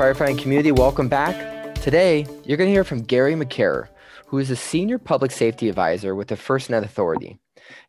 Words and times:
firefighting 0.00 0.38
community, 0.38 0.72
welcome 0.72 1.08
back. 1.08 1.74
Today, 1.74 2.26
you're 2.46 2.56
going 2.56 2.68
to 2.68 2.72
hear 2.72 2.84
from 2.84 3.02
Gary 3.02 3.34
McCarraher, 3.34 3.88
who 4.24 4.38
is 4.38 4.50
a 4.50 4.56
senior 4.56 4.96
public 4.96 5.30
safety 5.30 5.68
advisor 5.68 6.14
with 6.14 6.28
the 6.28 6.36
FirstNet 6.36 6.82
Authority. 6.82 7.38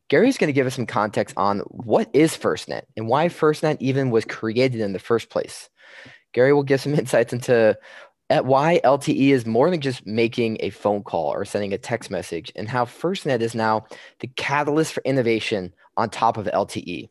Gary's 0.10 0.38
going 0.38 0.50
to 0.50 0.54
give 0.54 0.68
us 0.68 0.76
some 0.76 0.86
context 0.86 1.34
on 1.38 1.60
what 1.70 2.10
is 2.12 2.36
FirstNet 2.36 2.82
and 2.98 3.08
why 3.08 3.30
FirstNet 3.30 3.78
even 3.80 4.10
was 4.10 4.26
created 4.26 4.82
in 4.82 4.92
the 4.92 5.00
first 5.00 5.30
place. 5.30 5.70
Gary 6.34 6.52
will 6.52 6.64
give 6.64 6.82
some 6.82 6.94
insights 7.00 7.32
into 7.32 7.78
why 8.28 8.82
LTE 8.84 9.30
is 9.30 9.46
more 9.46 9.70
than 9.70 9.80
just 9.80 10.06
making 10.06 10.58
a 10.60 10.70
phone 10.70 11.04
call 11.04 11.32
or 11.32 11.46
sending 11.46 11.72
a 11.72 11.78
text 11.78 12.12
message, 12.12 12.52
and 12.58 12.68
how 12.68 12.84
FirstNet 12.84 13.40
is 13.40 13.56
now 13.56 13.86
the 14.20 14.28
catalyst 14.28 14.92
for 14.92 15.02
innovation 15.06 15.74
on 15.96 16.10
top 16.10 16.36
of 16.36 16.46
LTE. 16.48 17.08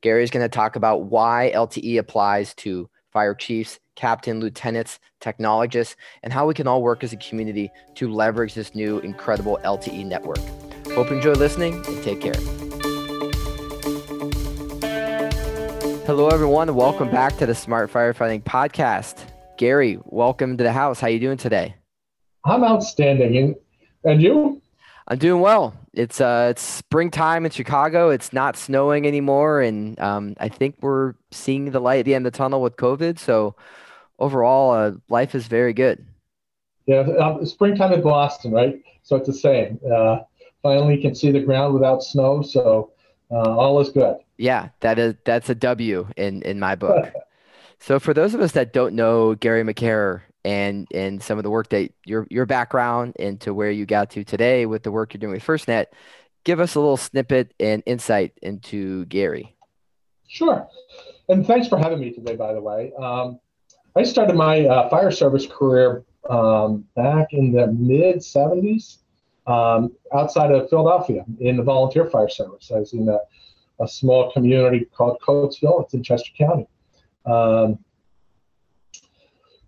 Gary 0.00 0.24
is 0.24 0.32
going 0.32 0.44
to 0.44 0.48
talk 0.48 0.74
about 0.74 1.04
why 1.04 1.52
LTE 1.54 1.96
applies 1.96 2.54
to 2.54 2.90
fire 3.12 3.34
chiefs, 3.34 3.78
captain, 3.94 4.40
lieutenants, 4.40 4.98
technologists, 5.20 5.96
and 6.22 6.32
how 6.32 6.46
we 6.46 6.54
can 6.54 6.66
all 6.66 6.82
work 6.82 7.04
as 7.04 7.12
a 7.12 7.16
community 7.16 7.70
to 7.96 8.10
leverage 8.10 8.54
this 8.54 8.74
new 8.74 8.98
incredible 9.00 9.58
LTE 9.64 10.06
network. 10.06 10.38
Hope 10.92 11.10
you 11.10 11.16
enjoy 11.16 11.32
listening 11.32 11.74
and 11.86 12.02
take 12.02 12.20
care. 12.20 12.32
Hello, 16.06 16.28
everyone, 16.28 16.74
welcome 16.74 17.10
back 17.10 17.36
to 17.36 17.46
the 17.46 17.54
Smart 17.54 17.92
Firefighting 17.92 18.42
Podcast. 18.42 19.18
Gary, 19.58 19.98
welcome 20.06 20.56
to 20.56 20.64
the 20.64 20.72
house. 20.72 20.98
How 20.98 21.08
you 21.08 21.20
doing 21.20 21.36
today? 21.36 21.74
I'm 22.44 22.64
outstanding, 22.64 23.36
and 23.36 23.54
and 24.04 24.22
you? 24.22 24.61
I'm 25.08 25.18
doing 25.18 25.40
well. 25.40 25.74
It's 25.92 26.20
uh, 26.20 26.48
it's 26.50 26.62
springtime 26.62 27.44
in 27.44 27.50
Chicago. 27.50 28.10
It's 28.10 28.32
not 28.32 28.56
snowing 28.56 29.06
anymore, 29.06 29.60
and 29.60 29.98
um, 30.00 30.34
I 30.38 30.48
think 30.48 30.76
we're 30.80 31.14
seeing 31.30 31.70
the 31.70 31.80
light 31.80 32.00
at 32.00 32.04
the 32.04 32.14
end 32.14 32.26
of 32.26 32.32
the 32.32 32.36
tunnel 32.36 32.62
with 32.62 32.76
COVID. 32.76 33.18
So 33.18 33.56
overall, 34.18 34.70
uh, 34.70 34.92
life 35.08 35.34
is 35.34 35.46
very 35.48 35.72
good. 35.72 36.06
Yeah, 36.86 37.00
uh, 37.00 37.44
springtime 37.44 37.92
in 37.92 38.02
Boston, 38.02 38.52
right? 38.52 38.80
So 39.02 39.16
it's 39.16 39.26
the 39.26 39.34
same. 39.34 39.80
Uh, 39.92 40.20
finally, 40.62 40.96
you 40.96 41.02
can 41.02 41.14
see 41.14 41.30
the 41.30 41.40
ground 41.40 41.74
without 41.74 42.02
snow, 42.02 42.42
so 42.42 42.92
uh, 43.30 43.56
all 43.56 43.80
is 43.80 43.88
good. 43.88 44.16
Yeah, 44.38 44.68
that 44.80 44.98
is 44.98 45.14
that's 45.24 45.50
a 45.50 45.54
W 45.54 46.08
in 46.16 46.42
in 46.42 46.60
my 46.60 46.74
book. 46.74 47.12
so 47.80 47.98
for 47.98 48.14
those 48.14 48.34
of 48.34 48.40
us 48.40 48.52
that 48.52 48.72
don't 48.72 48.94
know 48.94 49.34
Gary 49.34 49.64
McCarraher 49.64 50.22
and 50.44 50.88
and 50.92 51.22
some 51.22 51.38
of 51.38 51.44
the 51.44 51.50
work 51.50 51.68
that 51.70 51.90
your 52.04 52.26
your 52.30 52.46
background 52.46 53.14
into 53.16 53.54
where 53.54 53.70
you 53.70 53.86
got 53.86 54.10
to 54.10 54.24
today 54.24 54.66
with 54.66 54.82
the 54.82 54.90
work 54.90 55.14
you're 55.14 55.20
doing 55.20 55.34
with 55.34 55.44
FirstNet, 55.44 55.86
give 56.44 56.60
us 56.60 56.74
a 56.74 56.80
little 56.80 56.96
snippet 56.96 57.54
and 57.60 57.82
insight 57.86 58.32
into 58.42 59.04
Gary. 59.06 59.54
Sure, 60.28 60.66
and 61.28 61.46
thanks 61.46 61.68
for 61.68 61.78
having 61.78 62.00
me 62.00 62.10
today. 62.10 62.36
By 62.36 62.52
the 62.54 62.60
way, 62.60 62.92
um, 62.98 63.38
I 63.96 64.02
started 64.02 64.34
my 64.34 64.66
uh, 64.66 64.88
fire 64.88 65.10
service 65.10 65.46
career 65.46 66.04
um, 66.28 66.84
back 66.96 67.32
in 67.32 67.52
the 67.52 67.68
mid 67.68 68.16
'70s 68.16 68.98
um, 69.46 69.92
outside 70.14 70.50
of 70.50 70.68
Philadelphia 70.70 71.24
in 71.40 71.56
the 71.56 71.62
volunteer 71.62 72.06
fire 72.06 72.28
service. 72.28 72.70
I 72.74 72.78
was 72.78 72.92
in 72.92 73.08
a, 73.08 73.18
a 73.80 73.88
small 73.88 74.32
community 74.32 74.86
called 74.96 75.18
Coatesville. 75.20 75.84
It's 75.84 75.94
in 75.94 76.02
Chester 76.02 76.30
County. 76.36 76.66
Um, 77.26 77.78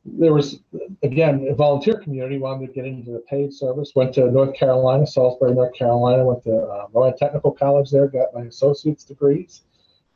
there 0.04 0.34
was 0.34 0.60
again 1.02 1.46
a 1.50 1.54
volunteer 1.54 1.98
community 1.98 2.38
wanted 2.38 2.66
to 2.66 2.72
get 2.72 2.84
into 2.84 3.10
the 3.10 3.20
paid 3.20 3.52
service 3.52 3.92
went 3.94 4.12
to 4.12 4.30
north 4.30 4.54
carolina 4.54 5.06
salisbury 5.06 5.54
north 5.54 5.74
carolina 5.74 6.24
went 6.24 6.42
to 6.42 6.54
uh, 6.54 6.86
rowan 6.92 7.16
technical 7.16 7.50
college 7.50 7.90
there 7.90 8.06
got 8.06 8.34
my 8.34 8.42
associate's 8.42 9.04
degrees 9.04 9.62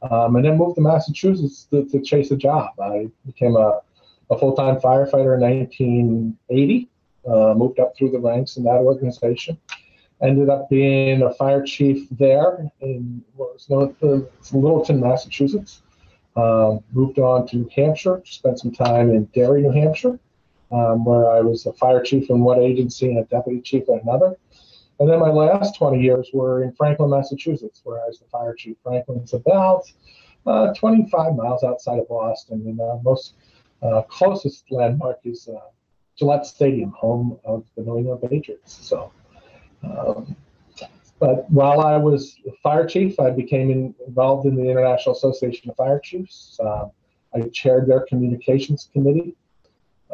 um, 0.02 0.36
and 0.36 0.44
then 0.44 0.56
moved 0.56 0.76
to 0.76 0.80
massachusetts 0.80 1.66
to, 1.70 1.84
to 1.86 2.00
chase 2.00 2.30
a 2.30 2.36
job. 2.36 2.78
I 2.80 3.08
became 3.26 3.56
a, 3.56 3.80
a 4.30 4.38
full-time 4.38 4.76
firefighter 4.76 5.34
in 5.34 5.40
1980 5.40 6.88
uh, 7.26 7.54
moved 7.54 7.80
up 7.80 7.96
through 7.96 8.10
the 8.10 8.18
ranks 8.18 8.56
in 8.56 8.64
that 8.64 8.76
organization 8.76 9.58
ended 10.20 10.48
up 10.48 10.68
being 10.68 11.22
a 11.22 11.32
fire 11.34 11.62
chief 11.62 12.08
there 12.10 12.70
in 12.80 13.22
what 13.36 13.54
was 13.54 13.68
known 13.70 13.94
as 14.02 14.52
littleton 14.52 15.00
massachusetts 15.00 15.82
um, 16.38 16.80
moved 16.92 17.18
on 17.18 17.48
to 17.48 17.56
New 17.56 17.70
Hampshire, 17.74 18.22
spent 18.24 18.60
some 18.60 18.70
time 18.70 19.10
in 19.10 19.24
Derry, 19.34 19.62
New 19.62 19.72
Hampshire, 19.72 20.20
um, 20.70 21.04
where 21.04 21.30
I 21.30 21.40
was 21.40 21.66
a 21.66 21.72
fire 21.72 22.00
chief 22.00 22.30
in 22.30 22.40
one 22.40 22.60
agency 22.60 23.08
and 23.08 23.18
a 23.18 23.24
deputy 23.24 23.60
chief 23.60 23.88
in 23.88 23.98
another. 23.98 24.36
And 25.00 25.10
then 25.10 25.18
my 25.18 25.30
last 25.30 25.76
20 25.76 26.00
years 26.00 26.30
were 26.32 26.62
in 26.62 26.72
Franklin, 26.72 27.10
Massachusetts, 27.10 27.80
where 27.82 28.00
I 28.00 28.06
was 28.06 28.20
the 28.20 28.26
fire 28.26 28.54
chief. 28.54 28.76
Franklin's 28.84 29.32
about 29.32 29.90
uh, 30.46 30.72
25 30.74 31.34
miles 31.34 31.64
outside 31.64 31.98
of 31.98 32.08
Boston, 32.08 32.62
and 32.66 32.78
the 32.78 33.00
most 33.02 33.34
uh, 33.82 34.02
closest 34.02 34.70
landmark 34.70 35.18
is 35.24 35.48
uh, 35.48 35.58
Gillette 36.16 36.46
Stadium, 36.46 36.90
home 36.90 37.38
of 37.44 37.64
the 37.76 37.82
New 37.82 37.98
England 37.98 38.22
Patriots. 38.28 38.78
So 38.80 39.12
um, 39.82 40.36
but 41.18 41.50
while 41.50 41.80
I 41.80 41.96
was 41.96 42.36
fire 42.62 42.86
chief, 42.86 43.18
I 43.18 43.30
became 43.30 43.70
in, 43.70 43.94
involved 44.06 44.46
in 44.46 44.54
the 44.54 44.62
International 44.62 45.14
Association 45.14 45.70
of 45.70 45.76
Fire 45.76 45.98
Chiefs. 45.98 46.58
Um, 46.62 46.90
I 47.34 47.42
chaired 47.48 47.88
their 47.88 48.00
communications 48.00 48.88
committee. 48.92 49.34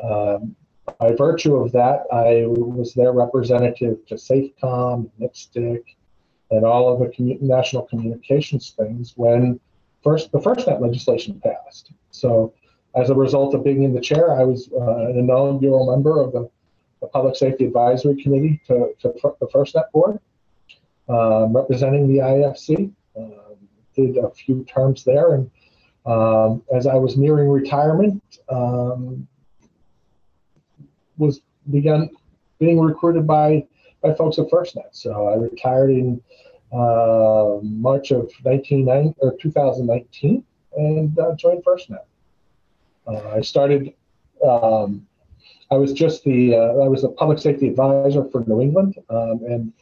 Um, 0.03 0.57
by 0.99 1.13
virtue 1.13 1.57
of 1.57 1.73
that, 1.73 2.05
I 2.13 2.45
was 2.47 2.95
their 2.95 3.13
representative 3.13 4.05
to 4.07 4.15
SAFECOM, 4.15 5.11
NPSTC, 5.21 5.83
and 6.51 6.65
all 6.65 6.93
of 6.93 7.01
the 7.01 7.07
commu- 7.07 7.41
national 7.41 7.83
communications 7.83 8.75
things 8.77 9.13
when 9.17 9.61
first 10.03 10.33
the 10.33 10.39
FirstNet 10.39 10.81
legislation 10.81 11.41
passed. 11.41 11.93
So, 12.11 12.53
as 12.95 13.11
a 13.11 13.15
result 13.15 13.55
of 13.55 13.65
being 13.65 13.83
in 13.83 13.93
the 13.93 14.01
chair, 14.01 14.39
I 14.39 14.45
was 14.45 14.71
uh, 14.73 15.09
an 15.09 15.19
inaugural 15.19 15.91
member 15.91 16.21
of 16.21 16.33
the, 16.33 16.49
the 17.01 17.09
Public 17.09 17.35
Safety 17.35 17.65
Advisory 17.67 18.23
Committee 18.23 18.61
to, 18.69 18.95
to 19.01 19.15
the 19.41 19.47
FirstNet 19.47 19.91
board 19.93 20.21
um, 21.09 21.55
representing 21.55 22.09
the 22.09 22.19
IFC. 22.19 22.93
Um, 23.17 23.33
did 23.95 24.17
a 24.17 24.31
few 24.31 24.65
terms 24.65 25.05
there, 25.05 25.35
and 25.35 25.51
um, 26.07 26.63
as 26.75 26.87
I 26.87 26.95
was 26.95 27.17
nearing 27.17 27.49
retirement, 27.49 28.23
um, 28.49 29.27
was 31.17 31.41
began 31.71 32.11
being 32.59 32.81
recruited 32.81 33.27
by 33.27 33.67
by 34.03 34.15
folks 34.15 34.39
at 34.39 34.49
FirstNet. 34.49 34.89
So 34.93 35.29
I 35.29 35.37
retired 35.37 35.91
in 35.91 36.21
uh, 36.73 37.59
March 37.63 38.11
of 38.11 38.31
1990 38.43 39.15
or 39.19 39.37
2019 39.41 40.45
and 40.77 41.19
uh, 41.19 41.35
joined 41.37 41.65
FirstNet. 41.65 42.05
Uh, 43.07 43.29
I 43.31 43.41
started. 43.41 43.95
Um, 44.47 45.07
I 45.71 45.77
was 45.77 45.93
just 45.93 46.25
the 46.25 46.55
uh, 46.55 46.85
I 46.85 46.89
was 46.89 47.05
a 47.05 47.09
public 47.09 47.39
safety 47.39 47.69
advisor 47.69 48.25
for 48.31 48.45
New 48.47 48.61
England, 48.61 48.97
um, 49.09 49.41
and 49.49 49.73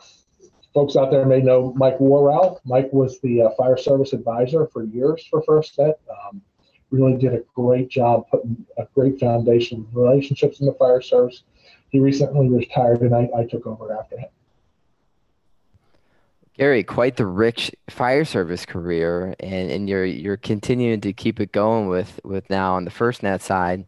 folks 0.75 0.97
out 0.97 1.11
there 1.11 1.27
may 1.27 1.41
know 1.41 1.73
Mike 1.77 1.99
Worrell. 2.01 2.61
Mike 2.65 2.93
was 2.93 3.21
the 3.21 3.43
uh, 3.43 3.51
fire 3.57 3.77
service 3.77 4.13
advisor 4.13 4.67
for 4.67 4.85
years 4.85 5.27
for 5.31 5.43
FirstNet. 5.43 5.95
Um, 6.11 6.43
really 6.91 7.17
did 7.17 7.35
a 7.35 7.43
great 7.55 7.89
job 7.89 8.29
putting 8.31 8.65
a 8.79 8.87
great 8.95 9.19
foundation 9.19 9.81
of 9.81 9.97
relationships 9.97 10.61
in 10.61 10.67
the 10.67 10.75
fire 10.75 11.01
service. 11.01 11.43
He 11.89 11.99
recently 11.99 12.49
retired, 12.49 13.01
and 13.01 13.15
I, 13.15 13.29
I 13.37 13.45
took 13.45 13.67
over 13.67 13.99
after 13.99 14.19
him. 14.19 14.29
Gary, 16.57 16.85
quite 16.85 17.17
the 17.17 17.27
rich 17.27 17.73
fire 17.89 18.25
service 18.25 18.67
career, 18.67 19.35
and, 19.41 19.71
and 19.71 19.89
you're 19.89 20.05
you're 20.05 20.37
continuing 20.37 21.01
to 21.01 21.13
keep 21.13 21.41
it 21.41 21.51
going 21.51 21.89
with 21.89 22.21
with 22.25 22.49
now 22.51 22.75
on 22.75 22.85
the 22.85 22.91
FirstNet 22.91 23.41
side, 23.41 23.87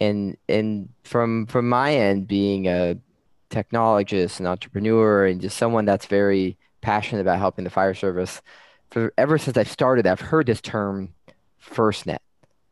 and 0.00 0.36
and 0.48 0.88
from 1.04 1.46
from 1.46 1.68
my 1.68 1.94
end, 1.94 2.26
being 2.26 2.66
a 2.66 2.96
technologist, 3.50 4.38
and 4.38 4.46
entrepreneur, 4.48 5.26
and 5.26 5.40
just 5.40 5.58
someone 5.58 5.84
that's 5.84 6.06
very 6.06 6.56
passionate 6.80 7.20
about 7.20 7.38
helping 7.38 7.64
the 7.64 7.70
fire 7.70 7.94
service. 7.94 8.40
For 8.90 9.12
ever 9.18 9.38
since 9.38 9.56
I've 9.56 9.70
started, 9.70 10.06
I've 10.06 10.20
heard 10.20 10.46
this 10.46 10.60
term 10.60 11.14
FirstNet, 11.62 12.18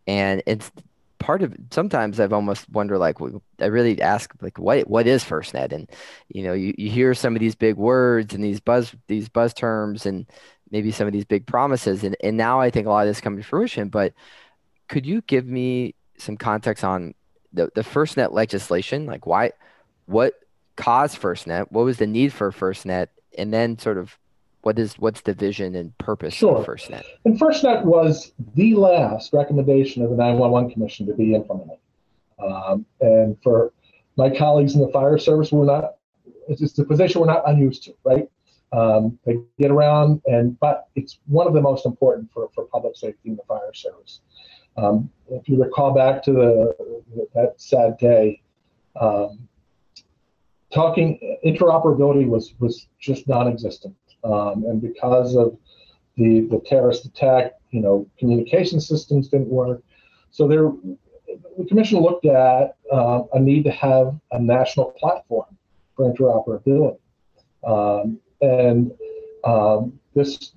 and 0.07 0.43
it's 0.47 0.71
part 1.19 1.43
of. 1.43 1.55
Sometimes 1.71 2.19
I've 2.19 2.33
almost 2.33 2.69
wonder, 2.71 2.99
like, 2.99 3.17
I 3.61 3.67
really 3.67 4.01
ask, 4.01 4.33
like, 4.41 4.59
what 4.59 4.89
what 4.89 5.07
is 5.07 5.25
FirstNet? 5.25 5.73
And 5.73 5.89
you 6.29 6.43
know, 6.43 6.55
you, 6.55 6.75
you 6.79 6.91
hear 6.91 7.15
some 7.15 7.37
of 7.37 7.41
these 7.41 7.55
big 7.55 7.77
words 7.77 8.35
and 8.35 8.43
these 8.43 8.61
buzz 8.61 8.95
these 9.07 9.29
buzz 9.29 9.53
terms, 9.55 10.07
and 10.07 10.27
maybe 10.71 10.91
some 10.91 11.07
of 11.07 11.13
these 11.13 11.25
big 11.25 11.47
promises, 11.47 12.05
and 12.05 12.17
and 12.23 12.37
now 12.37 12.61
I 12.61 12.71
think 12.71 12.87
a 12.87 12.91
lot 12.91 13.07
of 13.07 13.11
this 13.11 13.21
coming 13.21 13.41
to 13.41 13.47
fruition. 13.47 13.89
But 13.89 14.15
could 14.89 15.07
you 15.07 15.23
give 15.23 15.47
me 15.47 15.95
some 16.19 16.37
context 16.37 16.83
on 16.85 17.15
the 17.53 17.71
the 17.75 17.83
FirstNet 17.83 18.33
legislation? 18.33 19.07
Like, 19.07 19.27
why, 19.27 19.53
what 20.07 20.35
caused 20.79 21.21
FirstNet? 21.21 21.71
What 21.71 21.85
was 21.85 21.99
the 21.99 22.07
need 22.07 22.33
for 22.33 22.51
FirstNet? 22.51 23.09
And 23.37 23.53
then 23.53 23.79
sort 23.79 23.99
of 23.99 24.17
what 24.63 24.79
is 24.79 24.99
what's 24.99 25.21
the 25.23 25.35
vision 25.35 25.75
and 25.75 25.97
purpose 25.99 26.35
sure. 26.35 26.57
of 26.57 26.67
FirstNet? 26.67 27.03
And 27.25 27.39
FirstNet 27.39 27.85
was 27.85 28.33
the 28.55 28.75
last 28.75 29.33
recommendation 29.33 30.03
of 30.03 30.11
the 30.11 30.17
911 30.17 30.71
Commission 30.71 31.07
to 31.07 31.15
be 31.15 31.35
implemented. 31.35 31.79
Um, 32.43 32.87
and 33.01 33.37
for 33.43 33.73
my 34.17 34.31
colleagues 34.31 34.75
in 34.75 34.81
the 34.81 34.89
fire 34.89 35.19
service, 35.19 35.53
we're 35.53 35.67
not. 35.67 35.97
It's 36.49 36.61
just 36.61 36.79
a 36.79 36.85
position 36.85 37.21
we're 37.21 37.27
not 37.27 37.43
unused 37.47 37.85
to, 37.85 37.95
right? 38.05 38.29
Um, 38.73 39.19
they 39.27 39.39
get 39.59 39.71
around, 39.71 40.23
and 40.27 40.59
but 40.61 40.89
it's 40.95 41.19
one 41.27 41.47
of 41.47 41.55
the 41.55 41.61
most 41.61 41.85
important 41.85 42.33
for, 42.33 42.49
for 42.55 42.65
public 42.65 42.97
safety 42.97 43.31
in 43.31 43.37
the 43.37 43.43
fire 43.49 43.75
service. 43.75 44.21
Um, 44.77 45.11
if 45.31 45.49
you 45.49 45.63
recall 45.63 45.93
back 45.93 46.23
to 46.25 46.33
the 46.33 47.25
that 47.35 47.55
sad 47.57 47.99
day, 47.99 48.43
um, 49.01 49.49
talking 50.73 51.39
interoperability 51.45 52.27
was 52.27 52.55
was 52.59 52.89
just 52.99 53.29
non-existent, 53.29 53.95
um, 54.25 54.65
and 54.67 54.81
because 54.81 55.37
of 55.37 55.57
the 56.17 56.41
the 56.51 56.61
terrorist 56.67 57.05
attack, 57.05 57.53
you 57.71 57.81
know, 57.81 58.07
communication 58.19 58.81
systems 58.81 59.29
didn't 59.29 59.49
work. 59.49 59.83
So 60.31 60.47
there, 60.47 60.71
the 61.57 61.65
commission 61.65 62.01
looked 62.01 62.27
at 62.27 62.77
uh, 62.93 63.23
a 63.33 63.41
need 63.41 63.65
to 63.65 63.71
have 63.71 64.19
a 64.33 64.41
national 64.41 64.93
platform 64.93 65.57
for 65.97 66.13
interoperability, 66.13 66.99
um, 67.65 68.19
and 68.41 68.93
um, 69.45 69.99
this 70.15 70.53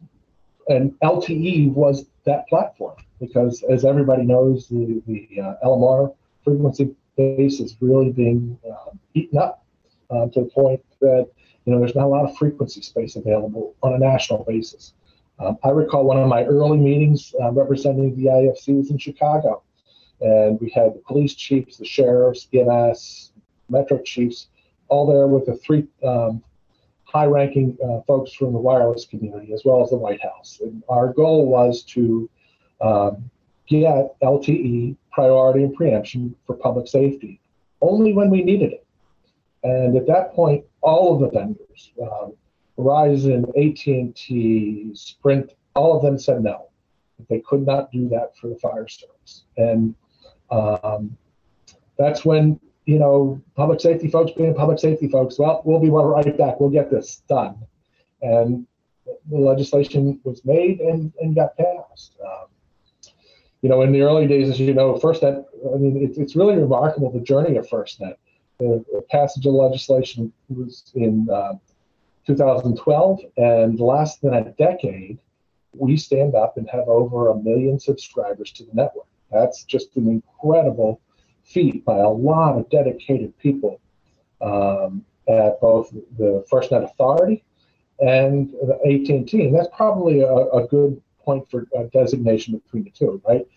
and 0.67 0.93
LTE 1.03 1.73
was 1.73 2.05
that 2.25 2.47
platform 2.47 2.95
because, 3.19 3.63
as 3.69 3.85
everybody 3.85 4.23
knows, 4.23 4.67
the 4.67 5.01
the 5.07 5.41
uh, 5.41 5.55
LMR 5.63 6.13
frequency 6.43 6.95
base 7.17 7.59
is 7.59 7.77
really 7.81 8.11
being 8.11 8.57
uh, 8.69 8.91
eaten 9.13 9.37
up 9.37 9.61
uh, 10.11 10.27
to 10.27 10.41
the 10.41 10.49
point 10.53 10.83
that 10.99 11.27
you 11.65 11.73
know 11.73 11.79
there's 11.79 11.95
not 11.95 12.05
a 12.05 12.07
lot 12.07 12.29
of 12.29 12.37
frequency 12.37 12.81
space 12.81 13.15
available 13.15 13.75
on 13.83 13.93
a 13.93 13.97
national 13.97 14.43
basis. 14.43 14.93
Um, 15.39 15.57
I 15.63 15.69
recall 15.69 16.05
one 16.05 16.17
of 16.17 16.27
my 16.27 16.43
early 16.43 16.77
meetings 16.77 17.33
uh, 17.41 17.51
representing 17.51 18.15
the 18.15 18.25
IFC 18.25 18.77
was 18.77 18.91
in 18.91 18.97
Chicago, 18.97 19.63
and 20.19 20.59
we 20.59 20.69
had 20.69 20.93
the 20.93 21.01
police 21.07 21.33
chiefs, 21.33 21.77
the 21.77 21.85
sheriffs, 21.85 22.47
EMS, 22.53 23.31
metro 23.69 23.99
chiefs, 23.99 24.47
all 24.87 25.07
there 25.07 25.27
with 25.27 25.45
the 25.45 25.55
three 25.55 25.87
um, 26.03 26.43
high-ranking 27.05 27.77
uh, 27.83 28.01
folks 28.07 28.33
from 28.33 28.53
the 28.53 28.59
wireless 28.59 29.05
community 29.05 29.53
as 29.53 29.63
well 29.65 29.83
as 29.83 29.89
the 29.89 29.97
White 29.97 30.21
House. 30.21 30.59
And 30.61 30.83
our 30.87 31.11
goal 31.11 31.47
was 31.47 31.83
to 31.83 32.29
um, 32.79 33.29
get 33.67 34.19
LTE 34.21 34.95
priority 35.11 35.63
and 35.63 35.73
preemption 35.73 36.35
for 36.45 36.55
public 36.55 36.87
safety 36.87 37.39
only 37.81 38.13
when 38.13 38.29
we 38.29 38.43
needed 38.43 38.73
it. 38.73 38.85
And 39.63 39.95
at 39.95 40.07
that 40.07 40.33
point, 40.33 40.65
all 40.81 41.13
of 41.13 41.21
the 41.21 41.29
vendors, 41.29 41.91
um, 42.01 42.33
Verizon, 42.77 43.47
AT&T, 43.49 44.91
Sprint, 44.93 45.53
all 45.75 45.95
of 45.95 46.01
them 46.01 46.17
said 46.17 46.43
no. 46.43 46.69
They 47.29 47.39
could 47.39 47.65
not 47.65 47.91
do 47.91 48.09
that 48.09 48.35
for 48.37 48.47
the 48.47 48.55
fire 48.55 48.87
service. 48.87 49.43
And 49.57 49.93
um, 50.49 51.15
that's 51.97 52.25
when, 52.25 52.59
you 52.85 52.97
know, 52.97 53.41
public 53.55 53.79
safety 53.79 54.09
folks 54.09 54.31
being 54.31 54.55
public 54.55 54.79
safety 54.79 55.07
folks, 55.07 55.37
well, 55.37 55.61
we'll 55.63 55.79
be 55.79 55.89
right 55.89 56.37
back. 56.37 56.59
We'll 56.59 56.69
get 56.69 56.89
this 56.89 57.21
done. 57.29 57.55
And 58.21 58.65
the 59.29 59.37
legislation 59.37 60.19
was 60.23 60.43
made 60.45 60.79
and, 60.79 61.13
and 61.21 61.35
got 61.35 61.55
passed. 61.57 62.15
Um, 62.23 62.47
you 63.61 63.69
know, 63.69 63.81
in 63.83 63.91
the 63.91 64.01
early 64.01 64.27
days, 64.27 64.49
as 64.49 64.59
you 64.59 64.73
know, 64.73 64.95
FirstNet, 64.95 65.45
I 65.73 65.77
mean, 65.77 65.97
it, 65.97 66.17
it's 66.17 66.35
really 66.35 66.55
remarkable 66.55 67.11
the 67.11 67.19
journey 67.19 67.57
of 67.57 67.67
FirstNet. 67.67 68.15
The, 68.61 69.03
passage 69.09 69.45
of 69.47 69.53
legislation 69.53 70.31
was 70.49 70.91
in 70.93 71.27
uh, 71.29 71.53
2012, 72.27 73.19
and 73.37 73.79
less 73.79 74.17
than 74.17 74.35
a 74.35 74.51
decade, 74.51 75.17
we 75.73 75.97
stand 75.97 76.35
up 76.35 76.57
and 76.57 76.69
have 76.69 76.87
over 76.87 77.31
a 77.31 77.35
million 77.35 77.79
subscribers 77.79 78.51
to 78.51 78.63
the 78.63 78.73
network. 78.73 79.07
That's 79.31 79.63
just 79.63 79.95
an 79.95 80.07
incredible 80.07 81.01
feat 81.43 81.83
by 81.83 81.97
a 81.97 82.09
lot 82.09 82.57
of 82.57 82.69
dedicated 82.69 83.35
people 83.39 83.81
um, 84.41 85.03
at 85.27 85.59
both 85.59 85.91
the 86.17 86.45
FirstNet 86.51 86.83
Authority 86.83 87.43
and 87.99 88.51
the 88.51 88.75
AT&T. 88.85 89.45
And 89.45 89.55
that's 89.55 89.69
probably 89.75 90.21
a, 90.21 90.33
a 90.33 90.67
good 90.67 91.01
point 91.25 91.49
for 91.49 91.65
designation 91.91 92.57
between 92.59 92.83
the 92.83 92.91
two, 92.91 93.21
right? 93.27 93.47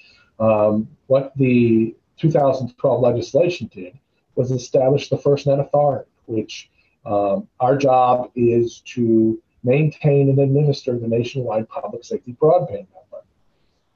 Um, 0.41 0.89
what 1.09 1.37
the 1.37 1.95
2012 2.17 3.01
legislation 3.01 3.71
did 3.73 3.99
was 4.35 4.51
establish 4.51 5.09
the 5.09 5.17
FirstNet 5.17 5.61
Authority, 5.61 6.11
which 6.27 6.71
um, 7.07 7.49
our 7.61 7.77
job 7.77 8.31
is 8.35 8.81
to 8.95 9.41
maintain 9.63 10.29
and 10.29 10.39
administer 10.39 10.99
the 10.99 11.09
nationwide 11.09 11.69
public 11.69 12.05
safety 12.05 12.37
broadband 12.41 12.87
network. 12.95 13.27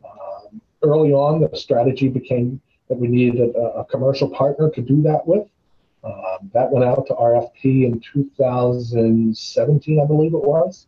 Um, 0.04 0.60
early 0.82 1.12
on, 1.12 1.40
the 1.40 1.56
strategy 1.56 2.08
became 2.08 2.60
that 2.88 2.98
we 2.98 3.08
needed 3.08 3.54
a, 3.54 3.58
a 3.58 3.84
commercial 3.84 4.30
partner 4.30 4.70
to 4.70 4.80
do 4.80 5.02
that 5.02 5.26
with. 5.26 5.46
Um, 6.04 6.50
that 6.54 6.70
went 6.70 6.84
out 6.84 7.06
to 7.08 7.14
RFP 7.14 7.84
in 7.84 8.00
2017, 8.00 10.00
I 10.00 10.06
believe 10.06 10.32
it 10.32 10.42
was. 10.42 10.86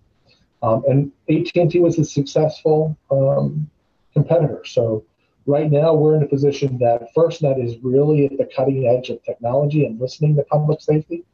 Um, 0.63 0.85
and 0.89 1.13
AT&T 1.29 1.79
was 1.81 1.99
a 1.99 2.05
successful 2.05 2.97
um, 3.11 3.69
competitor. 4.13 4.63
So 4.65 5.05
right 5.51 5.71
now 5.71 5.93
we're 5.93 6.17
in 6.17 6.23
a 6.23 6.27
position 6.27 6.79
that 6.79 7.09
FirstNet 7.15 7.63
is 7.63 7.77
really 7.83 8.27
at 8.27 8.39
the 8.39 8.49
cutting 8.55 8.87
edge 8.87 9.11
of 9.11 9.23
technology 9.23 9.85
and 9.85 10.01
listening 10.01 10.37
to 10.37 10.43
public 10.45 10.81
safety. 10.81 11.25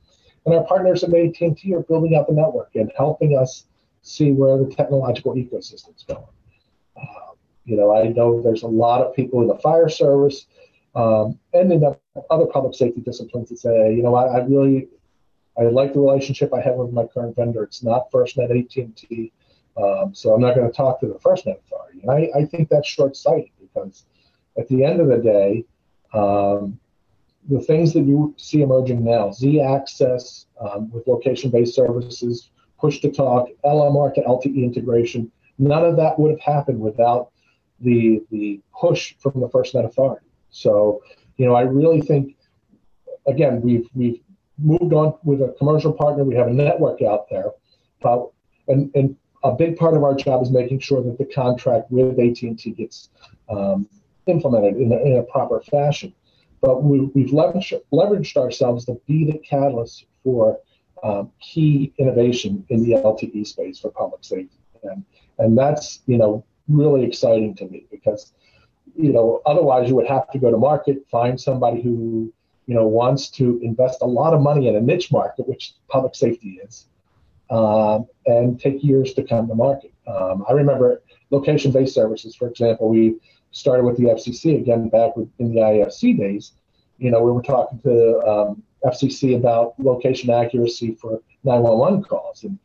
And 0.45 0.55
our 0.55 0.65
partners 0.65 1.05
at 1.05 1.13
AT&T 1.13 1.75
are 1.75 1.83
building 1.83 2.17
out 2.17 2.27
the 2.27 2.33
network 2.33 2.71
and 2.75 2.91
helping 2.97 3.37
us 3.37 3.67
see 4.03 4.33
where 4.33 4.57
the 4.57 4.73
technological 4.73 5.35
ecosystem 5.35 5.95
is 5.95 6.05
going. 6.07 6.25
Uh, 6.97 7.35
you 7.65 7.77
know, 7.77 7.95
I 7.95 8.09
know 8.09 8.41
there's 8.41 8.63
a 8.63 8.69
lot 8.69 9.03
of 9.03 9.15
people 9.15 9.43
in 9.43 9.49
the 9.49 9.59
fire 9.59 9.89
service 9.89 10.47
um, 10.95 11.39
and 11.53 11.73
in 11.73 11.81
the 11.81 11.99
other 12.31 12.47
public 12.47 12.75
safety 12.75 13.01
disciplines 13.01 13.51
that 13.51 13.59
say, 13.59 13.95
you 13.95 14.03
know, 14.03 14.15
I, 14.15 14.39
I 14.39 14.45
really 14.45 14.89
I 15.59 15.65
like 15.65 15.95
the 15.95 16.01
relationship 16.01 16.53
I 16.55 16.61
have 16.61 16.77
with 16.77 16.93
my 16.93 17.07
current 17.07 17.35
vendor. 17.35 17.65
It's 17.65 17.83
not 17.83 18.11
FirstNet 18.11 18.51
AT&T, 18.51 19.33
um, 19.77 20.15
so 20.15 20.35
I'm 20.35 20.41
not 20.41 20.55
going 20.55 20.71
to 20.71 20.77
talk 20.77 21.01
to 21.01 21.07
the 21.07 21.15
FirstNet 21.15 21.59
authority. 21.59 22.01
And 22.03 22.11
I, 22.11 22.29
I 22.39 22.45
think 22.45 22.69
that's 22.69 22.87
short-sighted 22.87 23.51
because 23.77 24.05
at 24.59 24.69
the 24.69 24.85
end 24.85 25.01
of 25.01 25.09
the 25.09 25.19
day, 25.19 25.65
um, 26.15 26.79
the 27.49 27.61
things 27.61 27.93
that 27.93 28.01
you 28.01 28.35
see 28.37 28.63
emerging 28.63 29.05
now, 29.05 29.31
Z-axis 29.31 30.47
um, 30.61 30.91
with 30.91 31.07
location-based 31.07 31.75
services, 31.75 32.51
push 32.79 33.01
to 33.01 33.11
talk, 33.11 33.49
LMR 33.65 34.13
to 34.15 34.23
LTE 34.23 34.65
integration, 34.65 35.31
none 35.59 35.85
of 35.85 35.97
that 35.97 36.19
would 36.19 36.33
have 36.33 36.41
happened 36.41 36.81
without 36.81 37.31
the 37.81 38.23
the 38.31 38.61
push 38.79 39.15
from 39.19 39.39
the 39.41 39.49
FirstNet 39.49 39.85
authority. 39.85 40.27
So, 40.51 41.03
you 41.37 41.47
know, 41.47 41.55
I 41.55 41.63
really 41.63 42.01
think 42.01 42.37
again 43.27 43.61
we've 43.61 43.87
we've 43.95 44.21
moved 44.59 44.95
on 44.95 45.15
with 45.25 45.43
a 45.43 45.55
commercial 45.59 45.93
partner. 45.93 46.25
We 46.25 46.35
have 46.37 46.49
a 46.49 46.53
network 46.53 47.03
out 47.03 47.29
there, 47.31 47.51
uh, 48.03 48.25
and 48.69 48.91
and 48.95 49.17
a 49.45 49.53
big 49.53 49.77
part 49.77 49.95
of 49.95 50.03
our 50.03 50.15
job 50.15 50.43
is 50.43 50.51
making 50.51 50.81
sure 50.81 51.03
that 51.03 51.19
the 51.19 51.27
contract 51.27 51.91
with 51.91 52.19
AT&T 52.19 52.71
gets 52.73 53.11
um, 53.49 53.89
implemented 54.27 54.77
in 54.77 54.93
a, 54.93 54.97
in 54.97 55.17
a, 55.19 55.23
proper 55.23 55.61
fashion. 55.61 56.13
But 56.61 56.83
we, 56.83 56.99
have 56.99 57.31
leveraged, 57.31 57.81
leveraged 57.93 58.37
ourselves 58.37 58.85
to 58.87 59.01
be 59.07 59.25
the 59.31 59.39
catalyst 59.39 60.07
for 60.25 60.59
um, 61.03 61.31
key 61.41 61.93
innovation 61.99 62.65
in 62.71 62.83
the 62.83 62.93
LTE 62.93 63.47
space 63.47 63.79
for 63.79 63.91
public 63.91 64.25
safety, 64.25 64.59
and 64.83 65.05
and 65.39 65.57
that's 65.57 66.01
you 66.07 66.17
know 66.17 66.45
really 66.69 67.05
exciting 67.05 67.55
to 67.57 67.67
me 67.69 67.87
because 67.91 68.33
you 68.97 69.13
know 69.13 69.43
otherwise 69.45 69.89
you 69.89 69.95
would 69.95 70.07
have 70.07 70.31
to 70.31 70.39
go 70.39 70.51
to 70.51 70.57
market, 70.57 71.07
find 71.11 71.41
somebody 71.41 71.83
who 71.83 72.33
you 72.67 72.75
know, 72.75 72.87
wants 72.87 73.29
to 73.29 73.61
invest 73.63 74.03
a 74.03 74.07
lot 74.07 74.35
of 74.35 74.41
money 74.41 74.69
in 74.69 74.77
a 74.77 74.81
niche 74.81 75.13
market, 75.13 75.49
which 75.49 75.75
public 75.89 76.15
safety 76.15 76.61
is, 76.65 76.87
um, 77.51 78.07
and 78.27 78.61
take 78.61 78.83
years 78.83 79.15
to 79.15 79.23
come 79.23 79.47
to 79.49 79.55
market. 79.55 79.93
Um, 80.07 80.45
I 80.49 80.53
remember 80.53 81.03
location-based 81.31 81.95
services, 81.95 82.35
for 82.35 82.49
example, 82.49 82.89
we 82.89 83.17
started 83.57 83.85
with 83.85 83.97
the 83.97 84.05
FCC 84.05 84.61
again 84.61 84.89
back 84.91 85.13
in 85.39 85.55
the 85.55 85.61
IFC 85.61 86.19
days. 86.19 86.53
You 86.99 87.11
know, 87.11 87.23
we 87.23 87.31
were 87.31 87.43
talking 87.43 87.79
to 87.81 88.19
um, 88.21 88.63
FCC 88.85 89.35
about 89.35 89.79
location 89.79 90.31
accuracy 90.31 90.95
for 91.01 91.23
911 91.45 92.05
calls, 92.05 92.45
and 92.45 92.59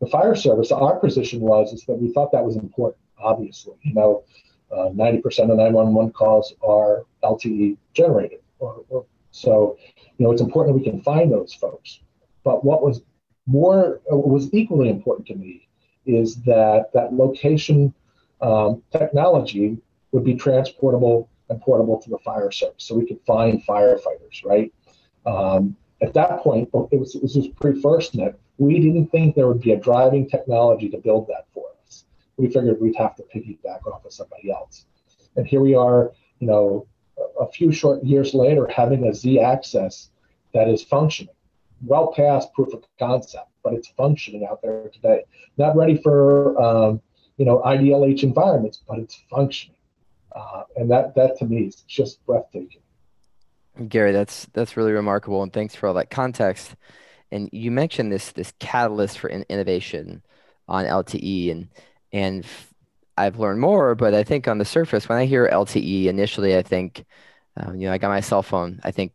the 0.00 0.06
fire 0.06 0.34
service. 0.34 0.72
Our 0.72 0.98
position 0.98 1.40
was 1.40 1.72
is 1.72 1.84
that 1.86 1.94
we 1.94 2.12
thought 2.12 2.32
that 2.32 2.44
was 2.44 2.56
important. 2.56 3.00
Obviously, 3.18 3.74
you 3.82 3.94
know, 3.94 4.24
uh, 4.72 4.88
90% 4.90 5.22
of 5.50 5.56
911 5.56 6.12
calls 6.12 6.54
are 6.60 7.04
LTE 7.22 7.76
generated 7.94 8.40
or, 8.58 8.84
or 8.88 9.06
so, 9.30 9.76
you 9.94 10.26
know, 10.26 10.32
it's 10.32 10.42
important 10.42 10.74
that 10.74 10.84
we 10.84 10.90
can 10.90 11.02
find 11.02 11.30
those 11.30 11.54
folks. 11.54 12.00
But 12.42 12.64
what 12.64 12.82
was 12.82 13.02
more, 13.46 14.00
was 14.08 14.52
equally 14.52 14.88
important 14.88 15.28
to 15.28 15.36
me 15.36 15.68
is 16.04 16.36
that 16.42 16.90
that 16.94 17.12
location 17.12 17.94
um, 18.40 18.82
technology 18.90 19.78
would 20.12 20.24
be 20.24 20.34
transportable 20.34 21.28
and 21.48 21.60
portable 21.60 22.00
to 22.00 22.10
the 22.10 22.18
fire 22.18 22.50
service, 22.50 22.84
so 22.84 22.94
we 22.94 23.06
could 23.06 23.20
find 23.26 23.64
firefighters, 23.66 24.44
right? 24.44 24.72
Um, 25.26 25.76
at 26.00 26.14
that 26.14 26.40
point, 26.40 26.68
it 26.90 26.98
was, 26.98 27.14
it 27.14 27.22
was 27.22 27.48
pre-FirstNet. 27.60 28.34
We 28.58 28.80
didn't 28.80 29.08
think 29.08 29.34
there 29.34 29.48
would 29.48 29.60
be 29.60 29.72
a 29.72 29.76
driving 29.76 30.28
technology 30.28 30.88
to 30.90 30.98
build 30.98 31.28
that 31.28 31.46
for 31.54 31.66
us. 31.86 32.04
We 32.36 32.46
figured 32.46 32.80
we'd 32.80 32.96
have 32.96 33.14
to 33.16 33.22
piggyback 33.22 33.86
off 33.86 34.04
of 34.04 34.12
somebody 34.12 34.50
else. 34.50 34.86
And 35.36 35.46
here 35.46 35.60
we 35.60 35.74
are, 35.74 36.12
you 36.40 36.46
know, 36.46 36.86
a 37.40 37.46
few 37.46 37.72
short 37.72 38.02
years 38.04 38.34
later 38.34 38.66
having 38.66 39.06
a 39.06 39.14
Z-axis 39.14 40.10
that 40.54 40.68
is 40.68 40.82
functioning, 40.82 41.34
well 41.84 42.12
past 42.12 42.52
proof 42.52 42.72
of 42.72 42.84
concept, 42.98 43.48
but 43.62 43.72
it's 43.72 43.88
functioning 43.88 44.46
out 44.48 44.60
there 44.62 44.88
today. 44.88 45.24
Not 45.56 45.76
ready 45.76 45.96
for 45.96 46.60
um, 46.60 47.00
you 47.36 47.44
know 47.44 47.62
IDLH 47.64 48.22
environments, 48.22 48.82
but 48.86 48.98
it's 48.98 49.22
functioning. 49.30 49.76
Uh, 50.34 50.62
and 50.76 50.90
that, 50.90 51.14
that 51.14 51.36
to 51.38 51.44
me 51.44 51.62
is 51.62 51.76
just 51.82 52.24
breathtaking. 52.26 52.80
Gary, 53.88 54.12
that's 54.12 54.46
that's 54.52 54.76
really 54.76 54.92
remarkable, 54.92 55.42
and 55.42 55.52
thanks 55.52 55.74
for 55.74 55.86
all 55.86 55.94
that 55.94 56.10
context. 56.10 56.74
And 57.30 57.48
you 57.52 57.70
mentioned 57.70 58.12
this 58.12 58.32
this 58.32 58.52
catalyst 58.58 59.18
for 59.18 59.28
in 59.28 59.46
innovation 59.48 60.22
on 60.68 60.84
LTE, 60.84 61.50
and 61.50 61.68
and 62.12 62.46
I've 63.16 63.38
learned 63.38 63.60
more, 63.60 63.94
but 63.94 64.14
I 64.14 64.24
think 64.24 64.46
on 64.46 64.58
the 64.58 64.64
surface, 64.64 65.08
when 65.08 65.18
I 65.18 65.24
hear 65.24 65.48
LTE 65.48 66.06
initially, 66.06 66.56
I 66.56 66.62
think, 66.62 67.04
um, 67.56 67.76
you 67.76 67.86
know, 67.86 67.92
I 67.92 67.98
got 67.98 68.08
my 68.08 68.20
cell 68.20 68.42
phone. 68.42 68.80
I 68.84 68.90
think 68.90 69.12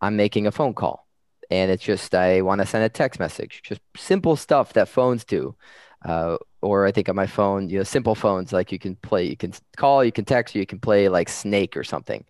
I'm 0.00 0.16
making 0.16 0.46
a 0.46 0.52
phone 0.52 0.74
call, 0.74 1.06
and 1.50 1.70
it's 1.70 1.82
just 1.82 2.14
I 2.14 2.42
want 2.42 2.60
to 2.60 2.66
send 2.66 2.84
a 2.84 2.88
text 2.90 3.18
message, 3.18 3.62
just 3.64 3.80
simple 3.96 4.36
stuff 4.36 4.74
that 4.74 4.88
phones 4.88 5.24
do. 5.24 5.56
Uh, 6.04 6.36
or 6.62 6.86
I 6.86 6.92
think 6.92 7.08
on 7.08 7.16
my 7.16 7.26
phone, 7.26 7.68
you 7.68 7.78
know, 7.78 7.84
simple 7.84 8.14
phones 8.14 8.52
like 8.52 8.72
you 8.72 8.78
can 8.78 8.96
play, 8.96 9.24
you 9.24 9.36
can 9.36 9.52
call, 9.76 10.04
you 10.04 10.12
can 10.12 10.24
text, 10.24 10.54
you 10.54 10.66
can 10.66 10.78
play 10.78 11.08
like 11.08 11.28
Snake 11.28 11.76
or 11.76 11.84
something. 11.84 12.24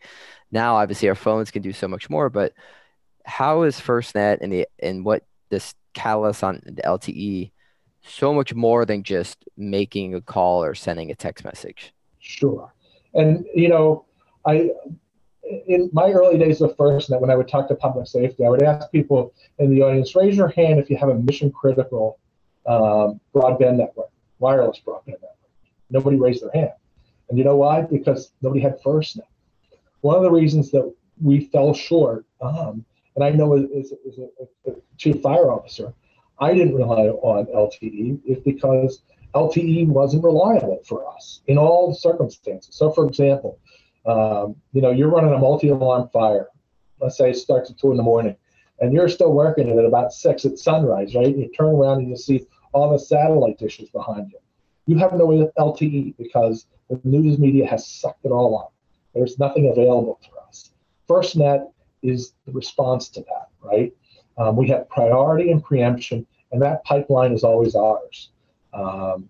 Now, 0.51 0.77
obviously, 0.77 1.09
our 1.09 1.15
phones 1.15 1.51
can 1.51 1.63
do 1.63 1.73
so 1.73 1.89
much 1.89 2.09
more, 2.09 2.31
but 2.31 2.55
how 3.25 3.63
is 3.63 3.79
FirstNet 3.79 4.39
and 4.41 4.53
the 4.53 4.67
and 4.79 5.05
what 5.05 5.25
this 5.51 5.75
catalyst 5.93 6.43
on 6.43 6.63
the 6.65 6.83
LTE 6.83 7.51
so 8.03 8.33
much 8.33 8.55
more 8.55 8.87
than 8.87 9.03
just 9.03 9.45
making 9.57 10.15
a 10.15 10.21
call 10.21 10.65
or 10.65 10.75
sending 10.75 11.11
a 11.11 11.15
text 11.15 11.45
message? 11.45 11.93
Sure, 12.21 12.73
and 13.15 13.45
you 13.55 13.69
know, 13.69 14.07
I 14.47 14.71
in 15.67 15.91
my 15.93 16.11
early 16.11 16.39
days 16.39 16.61
of 16.61 16.77
FirstNet, 16.77 17.21
when 17.21 17.31
I 17.31 17.37
would 17.37 17.49
talk 17.49 17.69
to 17.69 17.75
public 17.75 18.07
safety, 18.07 18.45
I 18.45 18.49
would 18.49 18.63
ask 18.63 18.91
people 18.91 19.35
in 19.59 19.71
the 19.71 19.83
audience, 19.83 20.15
raise 20.15 20.37
your 20.37 20.49
hand 20.49 20.79
if 20.79 20.91
you 20.91 20.97
have 20.97 21.09
a 21.09 21.15
mission 21.15 21.51
critical 21.51 22.19
um, 22.69 23.21
broadband 23.35 23.77
network, 23.77 24.11
wireless 24.39 24.81
broadband 24.87 25.07
network. 25.07 25.37
Nobody 25.91 26.17
raised 26.17 26.43
their 26.43 26.53
hand. 26.53 26.73
And 27.29 27.39
you 27.39 27.45
know 27.45 27.57
why? 27.57 27.83
Because 27.83 28.33
nobody 28.43 28.61
had 28.61 28.81
FirstNet 28.83 29.23
one 30.01 30.17
of 30.17 30.23
the 30.23 30.31
reasons 30.31 30.71
that 30.71 30.93
we 31.21 31.47
fell 31.47 31.75
short, 31.75 32.25
um, 32.41 32.85
and 33.17 33.25
I 33.25 33.31
know 33.31 33.57
as, 33.57 33.93
as 33.93 34.19
a, 34.19 34.71
a, 34.71 34.75
chief 34.97 35.21
fire 35.21 35.51
officer, 35.51 35.93
I 36.41 36.55
didn't 36.55 36.75
rely 36.75 37.09
on 37.09 37.47
LTE 37.47 38.21
is 38.27 38.39
because 38.45 39.03
LTE 39.35 39.89
wasn't 39.89 40.25
reliable 40.25 40.81
for 40.87 41.09
us 41.15 41.41
in 41.47 41.59
all 41.59 41.95
circumstances. 41.95 42.75
So, 42.75 42.91
for 42.91 43.07
example, 43.07 43.59
um, 44.07 44.57
you 44.73 44.81
know, 44.81 44.91
you're 44.91 45.11
running 45.11 45.35
a 45.35 45.39
multi-alarm 45.39 46.09
fire. 46.13 46.49
Let's 47.01 47.17
say 47.17 47.31
it 47.31 47.37
starts 47.37 47.71
at 47.71 47.79
two 47.79 47.91
in 47.91 47.97
the 47.97 48.03
morning, 48.03 48.37
and 48.81 48.93
you're 48.93 49.09
still 49.09 49.33
working 49.33 49.69
it 49.69 49.77
at 49.77 49.85
about 49.85 50.13
six 50.13 50.45
at 50.45 50.59
sunrise, 50.59 51.15
right? 51.15 51.37
You 51.37 51.51
turn 51.51 51.75
around 51.75 51.99
and 51.99 52.09
you 52.09 52.17
see 52.17 52.47
all 52.73 52.91
the 52.91 52.99
satellite 52.99 53.59
dishes 53.59 53.91
behind 53.91 54.31
you. 54.31 54.39
You 54.87 54.97
have 54.99 55.13
no 55.13 55.27
LTE 55.59 56.17
because 56.17 56.67
the 56.89 57.01
news 57.05 57.39
media 57.39 57.67
has 57.67 57.87
sucked 57.87 58.25
it 58.25 58.31
all 58.31 58.59
up. 58.59 58.73
There's 59.15 59.39
nothing 59.39 59.69
available 59.69 60.19
for 60.27 60.41
us. 60.49 60.71
FirstNet 61.09 61.71
is 62.03 62.33
the 62.47 62.53
response 62.53 63.09
to 63.11 63.21
that, 63.21 63.49
right? 63.63 63.93
Um, 64.37 64.57
we 64.57 64.69
have 64.69 64.89
priority 64.89 65.51
and 65.51 65.63
preemption, 65.63 66.27
and 66.53 66.63
that 66.63 66.85
pipeline 66.85 67.33
is 67.33 67.45
always 67.45 67.75
ours. 67.75 68.31
Um, 68.73 69.29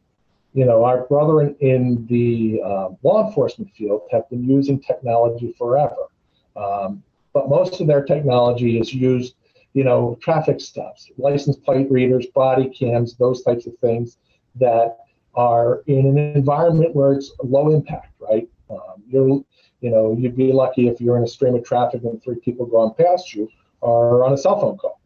you 0.55 0.65
know, 0.65 0.85
our 0.85 1.07
brethren 1.07 1.57
in 1.61 2.07
the 2.07 2.61
uh, 2.65 2.89
law 3.03 3.27
enforcement 3.27 3.73
field 3.75 4.03
have 4.11 4.29
been 4.29 4.45
using 4.49 4.81
technology 4.81 5.55
forever, 5.57 6.09
um, 6.57 7.03
but 7.33 7.49
most 7.49 7.81
of 7.81 7.87
their 7.87 8.05
technology 8.05 8.79
is 8.79 8.93
used, 8.93 9.35
you 9.79 9.85
know, 9.85 10.19
traffic 10.21 10.61
stops, 10.61 11.09
license 11.19 11.57
plate 11.57 11.89
readers, 11.89 12.27
body 12.35 12.69
cams, 12.69 13.15
those 13.15 13.45
types 13.45 13.65
of 13.69 13.79
things 13.79 14.19
that 14.57 14.97
are 15.37 15.85
in 15.87 16.05
an 16.05 16.19
environment 16.19 16.97
where 16.97 17.13
it's 17.13 17.31
low 17.45 17.71
impact, 17.71 18.13
right? 18.19 18.49
Um, 18.69 19.05
you're 19.09 19.41
you 19.81 19.91
know, 19.91 20.17
you'd 20.19 20.37
be 20.37 20.51
lucky 20.53 20.89
if 20.89 21.01
you're 21.01 21.17
in 21.17 21.23
a 21.23 21.29
stream 21.29 21.55
of 21.55 21.63
traffic 21.63 22.03
and 22.03 22.21
three 22.21 22.41
people 22.41 22.67
going 22.67 22.93
past 22.95 23.33
you 23.33 23.49
are 23.81 24.25
on 24.25 24.33
a 24.33 24.37
cell 24.37 24.59
phone 24.59 24.77
call. 24.79 25.01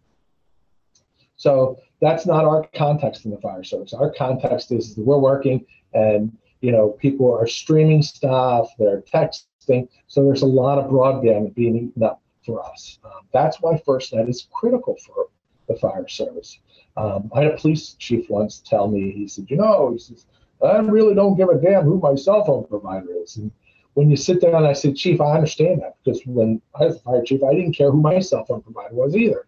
So 1.36 1.76
that's 2.00 2.24
not 2.24 2.46
our 2.46 2.66
context 2.74 3.26
in 3.26 3.30
the 3.30 3.36
fire 3.42 3.64
service. 3.64 3.92
Our 3.92 4.10
context 4.10 4.72
is 4.72 4.94
we're 4.96 5.18
working 5.18 5.66
and 5.92 6.34
you 6.62 6.72
know 6.72 6.96
people 6.98 7.30
are 7.30 7.46
streaming 7.46 8.00
stuff, 8.00 8.70
they're 8.78 9.02
texting. 9.02 9.86
So 10.06 10.24
there's 10.24 10.40
a 10.40 10.46
lot 10.46 10.78
of 10.78 10.90
broadband 10.90 11.54
being 11.54 11.76
eaten 11.76 12.02
up 12.02 12.21
for 12.44 12.64
us. 12.64 12.98
Um, 13.04 13.26
that's 13.32 13.60
why 13.60 13.80
FirstNet 13.86 14.28
is 14.28 14.48
critical 14.52 14.96
for 15.06 15.28
the 15.68 15.76
fire 15.76 16.08
service. 16.08 16.58
Um, 16.96 17.30
I 17.34 17.42
had 17.42 17.52
a 17.52 17.56
police 17.56 17.94
chief 17.98 18.28
once 18.28 18.62
tell 18.64 18.88
me, 18.88 19.12
he 19.12 19.28
said, 19.28 19.50
you 19.50 19.56
know, 19.56 19.92
he 19.92 19.98
says, 19.98 20.26
I 20.62 20.78
really 20.78 21.14
don't 21.14 21.36
give 21.36 21.48
a 21.48 21.58
damn 21.58 21.84
who 21.84 21.98
my 21.98 22.14
cell 22.14 22.44
phone 22.44 22.64
provider 22.66 23.08
is. 23.22 23.36
And 23.36 23.50
when 23.94 24.10
you 24.10 24.16
sit 24.16 24.40
down, 24.40 24.64
I 24.64 24.72
said, 24.72 24.96
Chief, 24.96 25.20
I 25.20 25.34
understand 25.34 25.82
that 25.82 25.96
because 26.02 26.22
when 26.24 26.62
I 26.74 26.86
was 26.86 26.96
the 26.96 27.02
fire 27.02 27.22
chief, 27.22 27.42
I 27.42 27.54
didn't 27.54 27.72
care 27.72 27.90
who 27.90 28.00
my 28.00 28.20
cell 28.20 28.44
phone 28.44 28.62
provider 28.62 28.94
was 28.94 29.16
either. 29.16 29.46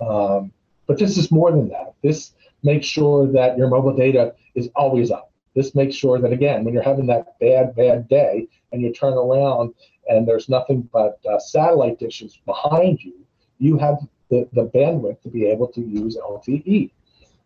Um, 0.00 0.52
but 0.86 0.98
this 0.98 1.16
is 1.18 1.30
more 1.30 1.50
than 1.50 1.68
that. 1.68 1.94
This 2.02 2.32
makes 2.62 2.86
sure 2.86 3.26
that 3.32 3.58
your 3.58 3.68
mobile 3.68 3.94
data 3.94 4.34
is 4.54 4.70
always 4.76 5.10
up. 5.10 5.32
This 5.54 5.74
makes 5.74 5.94
sure 5.94 6.18
that, 6.18 6.32
again, 6.32 6.64
when 6.64 6.72
you're 6.72 6.82
having 6.82 7.06
that 7.06 7.38
bad, 7.38 7.74
bad 7.76 8.08
day 8.08 8.48
and 8.72 8.80
you 8.80 8.92
turn 8.92 9.12
around 9.12 9.74
and 10.08 10.26
there's 10.26 10.48
nothing 10.48 10.88
but 10.92 11.18
uh, 11.30 11.38
satellite 11.38 11.98
dishes 11.98 12.38
behind 12.46 13.02
you, 13.02 13.14
you 13.58 13.78
have 13.78 13.96
the, 14.30 14.48
the 14.52 14.66
bandwidth 14.66 15.20
to 15.22 15.28
be 15.28 15.46
able 15.46 15.68
to 15.68 15.80
use 15.80 16.16
LTE. 16.16 16.90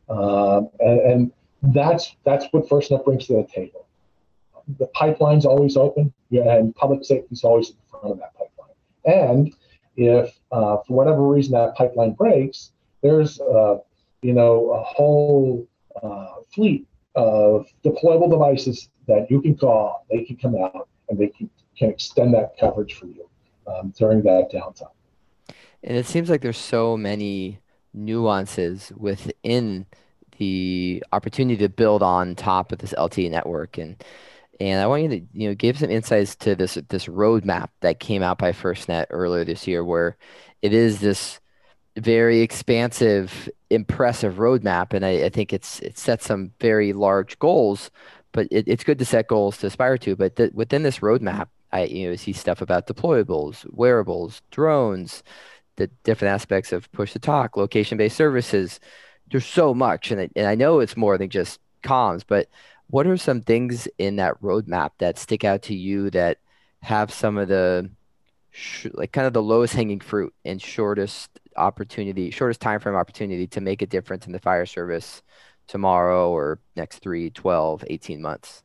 Um, 0.08 0.70
and, 0.80 1.00
and 1.00 1.32
that's 1.74 2.14
that's 2.24 2.46
what 2.52 2.68
FirstNet 2.68 3.04
brings 3.04 3.26
to 3.26 3.34
the 3.34 3.46
table 3.52 3.86
the 4.78 4.86
pipeline's 4.88 5.46
always 5.46 5.76
open, 5.76 6.12
and 6.30 6.74
public 6.74 7.04
safety 7.04 7.28
is 7.32 7.44
always 7.44 7.70
at 7.70 7.76
the 7.76 7.88
front 7.90 8.12
of 8.12 8.18
that 8.18 8.34
pipeline. 8.34 8.74
And 9.04 9.54
if 9.96 10.38
uh, 10.52 10.78
for 10.86 10.94
whatever 10.94 11.22
reason 11.22 11.52
that 11.52 11.74
pipeline 11.76 12.12
breaks, 12.12 12.72
there's 13.02 13.40
uh, 13.40 13.78
you 14.22 14.32
know 14.32 14.70
a 14.70 14.82
whole 14.82 15.66
uh, 16.02 16.34
fleet 16.52 16.86
of 17.14 17.66
deployable 17.84 18.30
devices 18.30 18.90
that 19.06 19.30
you 19.30 19.40
can 19.40 19.56
call. 19.56 20.04
They 20.10 20.24
can 20.24 20.36
come 20.36 20.56
out 20.56 20.88
and 21.08 21.18
they 21.18 21.28
can, 21.28 21.48
can 21.76 21.90
extend 21.90 22.34
that 22.34 22.56
coverage 22.58 22.94
for 22.94 23.06
you 23.06 23.28
um, 23.66 23.92
during 23.96 24.22
that 24.22 24.50
downtime. 24.52 24.90
And 25.82 25.96
it 25.96 26.06
seems 26.06 26.30
like 26.30 26.42
there's 26.42 26.58
so 26.58 26.96
many 26.96 27.60
nuances 27.94 28.92
within 28.96 29.86
the 30.38 31.02
opportunity 31.12 31.56
to 31.56 31.68
build 31.68 32.02
on 32.02 32.34
top 32.34 32.72
of 32.72 32.78
this 32.78 32.92
LTE 32.92 33.30
network 33.30 33.78
and 33.78 34.02
and 34.60 34.80
I 34.80 34.86
want 34.86 35.02
you 35.02 35.08
to, 35.10 35.20
you 35.34 35.48
know, 35.48 35.54
give 35.54 35.78
some 35.78 35.90
insights 35.90 36.34
to 36.36 36.54
this 36.54 36.78
this 36.88 37.06
roadmap 37.06 37.68
that 37.80 38.00
came 38.00 38.22
out 38.22 38.38
by 38.38 38.52
FirstNet 38.52 39.06
earlier 39.10 39.44
this 39.44 39.66
year, 39.66 39.84
where 39.84 40.16
it 40.62 40.72
is 40.72 41.00
this 41.00 41.40
very 41.96 42.40
expansive, 42.40 43.48
impressive 43.70 44.34
roadmap, 44.34 44.94
and 44.94 45.04
I, 45.04 45.24
I 45.24 45.28
think 45.28 45.52
it's 45.52 45.80
it 45.80 45.98
sets 45.98 46.26
some 46.26 46.52
very 46.60 46.92
large 46.92 47.38
goals. 47.38 47.90
But 48.32 48.48
it, 48.50 48.66
it's 48.66 48.84
good 48.84 48.98
to 48.98 49.04
set 49.04 49.28
goals 49.28 49.58
to 49.58 49.66
aspire 49.66 49.98
to. 49.98 50.16
But 50.16 50.36
th- 50.36 50.52
within 50.52 50.82
this 50.82 51.00
roadmap, 51.00 51.48
I 51.76 51.84
you 51.84 52.10
know 52.10 52.16
see 52.16 52.32
stuff 52.32 52.60
about 52.62 52.86
deployables, 52.86 53.66
wearables, 53.72 54.42
drones, 54.50 55.22
the 55.76 55.88
different 56.04 56.34
aspects 56.34 56.72
of 56.72 56.90
push 56.92 57.12
to 57.12 57.18
talk, 57.18 57.56
location 57.56 57.98
based 57.98 58.16
services. 58.16 58.80
There's 59.30 59.46
so 59.46 59.74
much, 59.74 60.10
and 60.10 60.20
I, 60.20 60.30
and 60.36 60.46
I 60.46 60.54
know 60.54 60.80
it's 60.80 60.96
more 60.96 61.18
than 61.18 61.30
just 61.30 61.60
comms, 61.82 62.22
but 62.26 62.48
what 62.88 63.06
are 63.06 63.16
some 63.16 63.40
things 63.40 63.88
in 63.98 64.16
that 64.16 64.40
roadmap 64.40 64.90
that 64.98 65.18
stick 65.18 65.44
out 65.44 65.62
to 65.62 65.74
you 65.74 66.10
that 66.10 66.38
have 66.82 67.12
some 67.12 67.36
of 67.38 67.48
the 67.48 67.90
sh- 68.50 68.86
like 68.94 69.12
kind 69.12 69.26
of 69.26 69.32
the 69.32 69.42
lowest 69.42 69.74
hanging 69.74 70.00
fruit 70.00 70.34
and 70.44 70.62
shortest 70.62 71.40
opportunity, 71.56 72.30
shortest 72.30 72.60
time 72.60 72.80
frame 72.80 72.94
opportunity 72.96 73.46
to 73.48 73.60
make 73.60 73.82
a 73.82 73.86
difference 73.86 74.26
in 74.26 74.32
the 74.32 74.38
fire 74.38 74.66
service 74.66 75.22
tomorrow 75.66 76.30
or 76.30 76.60
next 76.76 77.00
3, 77.00 77.30
12, 77.30 77.84
18 77.88 78.22
months? 78.22 78.62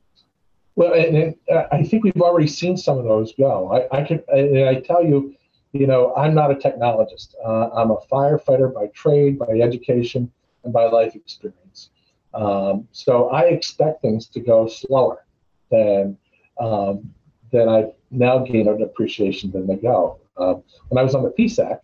Well, 0.75 0.93
and, 0.93 1.17
and 1.17 1.35
uh, 1.51 1.65
I 1.71 1.83
think 1.83 2.03
we've 2.03 2.21
already 2.21 2.47
seen 2.47 2.77
some 2.77 2.97
of 2.97 3.03
those 3.03 3.33
go. 3.33 3.71
I, 3.73 3.99
I 3.99 4.03
can, 4.03 4.23
and 4.29 4.69
I 4.69 4.79
tell 4.79 5.03
you, 5.03 5.35
you 5.73 5.87
know, 5.87 6.13
I'm 6.15 6.33
not 6.33 6.51
a 6.51 6.55
technologist. 6.55 7.35
Uh, 7.45 7.69
I'm 7.69 7.91
a 7.91 7.97
firefighter 8.11 8.73
by 8.73 8.87
trade, 8.87 9.39
by 9.39 9.59
education, 9.59 10.31
and 10.63 10.73
by 10.73 10.85
life 10.85 11.15
experience. 11.15 11.89
Um, 12.33 12.87
so 12.91 13.29
I 13.29 13.43
expect 13.43 14.01
things 14.01 14.27
to 14.27 14.39
go 14.39 14.67
slower 14.67 15.25
than 15.69 16.17
um, 16.59 17.13
than 17.51 17.67
I've 17.67 17.91
now 18.11 18.39
gained 18.39 18.69
an 18.69 18.81
appreciation 18.81 19.51
than 19.51 19.67
they 19.67 19.75
go. 19.75 20.19
Um, 20.37 20.63
when 20.89 20.97
I 20.97 21.03
was 21.03 21.15
on 21.15 21.23
the 21.23 21.31
PSAC, 21.31 21.79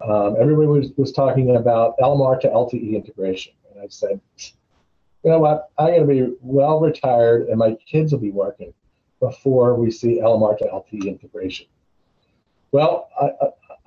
um, 0.00 0.36
everybody 0.40 0.66
was, 0.66 0.90
was 0.96 1.12
talking 1.12 1.56
about 1.56 1.94
LMR 1.98 2.40
to 2.40 2.48
LTE 2.48 2.94
integration. 2.94 3.52
And 3.70 3.82
I 3.82 3.86
said, 3.88 4.20
you 5.26 5.32
know 5.32 5.40
what, 5.40 5.70
I'm 5.76 5.88
going 5.88 6.00
to 6.02 6.06
be 6.06 6.36
well 6.40 6.78
retired 6.78 7.48
and 7.48 7.58
my 7.58 7.74
kids 7.84 8.12
will 8.12 8.20
be 8.20 8.30
working 8.30 8.72
before 9.18 9.74
we 9.74 9.90
see 9.90 10.20
LMR 10.20 10.56
to 10.58 10.66
LTE 10.66 11.08
integration. 11.08 11.66
Well, 12.70 13.08
I, 13.20 13.30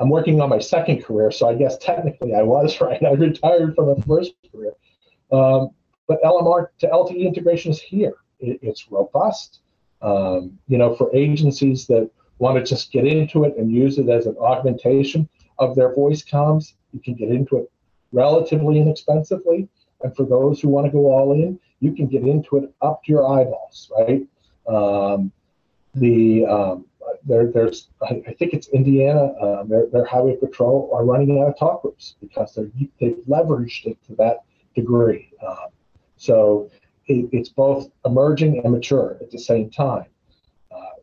am 0.02 0.10
working 0.10 0.42
on 0.42 0.50
my 0.50 0.60
second 0.60 1.02
career, 1.02 1.32
so 1.32 1.48
I 1.48 1.56
guess 1.56 1.78
technically 1.78 2.36
I 2.36 2.42
was 2.42 2.82
right. 2.82 3.02
I 3.02 3.12
retired 3.12 3.74
from 3.74 3.88
a 3.88 4.02
first 4.02 4.34
career. 4.52 4.74
Um, 5.32 5.70
but 6.10 6.22
LMR 6.24 6.68
to 6.80 6.88
LTE 6.88 7.26
integration 7.26 7.72
is 7.72 7.80
here. 7.80 8.16
It, 8.42 8.60
it's 8.62 8.92
robust. 8.92 9.62
Um, 10.02 10.60
you 10.68 10.78
know, 10.78 10.94
for 10.94 11.10
agencies 11.16 11.88
that 11.88 12.12
want 12.40 12.58
to 12.58 12.70
just 12.70 12.92
get 12.92 13.08
into 13.08 13.46
it 13.46 13.56
and 13.56 13.72
use 13.72 13.98
it 13.98 14.10
as 14.10 14.26
an 14.26 14.36
augmentation 14.42 15.30
of 15.58 15.78
their 15.78 15.96
voice 15.96 16.22
comms, 16.22 16.74
you 16.92 17.00
can 17.00 17.14
get 17.14 17.30
into 17.30 17.60
it 17.60 17.72
relatively 18.12 18.80
inexpensively. 18.80 19.70
And 20.02 20.16
for 20.16 20.24
those 20.24 20.62
who 20.62 20.70
want 20.70 20.86
to 20.86 20.92
go 20.92 21.12
all 21.12 21.34
in, 21.34 21.60
you 21.80 21.94
can 21.94 22.08
get 22.08 22.24
into 22.24 22.58
it 22.58 22.74
up 22.82 23.04
to 23.04 23.12
your 23.12 23.26
eyeballs, 23.28 23.92
right? 23.98 24.26
Um, 24.68 25.32
the 25.96 26.46
um, 26.46 26.86
there, 27.26 27.48
there's 27.52 27.90
I, 28.02 28.22
I, 28.28 28.34
think 28.34 28.54
it's 28.54 28.68
Indiana, 28.70 29.26
uh, 29.26 29.64
their, 29.64 29.88
their 29.88 30.06
highway 30.06 30.36
patrol 30.36 30.90
are 30.94 31.04
running 31.04 31.42
out 31.42 31.48
of 31.48 31.58
talk 31.58 31.82
groups 31.82 32.16
because 32.22 32.54
they're 32.56 32.70
they've 33.00 33.18
leveraged 33.28 33.86
it 33.86 33.98
to 34.08 34.16
that 34.16 34.44
degree. 34.76 35.32
Um, 35.46 35.70
so 36.18 36.70
it, 37.08 37.30
it's 37.32 37.50
both 37.50 37.90
emerging 38.06 38.62
and 38.64 38.72
mature 38.72 39.18
at 39.22 39.32
the 39.32 39.40
same 39.40 39.70
time. 39.70 40.06
Uh, 40.72 41.00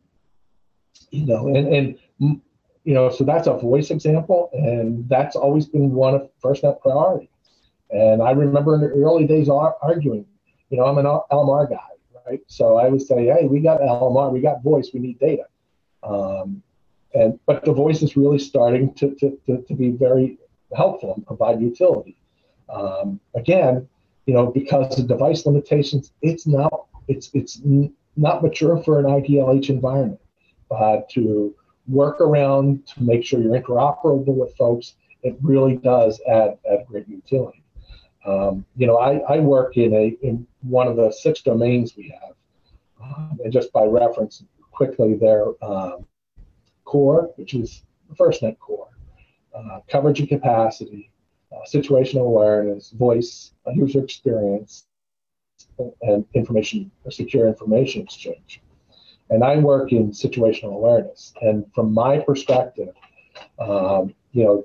you 1.11 1.27
know, 1.27 1.49
and 1.49 1.69
and 1.69 1.99
you 2.87 2.95
know, 2.95 3.11
so 3.11 3.25
that's 3.25 3.49
a 3.49 3.55
voice 3.55 3.91
example, 3.91 4.51
and 4.53 5.09
that's 5.09 5.35
always 5.35 5.67
been 5.67 5.91
one 5.91 6.15
of 6.15 6.31
first 6.41 6.63
FirstNet 6.63 6.81
priorities. 6.81 7.29
And 7.91 8.23
I 8.23 8.33
remember 8.33 8.75
in 8.75 8.81
the 8.81 8.89
early 8.89 9.27
days 9.27 9.49
arguing, 9.49 10.27
you 10.71 10.79
know, 10.79 10.85
I'm 10.87 10.99
an 10.99 11.05
LMR 11.05 11.71
guy, 11.71 11.77
right? 12.29 12.41
So 12.49 12.77
I 12.77 12.89
would 12.89 13.03
say, 13.03 13.27
hey, 13.27 13.47
we 13.47 13.61
got 13.61 13.81
LMR, 13.81 14.33
we 14.33 14.41
got 14.41 14.63
voice, 14.63 14.91
we 14.93 15.01
need 15.01 15.19
data. 15.19 15.45
Um, 16.03 16.63
and 17.15 17.39
but 17.47 17.65
the 17.65 17.73
voice 17.73 18.03
is 18.03 18.17
really 18.17 18.39
starting 18.39 18.93
to, 18.95 19.15
to, 19.15 19.39
to, 19.47 19.63
to 19.63 19.75
be 19.75 19.91
very 19.91 20.39
helpful 20.75 21.15
and 21.15 21.27
provide 21.27 21.61
utility. 21.61 22.17
Um, 22.69 23.21
again, 23.35 23.89
you 24.27 24.35
know, 24.35 24.47
because 24.47 24.99
of 24.99 25.07
device 25.07 25.47
limitations, 25.47 26.13
it's 26.21 26.47
not 26.47 26.87
it's 27.09 27.31
it's 27.33 27.61
not 28.17 28.43
mature 28.43 28.83
for 28.83 28.99
an 28.99 29.07
IDLH 29.07 29.71
environment. 29.71 30.21
Uh, 30.69 30.99
to 31.11 31.55
work 31.87 32.21
around 32.21 32.85
to 32.89 33.03
make 33.03 33.25
sure 33.25 33.41
you're 33.41 33.59
interoperable 33.61 34.35
with 34.35 34.55
folks, 34.57 34.97
it 35.23 35.37
really 35.41 35.77
does 35.77 36.21
add 36.29 36.59
add 36.71 36.85
great 36.89 37.09
utility. 37.09 37.63
Um, 38.27 38.65
you 38.77 38.87
know, 38.87 38.99
I, 38.99 39.19
I 39.35 39.39
work 39.39 39.77
in 39.77 39.95
a 39.95 40.17
in 40.23 40.47
one 40.63 40.89
of 40.89 40.97
the 40.97 41.13
six 41.13 41.43
domains 41.43 41.97
we 41.97 42.13
have, 42.21 42.35
um, 43.03 43.39
and 43.45 43.53
just 43.53 43.73
by 43.73 43.85
reference, 43.85 44.43
quickly 44.73 45.15
there, 45.15 45.47
um, 45.63 46.07
core, 46.85 47.31
which 47.37 47.55
is 47.55 47.85
FirstNet 48.15 48.59
core, 48.59 48.89
uh, 49.55 49.81
coverage 49.89 50.21
and 50.21 50.29
capacity, 50.29 51.11
uh, 51.53 51.65
situational 51.73 52.27
awareness, 52.27 52.91
voice, 52.91 53.53
uh, 53.67 53.71
user 53.71 54.03
experience, 54.03 54.87
and 56.03 56.25
information, 56.35 56.91
secure 57.11 57.47
information 57.47 58.03
exchange. 58.03 58.61
And 59.31 59.43
I 59.43 59.57
work 59.57 59.93
in 59.93 60.11
situational 60.11 60.75
awareness. 60.75 61.33
And 61.41 61.67
from 61.75 61.93
my 61.93 62.19
perspective, 62.19 62.95
um, 63.59 64.15
you 64.33 64.45
know, 64.45 64.65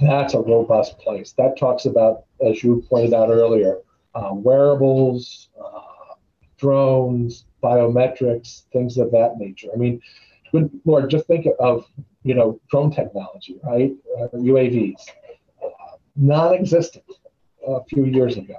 that's 0.00 0.34
a 0.34 0.40
robust 0.40 0.98
place. 0.98 1.32
That 1.32 1.58
talks 1.58 1.84
about, 1.84 2.24
as 2.40 2.62
you 2.62 2.84
pointed 2.88 3.14
out 3.14 3.30
earlier, 3.30 3.78
uh, 4.14 4.30
wearables, 4.32 5.48
uh, 5.62 6.14
drones, 6.56 7.44
biometrics, 7.62 8.64
things 8.72 8.98
of 8.98 9.10
that 9.12 9.36
nature. 9.38 9.68
I 9.72 9.76
mean, 9.76 10.00
good 10.52 10.70
Lord, 10.84 11.10
just 11.10 11.26
think 11.26 11.46
of 11.60 11.86
you 12.22 12.34
know 12.34 12.60
drone 12.70 12.90
technology, 12.90 13.56
right? 13.62 13.92
Uh, 14.18 14.28
UAVs, 14.34 15.08
uh, 15.64 15.96
non-existent 16.16 17.04
a 17.66 17.84
few 17.84 18.04
years 18.04 18.36
ago. 18.36 18.58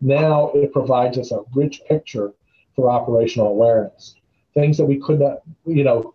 Now 0.00 0.50
it 0.54 0.72
provides 0.72 1.18
us 1.18 1.32
a 1.32 1.40
rich 1.54 1.82
picture 1.88 2.32
for 2.74 2.90
operational 2.90 3.48
awareness, 3.48 4.14
things 4.54 4.76
that 4.78 4.84
we 4.84 4.98
could 4.98 5.20
not, 5.20 5.38
you 5.66 5.82
know, 5.82 6.14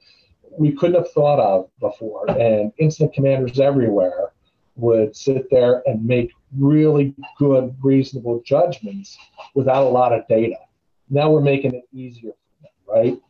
we 0.57 0.71
couldn't 0.71 0.95
have 0.95 1.11
thought 1.11 1.39
of 1.39 1.69
before. 1.79 2.29
And 2.29 2.71
incident 2.77 3.13
commanders 3.13 3.59
everywhere 3.59 4.22
would 4.75 5.15
sit 5.15 5.49
there 5.49 5.83
and 5.85 6.03
make 6.05 6.31
really 6.57 7.13
good, 7.37 7.75
reasonable 7.81 8.41
judgments 8.45 9.17
without 9.53 9.83
a 9.83 9.89
lot 9.89 10.13
of 10.13 10.27
data. 10.27 10.57
Now 11.09 11.29
we're 11.29 11.41
making 11.41 11.75
it 11.75 11.83
easier 11.93 12.31
for 12.31 12.63
them, 12.63 12.95
right? 12.95 13.21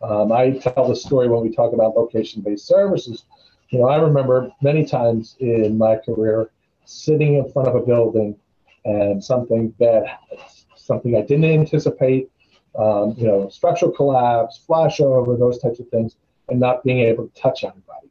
Um, 0.00 0.32
I 0.32 0.52
tell 0.52 0.88
the 0.88 0.96
story 0.96 1.28
when 1.28 1.42
we 1.42 1.54
talk 1.54 1.72
about 1.72 1.96
location-based 1.96 2.66
services. 2.66 3.24
You 3.70 3.80
know, 3.80 3.88
I 3.88 3.96
remember 3.96 4.50
many 4.62 4.84
times 4.84 5.36
in 5.40 5.76
my 5.76 5.96
career 5.96 6.50
sitting 6.84 7.34
in 7.36 7.50
front 7.52 7.68
of 7.68 7.74
a 7.74 7.80
building 7.80 8.36
and 8.84 9.22
something 9.22 9.68
bad 9.70 10.06
happens, 10.06 10.66
something 10.76 11.16
I 11.16 11.22
didn't 11.22 11.44
anticipate, 11.44 12.30
um, 12.78 13.14
you 13.16 13.26
know, 13.26 13.48
structural 13.48 13.90
collapse, 13.90 14.60
flashover, 14.66 15.38
those 15.38 15.58
types 15.58 15.80
of 15.80 15.88
things, 15.88 16.16
and 16.48 16.58
not 16.58 16.82
being 16.84 17.00
able 17.00 17.28
to 17.28 17.40
touch 17.40 17.64
anybody. 17.64 18.08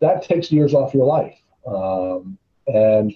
That 0.00 0.22
takes 0.22 0.50
years 0.50 0.74
off 0.74 0.94
your 0.94 1.06
life. 1.06 1.38
Um, 1.66 2.38
and 2.66 3.14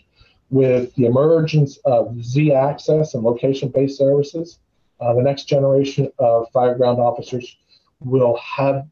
with 0.50 0.94
the 0.96 1.06
emergence 1.06 1.78
of 1.84 2.22
Z-axis 2.22 3.14
and 3.14 3.22
location 3.22 3.68
based 3.68 3.96
services, 3.96 4.58
uh, 5.00 5.14
the 5.14 5.22
next 5.22 5.44
generation 5.44 6.10
of 6.18 6.46
fireground 6.52 6.98
officers 6.98 7.56
will 8.00 8.36
have 8.36 8.86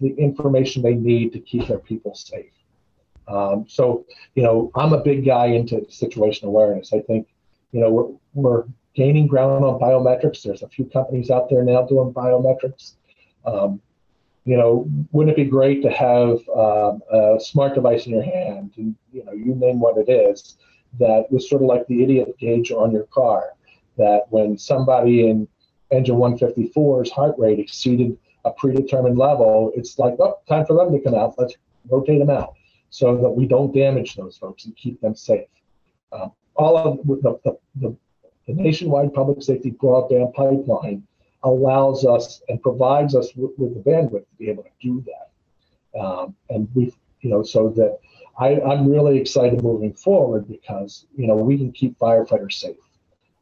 the 0.00 0.14
information 0.18 0.82
they 0.82 0.94
need 0.94 1.32
to 1.32 1.38
keep 1.38 1.66
their 1.68 1.78
people 1.78 2.14
safe. 2.14 2.52
Um, 3.28 3.66
so, 3.68 4.04
you 4.34 4.42
know, 4.42 4.70
I'm 4.74 4.92
a 4.92 5.02
big 5.02 5.24
guy 5.24 5.46
into 5.46 5.76
situational 5.90 6.44
awareness. 6.44 6.92
I 6.92 7.00
think, 7.00 7.28
you 7.72 7.80
know, 7.80 7.90
we're, 7.90 8.10
we're 8.34 8.64
gaining 8.94 9.26
ground 9.26 9.64
on 9.64 9.80
biometrics. 9.80 10.42
There's 10.42 10.62
a 10.62 10.68
few 10.68 10.84
companies 10.84 11.30
out 11.30 11.48
there 11.50 11.64
now 11.64 11.82
doing 11.82 12.12
biometrics. 12.12 12.92
Um, 13.44 13.80
you 14.46 14.56
know, 14.56 14.88
wouldn't 15.10 15.36
it 15.36 15.44
be 15.44 15.50
great 15.50 15.82
to 15.82 15.90
have 15.90 16.38
um, 16.56 17.02
a 17.12 17.36
smart 17.40 17.74
device 17.74 18.06
in 18.06 18.12
your 18.12 18.22
hand, 18.22 18.72
and 18.76 18.94
you 19.12 19.24
know, 19.24 19.32
you 19.32 19.56
name 19.56 19.80
what 19.80 19.98
it 19.98 20.08
is, 20.08 20.56
that 21.00 21.26
was 21.30 21.50
sort 21.50 21.62
of 21.62 21.68
like 21.68 21.84
the 21.88 22.02
idiot 22.02 22.38
gauge 22.38 22.70
on 22.70 22.92
your 22.92 23.06
car, 23.06 23.50
that 23.98 24.22
when 24.30 24.56
somebody 24.56 25.28
in 25.28 25.48
engine 25.90 26.14
154's 26.14 27.10
heart 27.10 27.34
rate 27.38 27.58
exceeded 27.58 28.16
a 28.44 28.52
predetermined 28.52 29.18
level, 29.18 29.72
it's 29.74 29.98
like, 29.98 30.14
oh, 30.20 30.38
time 30.48 30.64
for 30.64 30.76
them 30.76 30.92
to 30.92 31.00
come 31.00 31.14
out. 31.14 31.34
Let's 31.36 31.56
rotate 31.90 32.20
them 32.20 32.30
out 32.30 32.54
so 32.90 33.16
that 33.16 33.30
we 33.30 33.46
don't 33.46 33.74
damage 33.74 34.14
those 34.14 34.38
folks 34.38 34.64
and 34.64 34.76
keep 34.76 35.00
them 35.00 35.16
safe. 35.16 35.48
Um, 36.12 36.30
all 36.54 36.78
of 36.78 36.98
the, 37.04 37.38
the, 37.44 37.58
the, 37.74 37.96
the 38.46 38.54
nationwide 38.54 39.12
public 39.12 39.42
safety 39.42 39.72
broadband 39.72 40.34
pipeline 40.34 41.02
allows 41.46 42.04
us 42.04 42.42
and 42.48 42.60
provides 42.60 43.14
us 43.14 43.34
with, 43.36 43.52
with 43.56 43.72
the 43.74 43.90
bandwidth 43.90 44.28
to 44.28 44.36
be 44.38 44.50
able 44.50 44.64
to 44.64 44.70
do 44.82 45.02
that. 45.06 45.98
Um, 45.98 46.34
and 46.50 46.68
we, 46.74 46.92
you 47.20 47.30
know, 47.30 47.42
so 47.42 47.70
that 47.70 48.00
I, 48.38 48.60
I'm 48.60 48.90
really 48.90 49.18
excited 49.18 49.62
moving 49.62 49.94
forward 49.94 50.46
because, 50.48 51.06
you 51.16 51.26
know, 51.26 51.36
we 51.36 51.56
can 51.56 51.72
keep 51.72 51.98
firefighters 51.98 52.54
safe. 52.54 52.76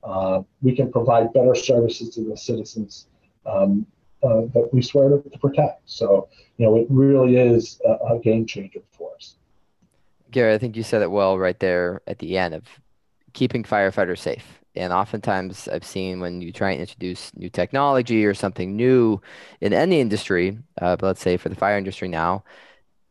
Uh, 0.04 0.42
we 0.60 0.76
can 0.76 0.92
provide 0.92 1.32
better 1.32 1.54
services 1.54 2.14
to 2.14 2.28
the 2.28 2.36
citizens 2.36 3.06
um, 3.46 3.86
uh, 4.22 4.42
that 4.52 4.68
we 4.72 4.82
swear 4.82 5.08
to, 5.08 5.30
to, 5.30 5.38
protect. 5.38 5.80
So, 5.86 6.28
you 6.58 6.66
know, 6.66 6.76
it 6.76 6.86
really 6.90 7.36
is 7.36 7.80
a, 7.86 8.14
a 8.14 8.18
game 8.18 8.44
changer 8.44 8.80
for 8.92 9.14
us. 9.16 9.36
Gary, 10.30 10.52
I 10.52 10.58
think 10.58 10.76
you 10.76 10.82
said 10.82 11.00
it 11.00 11.10
well 11.10 11.38
right 11.38 11.58
there 11.58 12.02
at 12.06 12.18
the 12.18 12.36
end 12.36 12.54
of 12.54 12.64
keeping 13.32 13.64
firefighters 13.64 14.18
safe. 14.18 14.63
And 14.76 14.92
oftentimes, 14.92 15.68
I've 15.68 15.84
seen 15.84 16.20
when 16.20 16.40
you 16.40 16.52
try 16.52 16.72
and 16.72 16.80
introduce 16.80 17.34
new 17.36 17.48
technology 17.48 18.26
or 18.26 18.34
something 18.34 18.76
new 18.76 19.20
in 19.60 19.72
any 19.72 20.00
industry, 20.00 20.58
uh, 20.80 20.96
but 20.96 21.06
let's 21.06 21.22
say 21.22 21.36
for 21.36 21.48
the 21.48 21.54
fire 21.54 21.78
industry 21.78 22.08
now, 22.08 22.42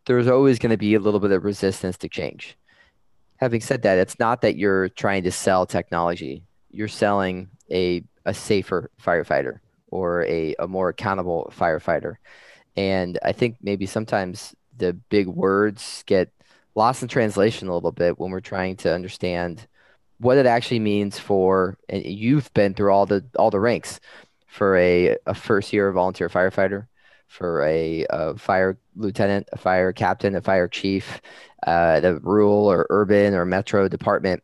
there's 0.06 0.28
always 0.28 0.60
going 0.60 0.72
to 0.72 0.78
be 0.78 0.96
a 0.96 1.00
little 1.00 1.22
bit 1.22 1.32
of 1.32 1.46
resistance 1.46 1.98
to 1.98 2.10
change. 2.10 2.58
Having 3.38 3.62
said 3.62 3.82
that, 3.84 3.98
it's 3.98 4.20
not 4.20 4.42
that 4.42 4.58
you're 4.58 4.90
trying 4.90 5.24
to 5.24 5.32
sell 5.32 5.66
technology, 5.66 6.44
you're 6.72 6.90
selling 6.90 7.50
a, 7.72 8.04
a 8.26 8.34
safer 8.34 8.92
firefighter 9.02 9.60
or 9.88 10.26
a, 10.26 10.56
a 10.60 10.68
more 10.68 10.90
accountable 10.90 11.52
firefighter. 11.56 12.16
And 12.76 13.20
I 13.24 13.32
think 13.32 13.58
maybe 13.62 13.86
sometimes 13.86 14.56
the 14.78 14.94
big 14.94 15.28
words 15.28 16.04
get 16.08 16.30
lost 16.76 17.04
in 17.04 17.08
translation 17.08 17.68
a 17.68 17.74
little 17.74 17.92
bit 17.92 18.20
when 18.20 18.32
we're 18.32 18.40
trying 18.40 18.76
to 18.78 18.94
understand 18.94 19.68
what 20.24 20.38
it 20.38 20.46
actually 20.46 20.80
means 20.80 21.20
for 21.20 21.78
and 21.90 22.06
you've 22.06 22.54
been 22.54 22.74
through 22.74 22.92
all 22.92 23.06
the 23.06 23.24
all 23.38 23.52
the 23.52 23.60
ranks 23.60 24.00
for 24.48 24.78
a, 24.78 25.18
a 25.26 25.34
first 25.34 25.74
year 25.74 25.92
volunteer 25.92 26.30
firefighter 26.30 26.88
for 27.28 27.64
a, 27.64 28.06
a 28.10 28.38
fire 28.38 28.78
lieutenant 28.96 29.48
a 29.52 29.58
fire 29.58 29.92
captain 29.92 30.36
a 30.36 30.42
fire 30.42 30.68
chief 30.68 31.22
uh, 31.66 32.00
the 32.00 32.20
rural 32.20 32.70
or 32.70 32.86
urban 32.90 33.34
or 33.34 33.46
metro 33.46 33.88
department. 33.88 34.44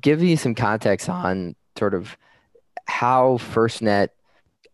Give 0.00 0.20
me 0.20 0.36
some 0.36 0.54
context 0.54 1.08
on 1.08 1.54
sort 1.78 1.94
of 1.94 2.16
how 2.86 3.38
FirstNet 3.38 4.08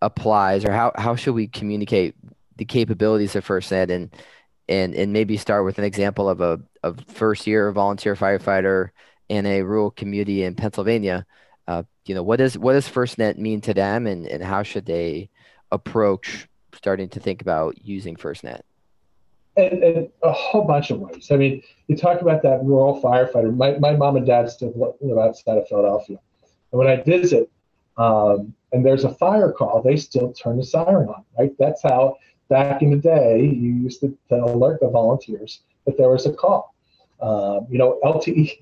applies 0.00 0.64
or 0.64 0.72
how, 0.72 0.92
how 0.94 1.16
should 1.16 1.34
we 1.34 1.48
communicate 1.48 2.14
the 2.56 2.64
capabilities 2.64 3.34
of 3.34 3.46
FirstNet? 3.46 3.90
And 3.90 4.10
and 4.68 4.94
and 4.94 5.12
maybe 5.12 5.36
start 5.38 5.64
with 5.64 5.78
an 5.78 5.84
example 5.84 6.28
of 6.28 6.40
a, 6.40 6.60
a 6.82 6.94
first 7.06 7.46
year 7.46 7.72
volunteer 7.72 8.14
firefighter 8.14 8.90
in 9.28 9.46
a 9.46 9.62
rural 9.62 9.90
community 9.90 10.44
in 10.44 10.54
Pennsylvania, 10.54 11.26
uh, 11.66 11.82
you 12.06 12.14
know, 12.14 12.22
what 12.22 12.38
does 12.38 12.56
what 12.56 12.72
does 12.72 12.88
FirstNet 12.88 13.36
mean 13.36 13.60
to 13.62 13.74
them, 13.74 14.06
and 14.06 14.26
and 14.26 14.42
how 14.42 14.62
should 14.62 14.86
they 14.86 15.28
approach 15.70 16.48
starting 16.72 17.08
to 17.10 17.20
think 17.20 17.42
about 17.42 17.84
using 17.84 18.16
FirstNet? 18.16 18.60
And, 19.56 19.82
and, 19.82 20.08
a 20.22 20.32
whole 20.32 20.64
bunch 20.64 20.90
of 20.90 21.00
ways. 21.00 21.28
I 21.32 21.36
mean, 21.36 21.62
you 21.88 21.96
talk 21.96 22.20
about 22.22 22.42
that 22.42 22.62
rural 22.62 23.02
firefighter. 23.02 23.54
My, 23.54 23.76
my 23.78 23.96
mom 23.96 24.16
and 24.16 24.24
dad 24.24 24.48
still 24.50 24.96
live 25.00 25.18
outside 25.18 25.58
of 25.58 25.66
Philadelphia. 25.66 26.18
And 26.70 26.78
when 26.78 26.86
I 26.86 27.02
visit, 27.02 27.50
um, 27.96 28.54
and 28.72 28.86
there's 28.86 29.04
a 29.04 29.12
fire 29.14 29.50
call, 29.50 29.82
they 29.82 29.96
still 29.96 30.32
turn 30.32 30.58
the 30.58 30.64
siren 30.64 31.08
on, 31.08 31.24
right? 31.36 31.50
That's 31.58 31.82
how 31.82 32.18
back 32.48 32.82
in 32.82 32.90
the 32.90 32.96
day 32.96 33.40
you 33.40 33.72
used 33.72 34.00
to, 34.00 34.16
to 34.28 34.36
alert 34.36 34.80
the 34.80 34.88
volunteers 34.88 35.60
that 35.86 35.98
there 35.98 36.08
was 36.08 36.26
a 36.26 36.32
call. 36.32 36.74
Um, 37.20 37.66
you 37.68 37.78
know, 37.78 37.98
LTE, 38.04 38.58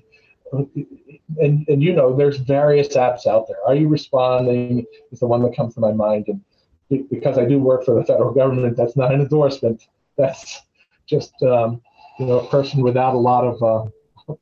and, 0.51 1.67
and 1.67 1.83
you 1.83 1.93
know, 1.93 2.15
there's 2.15 2.37
various 2.37 2.89
apps 2.95 3.27
out 3.27 3.47
there. 3.47 3.57
Are 3.65 3.75
you 3.75 3.87
responding 3.87 4.85
is 5.11 5.19
the 5.19 5.27
one 5.27 5.41
that 5.43 5.55
comes 5.55 5.73
to 5.75 5.79
my 5.79 5.91
mind. 5.91 6.27
And 6.27 7.09
because 7.09 7.37
I 7.37 7.45
do 7.45 7.59
work 7.59 7.83
for 7.83 7.95
the 7.95 8.03
federal 8.03 8.33
government, 8.33 8.77
that's 8.77 8.95
not 8.95 9.13
an 9.13 9.21
endorsement. 9.21 9.87
That's 10.17 10.61
just, 11.05 11.33
um, 11.43 11.81
you 12.19 12.25
know, 12.25 12.39
a 12.39 12.49
person 12.49 12.81
without 12.81 13.13
a 13.13 13.17
lot 13.17 13.43
of 13.43 13.61
uh, 13.63 14.35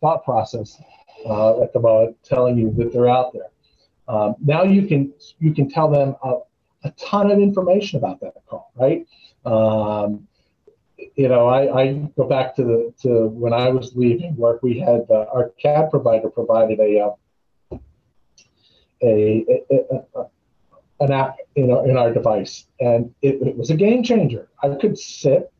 thought 0.00 0.24
process 0.24 0.80
uh, 1.26 1.62
at 1.62 1.72
the 1.72 1.80
moment 1.80 2.16
telling 2.24 2.58
you 2.58 2.72
that 2.76 2.92
they're 2.92 3.08
out 3.08 3.32
there. 3.32 3.50
Um, 4.08 4.34
now 4.44 4.64
you 4.64 4.86
can 4.86 5.14
you 5.38 5.54
can 5.54 5.70
tell 5.70 5.88
them 5.88 6.16
a, 6.24 6.38
a, 6.84 6.90
ton 6.92 7.30
of 7.30 7.38
information 7.38 7.98
about 7.98 8.20
that 8.20 8.34
call, 8.46 8.72
right? 8.74 9.06
Um, 9.46 10.26
you 11.14 11.28
know, 11.28 11.46
I, 11.46 11.82
I, 11.82 11.92
go 12.16 12.26
back 12.26 12.54
to 12.56 12.64
the 12.64 12.94
to 13.02 13.28
when 13.28 13.52
I 13.52 13.70
was 13.70 13.94
leaving 13.94 14.36
work. 14.36 14.62
We 14.62 14.78
had 14.78 15.06
uh, 15.10 15.26
our 15.32 15.50
CAD 15.60 15.90
provider 15.90 16.28
provided 16.28 16.80
a 16.80 17.00
uh, 17.00 17.78
a, 19.02 19.44
a, 19.70 20.18
a, 20.18 20.26
an 21.00 21.12
app 21.12 21.36
in 21.56 21.70
our, 21.70 21.88
in 21.88 21.96
our 21.96 22.12
device, 22.12 22.66
and 22.80 23.12
it, 23.22 23.42
it 23.42 23.56
was 23.56 23.70
a 23.70 23.76
game 23.76 24.02
changer. 24.02 24.48
I 24.62 24.74
could 24.80 24.98
sit 24.98 25.52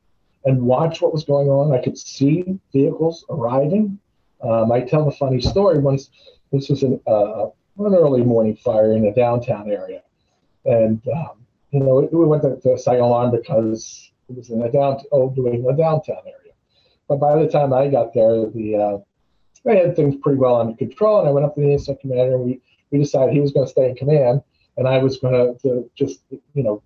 and 0.44 0.62
watch 0.62 1.00
what 1.00 1.12
was 1.12 1.24
going 1.24 1.48
on. 1.48 1.72
I 1.72 1.83
could 1.83 1.98
see 1.98 2.59
vehicles 2.72 3.24
arriving. 3.28 3.98
Um, 4.42 4.72
I 4.72 4.81
tell 4.81 5.09
a 5.09 5.12
funny 5.12 5.40
story. 5.40 5.78
Once 5.78 6.11
this 6.52 6.68
was 6.68 6.83
an, 6.83 7.00
uh, 7.07 7.46
an 7.78 7.94
early 7.94 8.22
morning 8.22 8.57
fire 8.57 8.92
in 8.92 9.07
a 9.07 9.14
downtown 9.14 9.70
area, 9.70 10.02
and 10.64 11.02
um, 11.09 11.44
you 11.70 11.81
know 11.81 12.09
we 12.12 12.24
went 12.24 12.42
to, 12.42 12.61
to 12.61 12.78
site 12.78 13.00
alarm 13.00 13.31
because 13.31 14.12
it 14.32 14.36
was 14.36 14.50
in 14.50 14.62
a 14.62 14.70
down 14.70 14.98
old 15.10 15.36
New 15.36 15.48
England 15.48 15.78
downtown 15.78 16.22
area. 16.26 16.52
But 17.08 17.16
by 17.16 17.38
the 17.42 17.48
time 17.48 17.72
I 17.72 17.88
got 17.88 18.14
there, 18.14 18.46
the 18.46 18.76
uh, 18.76 18.98
they 19.64 19.78
had 19.78 19.94
things 19.94 20.16
pretty 20.22 20.38
well 20.38 20.60
under 20.60 20.76
control, 20.76 21.20
and 21.20 21.28
I 21.28 21.32
went 21.32 21.46
up 21.46 21.54
to 21.54 21.60
the 21.60 21.72
incident 21.72 22.00
commander, 22.00 22.34
and 22.34 22.44
we 22.44 22.60
we 22.90 22.98
decided 22.98 23.34
he 23.34 23.40
was 23.40 23.52
going 23.52 23.66
to 23.66 23.70
stay 23.70 23.88
in 23.88 23.96
command, 23.96 24.42
and 24.76 24.88
I 24.88 24.98
was 24.98 25.18
going 25.18 25.58
to 25.62 25.90
just 25.94 26.20
you 26.54 26.62
know 26.62 26.82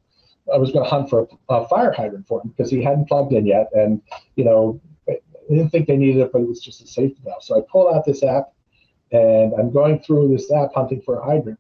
I 0.52 0.58
was 0.58 0.70
going 0.72 0.84
to 0.84 0.90
hunt 0.90 1.10
for 1.10 1.28
a, 1.48 1.54
a 1.54 1.68
fire 1.68 1.92
hydrant 1.92 2.26
for 2.28 2.40
him 2.40 2.48
because 2.48 2.70
he 2.70 2.82
hadn't 2.82 3.08
plugged 3.08 3.32
in 3.32 3.46
yet, 3.46 3.68
and 3.72 4.02
you 4.36 4.44
know 4.44 4.80
I 5.08 5.18
didn't 5.48 5.70
think 5.70 5.86
they 5.86 5.96
needed 5.96 6.22
it, 6.22 6.32
but 6.32 6.42
it 6.42 6.48
was 6.48 6.60
just 6.60 6.82
a 6.82 6.86
safety 6.86 7.20
valve. 7.24 7.42
So 7.42 7.56
I 7.56 7.62
pulled 7.70 7.94
out 7.94 8.04
this 8.04 8.22
app, 8.22 8.52
and 9.12 9.54
I'm 9.54 9.70
going 9.70 10.00
through 10.00 10.28
this 10.28 10.50
app 10.52 10.74
hunting 10.74 11.00
for 11.02 11.18
a 11.18 11.24
hydrant, 11.24 11.58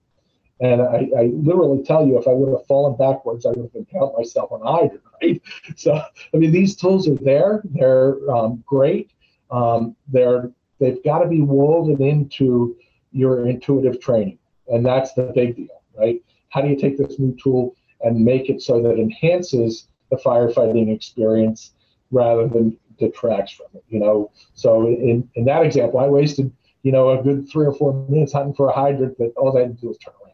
and 0.60 0.80
I, 0.80 1.08
I, 1.16 1.22
literally 1.34 1.82
tell 1.82 2.06
you, 2.06 2.18
if 2.18 2.26
I 2.26 2.32
would 2.32 2.50
have 2.50 2.66
fallen 2.66 2.96
backwards, 2.96 3.44
I 3.44 3.50
would 3.50 3.64
have 3.64 3.74
impaled 3.74 4.14
myself 4.16 4.50
on 4.52 4.62
hydrant, 4.62 5.02
right? 5.22 5.42
So, 5.76 5.94
I 5.94 6.36
mean, 6.36 6.50
these 6.50 6.74
tools 6.74 7.08
are 7.08 7.14
there. 7.16 7.62
They're 7.64 8.16
um, 8.30 8.64
great. 8.66 9.10
Um, 9.50 9.94
they're 10.08 10.50
they've 10.80 11.02
got 11.04 11.20
to 11.20 11.28
be 11.28 11.42
woven 11.42 12.02
into 12.02 12.76
your 13.12 13.46
intuitive 13.46 14.00
training, 14.00 14.38
and 14.68 14.84
that's 14.84 15.12
the 15.12 15.30
big 15.34 15.56
deal, 15.56 15.82
right? 15.96 16.22
How 16.48 16.62
do 16.62 16.68
you 16.68 16.76
take 16.76 16.96
this 16.96 17.18
new 17.18 17.36
tool 17.42 17.76
and 18.00 18.24
make 18.24 18.48
it 18.48 18.62
so 18.62 18.82
that 18.82 18.92
it 18.92 18.98
enhances 18.98 19.88
the 20.10 20.16
firefighting 20.16 20.94
experience 20.94 21.72
rather 22.10 22.48
than 22.48 22.78
detracts 22.98 23.52
from 23.52 23.66
it? 23.74 23.84
You 23.88 24.00
know, 24.00 24.30
so 24.54 24.86
in 24.86 25.28
in 25.34 25.44
that 25.44 25.66
example, 25.66 26.00
I 26.00 26.08
wasted 26.08 26.50
you 26.82 26.92
know 26.92 27.10
a 27.10 27.22
good 27.22 27.46
three 27.50 27.66
or 27.66 27.74
four 27.74 27.92
minutes 28.08 28.32
hunting 28.32 28.54
for 28.54 28.70
a 28.70 28.72
hydrant 28.72 29.18
that 29.18 29.34
all 29.36 29.56
I 29.56 29.60
had 29.60 29.76
to 29.76 29.80
do 29.82 29.88
was 29.88 29.98
turn 29.98 30.14
around 30.14 30.25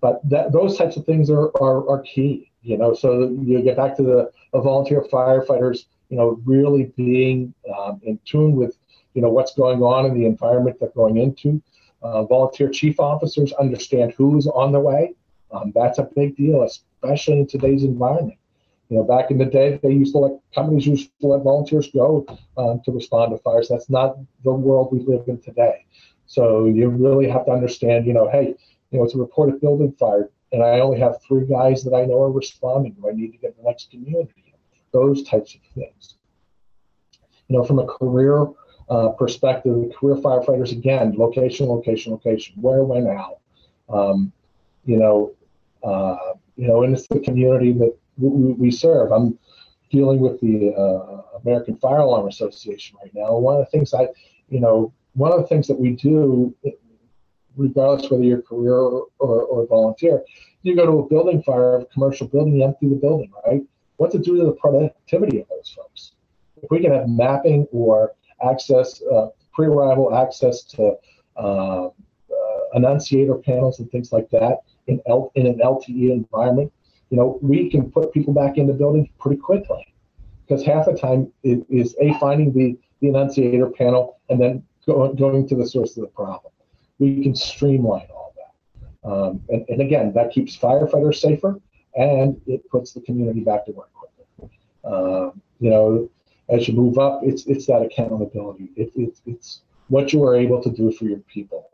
but 0.00 0.20
that, 0.28 0.52
those 0.52 0.76
types 0.78 0.96
of 0.96 1.04
things 1.04 1.30
are, 1.30 1.50
are, 1.60 1.88
are 1.88 2.00
key, 2.02 2.50
you 2.62 2.76
know, 2.76 2.94
so 2.94 3.30
you 3.42 3.62
get 3.62 3.76
back 3.76 3.96
to 3.96 4.02
the, 4.02 4.30
the 4.52 4.60
volunteer 4.60 5.02
firefighters, 5.12 5.86
you 6.08 6.16
know, 6.16 6.40
really 6.44 6.92
being 6.96 7.54
um, 7.76 8.00
in 8.02 8.18
tune 8.24 8.56
with, 8.56 8.76
you 9.14 9.22
know, 9.22 9.28
what's 9.28 9.54
going 9.54 9.82
on 9.82 10.06
in 10.06 10.14
the 10.14 10.26
environment 10.26 10.76
they're 10.80 10.90
going 10.90 11.16
into. 11.16 11.62
Uh, 12.02 12.24
volunteer 12.24 12.68
chief 12.70 12.98
officers 12.98 13.52
understand 13.54 14.12
who's 14.16 14.46
on 14.46 14.72
the 14.72 14.80
way. 14.80 15.14
Um, 15.52 15.72
that's 15.74 15.98
a 15.98 16.08
big 16.16 16.36
deal, 16.36 16.62
especially 16.62 17.40
in 17.40 17.46
today's 17.46 17.84
environment. 17.84 18.38
You 18.88 18.96
know, 18.96 19.04
back 19.04 19.30
in 19.30 19.38
the 19.38 19.44
day, 19.44 19.78
they 19.82 19.92
used 19.92 20.12
to 20.14 20.18
let 20.18 20.32
companies 20.54 20.86
used 20.86 21.10
to 21.20 21.28
let 21.28 21.42
volunteers 21.42 21.90
go 21.92 22.26
um, 22.56 22.80
to 22.84 22.90
respond 22.90 23.30
to 23.30 23.38
fires. 23.38 23.68
That's 23.68 23.90
not 23.90 24.16
the 24.44 24.52
world 24.52 24.88
we 24.92 25.00
live 25.00 25.28
in 25.28 25.40
today. 25.40 25.84
So 26.26 26.66
you 26.66 26.88
really 26.88 27.28
have 27.28 27.44
to 27.46 27.52
understand, 27.52 28.06
you 28.06 28.12
know, 28.12 28.28
hey, 28.28 28.54
you 28.90 28.98
know, 28.98 29.04
it's 29.04 29.14
a 29.14 29.18
report 29.18 29.48
of 29.50 29.60
building 29.60 29.92
fire, 29.92 30.30
and 30.52 30.62
I 30.62 30.80
only 30.80 30.98
have 31.00 31.22
three 31.22 31.46
guys 31.46 31.84
that 31.84 31.94
I 31.94 32.04
know 32.04 32.22
are 32.22 32.32
responding. 32.32 32.92
Do 32.92 33.08
I 33.08 33.12
need 33.12 33.32
to 33.32 33.38
get 33.38 33.56
the 33.56 33.62
next 33.62 33.90
community? 33.90 34.54
Those 34.92 35.22
types 35.22 35.54
of 35.54 35.60
things. 35.74 36.16
You 37.48 37.56
know, 37.56 37.64
from 37.64 37.78
a 37.78 37.86
career 37.86 38.46
uh, 38.88 39.10
perspective, 39.10 39.92
career 39.94 40.16
firefighters 40.16 40.72
again, 40.72 41.14
location, 41.16 41.66
location, 41.66 42.12
location. 42.12 42.54
Where, 42.60 42.82
when, 42.82 43.06
how. 43.06 43.38
Um, 43.88 44.32
you 44.84 44.96
know, 44.96 45.34
uh, 45.82 46.34
you 46.56 46.66
know, 46.66 46.82
and 46.82 46.94
it's 46.94 47.06
the 47.06 47.20
community 47.20 47.72
that 47.72 47.96
we, 48.18 48.52
we 48.52 48.70
serve. 48.70 49.12
I'm 49.12 49.38
dealing 49.90 50.20
with 50.20 50.40
the 50.40 50.74
uh, 50.74 51.38
American 51.42 51.76
Fire 51.76 51.98
Alarm 51.98 52.28
Association 52.28 52.96
right 53.02 53.12
now. 53.14 53.36
One 53.36 53.56
of 53.56 53.64
the 53.64 53.70
things 53.70 53.94
I, 53.94 54.08
you 54.48 54.60
know, 54.60 54.92
one 55.14 55.32
of 55.32 55.40
the 55.40 55.46
things 55.46 55.66
that 55.68 55.78
we 55.78 55.90
do 55.90 56.54
regardless 57.60 58.10
whether 58.10 58.24
you're 58.24 58.42
career 58.42 58.74
or, 58.74 59.06
or, 59.18 59.42
or 59.42 59.66
volunteer. 59.66 60.24
You 60.62 60.74
go 60.74 60.86
to 60.86 60.98
a 60.98 61.08
building 61.08 61.42
fire, 61.42 61.78
a 61.78 61.84
commercial 61.86 62.26
building, 62.26 62.56
you 62.56 62.64
empty 62.64 62.88
the 62.88 62.96
building, 62.96 63.30
right? 63.46 63.62
What's 63.96 64.14
it 64.14 64.22
do 64.22 64.36
to 64.36 64.44
the 64.44 64.52
productivity 64.52 65.40
of 65.40 65.48
those 65.48 65.70
folks? 65.76 66.12
If 66.62 66.70
we 66.70 66.80
can 66.80 66.92
have 66.92 67.08
mapping 67.08 67.66
or 67.70 68.12
access, 68.42 69.02
uh, 69.02 69.28
pre-arrival 69.52 70.14
access 70.14 70.62
to 70.64 70.94
uh, 71.36 71.86
uh, 71.86 71.90
annunciator 72.74 73.34
panels 73.36 73.78
and 73.78 73.90
things 73.90 74.12
like 74.12 74.28
that 74.30 74.58
in, 74.86 75.00
L- 75.06 75.32
in 75.34 75.46
an 75.46 75.58
LTE 75.58 76.10
environment, 76.10 76.72
you 77.10 77.16
know, 77.16 77.38
we 77.42 77.70
can 77.70 77.90
put 77.90 78.12
people 78.12 78.32
back 78.32 78.56
in 78.56 78.66
the 78.66 78.72
building 78.72 79.10
pretty 79.18 79.36
quickly 79.36 79.86
because 80.46 80.64
half 80.64 80.86
the 80.86 80.94
time 80.94 81.30
it 81.42 81.64
is 81.68 81.96
a 82.00 82.12
finding 82.18 82.52
the, 82.52 82.78
the 83.00 83.08
annunciator 83.08 83.68
panel 83.70 84.18
and 84.30 84.40
then 84.40 84.62
go, 84.86 85.12
going 85.12 85.46
to 85.48 85.56
the 85.56 85.66
source 85.66 85.96
of 85.96 86.02
the 86.02 86.08
problem 86.08 86.52
we 87.00 87.22
can 87.22 87.34
streamline 87.34 88.06
all 88.14 88.32
that. 88.36 89.10
Um, 89.10 89.42
and, 89.48 89.64
and, 89.68 89.80
again, 89.80 90.12
that 90.12 90.30
keeps 90.30 90.56
firefighters 90.56 91.16
safer 91.16 91.58
and 91.96 92.40
it 92.46 92.68
puts 92.70 92.92
the 92.92 93.00
community 93.00 93.40
back 93.40 93.64
to 93.64 93.72
work 93.72 93.90
quicker. 93.92 94.52
Uh, 94.84 95.30
you 95.58 95.70
know, 95.70 96.08
as 96.48 96.68
you 96.68 96.74
move 96.74 96.98
up, 96.98 97.20
it's 97.24 97.46
it's 97.46 97.66
that 97.66 97.82
accountability. 97.82 98.70
It, 98.76 98.92
it, 98.94 99.18
it's 99.26 99.62
what 99.88 100.12
you 100.12 100.24
are 100.24 100.36
able 100.36 100.62
to 100.62 100.70
do 100.70 100.92
for 100.92 101.04
your 101.04 101.18
people. 101.20 101.70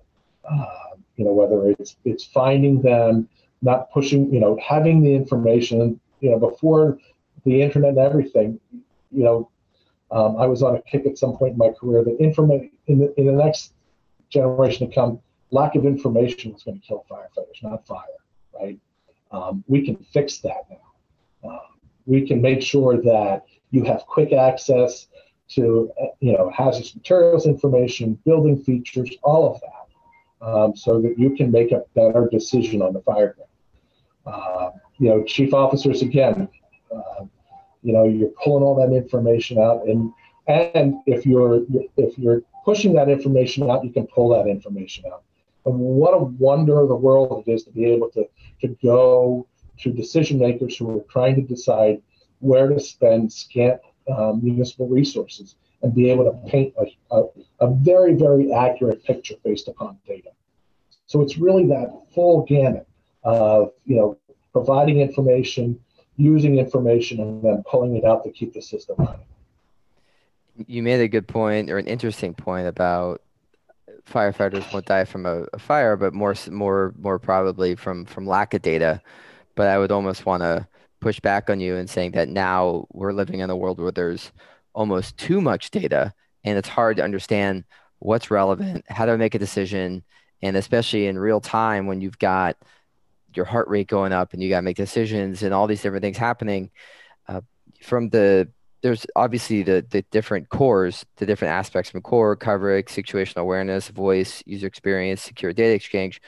Uh, 0.48 0.96
you 1.16 1.24
know, 1.24 1.32
whether 1.32 1.68
it's 1.70 1.96
it's 2.04 2.24
finding 2.24 2.80
them, 2.80 3.28
not 3.62 3.90
pushing, 3.90 4.32
you 4.32 4.40
know, 4.40 4.58
having 4.66 5.02
the 5.02 5.14
information, 5.14 6.00
you 6.20 6.30
know, 6.30 6.38
before 6.38 6.98
the 7.44 7.62
internet 7.62 7.90
and 7.90 7.98
everything, 7.98 8.60
you 9.10 9.24
know, 9.24 9.50
um, 10.10 10.36
I 10.36 10.46
was 10.46 10.62
on 10.62 10.76
a 10.76 10.82
kick 10.82 11.06
at 11.06 11.18
some 11.18 11.36
point 11.36 11.52
in 11.52 11.58
my 11.58 11.70
career 11.70 12.04
that 12.04 12.16
information 12.18 12.70
in 12.86 12.98
the, 12.98 13.20
in 13.20 13.26
the 13.26 13.32
next 13.32 13.72
generation 14.30 14.88
to 14.88 14.94
come, 14.94 15.20
lack 15.50 15.74
of 15.74 15.84
information 15.84 16.54
is 16.54 16.62
going 16.62 16.80
to 16.80 16.86
kill 16.86 17.04
firefighters, 17.10 17.62
not 17.62 17.86
fire, 17.86 18.04
right? 18.58 18.78
Um, 19.30 19.64
we 19.66 19.84
can 19.84 19.96
fix 19.96 20.38
that 20.38 20.66
now. 20.70 21.50
Um, 21.50 21.60
we 22.06 22.26
can 22.26 22.40
make 22.40 22.62
sure 22.62 23.00
that 23.02 23.44
you 23.70 23.84
have 23.84 24.06
quick 24.06 24.32
access 24.32 25.08
to, 25.48 25.90
you 26.20 26.32
know, 26.32 26.50
hazardous 26.50 26.94
materials 26.94 27.46
information, 27.46 28.18
building 28.24 28.62
features, 28.62 29.10
all 29.22 29.54
of 29.54 29.60
that, 29.60 30.46
um, 30.46 30.76
so 30.76 31.00
that 31.00 31.18
you 31.18 31.36
can 31.36 31.50
make 31.50 31.72
a 31.72 31.82
better 31.94 32.28
decision 32.30 32.82
on 32.82 32.92
the 32.92 33.00
fire 33.02 33.36
uh, 34.26 34.70
you 34.98 35.08
know, 35.08 35.22
chief 35.22 35.54
officers 35.54 36.02
again, 36.02 36.48
uh, 36.94 37.24
you 37.82 37.92
know, 37.92 38.04
you're 38.04 38.30
pulling 38.42 38.64
all 38.64 38.74
that 38.74 38.94
information 38.94 39.58
out, 39.58 39.86
and 39.86 40.12
and 40.48 40.96
if 41.06 41.24
you're 41.24 41.62
if 41.96 42.18
you're 42.18 42.42
pushing 42.66 42.92
that 42.94 43.09
information 43.09 43.70
out, 43.70 43.85
you 43.85 43.92
can 43.92 44.07
pull 44.09 44.29
that 44.31 44.50
information 44.50 45.05
out. 45.07 45.22
And 45.64 45.79
what 45.79 46.14
a 46.14 46.18
wonder 46.18 46.81
of 46.81 46.88
the 46.88 46.96
world 46.96 47.44
it 47.46 47.50
is 47.50 47.62
to 47.64 47.70
be 47.70 47.85
able 47.85 48.11
to, 48.11 48.29
to 48.62 48.68
go 48.83 49.46
to 49.79 49.92
decision 49.92 50.40
makers 50.40 50.76
who 50.76 50.98
are 50.98 51.05
trying 51.09 51.37
to 51.37 51.42
decide 51.42 52.02
where 52.40 52.68
to 52.68 52.81
spend 52.81 53.33
scant 53.33 53.81
um, 54.12 54.40
municipal 54.42 54.88
resources 54.88 55.55
and 55.83 55.94
be 55.94 56.11
able 56.11 56.24
to 56.24 56.50
paint 56.50 56.74
a, 56.79 57.16
a, 57.16 57.24
a, 57.61 57.74
very, 57.74 58.14
very 58.14 58.52
accurate 58.52 59.05
picture 59.05 59.37
based 59.44 59.68
upon 59.68 59.96
data. 60.07 60.31
So 61.07 61.20
it's 61.22 61.38
really 61.38 61.66
that 61.68 61.88
full 62.14 62.44
gamut 62.46 62.88
of, 63.22 63.72
you 63.85 63.96
know, 63.96 64.18
providing 64.52 65.00
information, 65.00 65.79
using 66.16 66.59
information, 66.59 67.20
and 67.20 67.42
then 67.44 67.62
pulling 67.70 67.96
it 67.96 68.05
out 68.05 68.24
to 68.24 68.31
keep 68.31 68.55
the 68.55 68.62
system 68.62 68.96
running. 68.98 69.26
You 70.66 70.83
made 70.83 71.01
a 71.01 71.09
good 71.09 71.29
point 71.29 71.71
or 71.71 71.79
an 71.79 71.87
interesting 71.87 72.35
point 72.35 72.66
about 72.66 73.23
firefighters 74.11 74.73
won't 74.73 74.87
die 74.87 75.05
from 75.05 75.27
a, 75.27 75.42
a 75.53 75.59
fire, 75.59 75.97
but 75.97 76.14
more 76.14 76.35
more 76.51 76.95
more 76.99 77.19
probably 77.19 77.75
from 77.75 78.05
from 78.05 78.27
lack 78.27 78.55
of 78.55 78.62
data. 78.62 79.03
But 79.55 79.69
I 79.69 79.79
would 79.79 79.92
almost 79.92 80.27
want 80.27 80.42
to 80.42 80.66
push 81.01 81.21
back 81.21 81.51
on 81.51 81.61
you 81.61 81.77
and 81.77 81.88
saying 81.88 82.12
that 82.12 82.29
now 82.29 82.87
we're 82.92 83.12
living 83.12 83.40
in 83.40 83.51
a 83.51 83.57
world 83.57 83.79
where 83.79 83.92
there's 83.92 84.33
almost 84.75 85.16
too 85.16 85.40
much 85.40 85.71
data 85.71 86.12
and 86.45 86.57
it's 86.59 86.69
hard 86.69 86.97
to 86.97 87.05
understand 87.05 87.64
what's 87.99 88.31
relevant, 88.31 88.85
how 88.88 89.07
to 89.07 89.16
make 89.19 89.35
a 89.35 89.38
decision, 89.38 90.03
and 90.42 90.57
especially 90.57 91.07
in 91.07 91.19
real 91.19 91.40
time 91.40 91.87
when 91.87 92.01
you've 92.01 92.19
got 92.19 92.57
your 93.35 93.45
heart 93.45 93.69
rate 93.69 93.88
going 93.88 94.12
up 94.12 94.33
and 94.33 94.42
you 94.42 94.49
got 94.49 94.59
to 94.59 94.62
make 94.62 94.77
decisions 94.77 95.42
and 95.42 95.53
all 95.53 95.66
these 95.66 95.83
different 95.83 96.03
things 96.03 96.16
happening. 96.16 96.71
Uh, 97.29 97.40
from 97.83 98.09
the 98.11 98.49
there's 98.82 99.06
obviously 99.16 99.62
the 99.62 99.84
the 99.88 100.02
different 100.10 100.48
cores, 100.48 101.04
the 101.16 101.26
different 101.26 101.52
aspects 101.52 101.90
from 101.90 102.02
core, 102.02 102.36
coverage, 102.36 102.86
situational 102.86 103.38
awareness, 103.38 103.88
voice, 103.88 104.42
user 104.46 104.66
experience, 104.66 105.22
secure 105.22 105.52
data 105.52 105.74
exchange. 105.74 106.20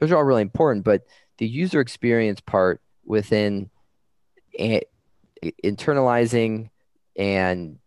Those 0.00 0.12
are 0.12 0.16
all 0.16 0.24
really 0.24 0.42
important, 0.42 0.84
but 0.84 1.02
the 1.38 1.46
user 1.46 1.80
experience 1.80 2.40
part 2.40 2.80
within 3.04 3.70
internalizing 5.64 6.70
and 7.16 7.78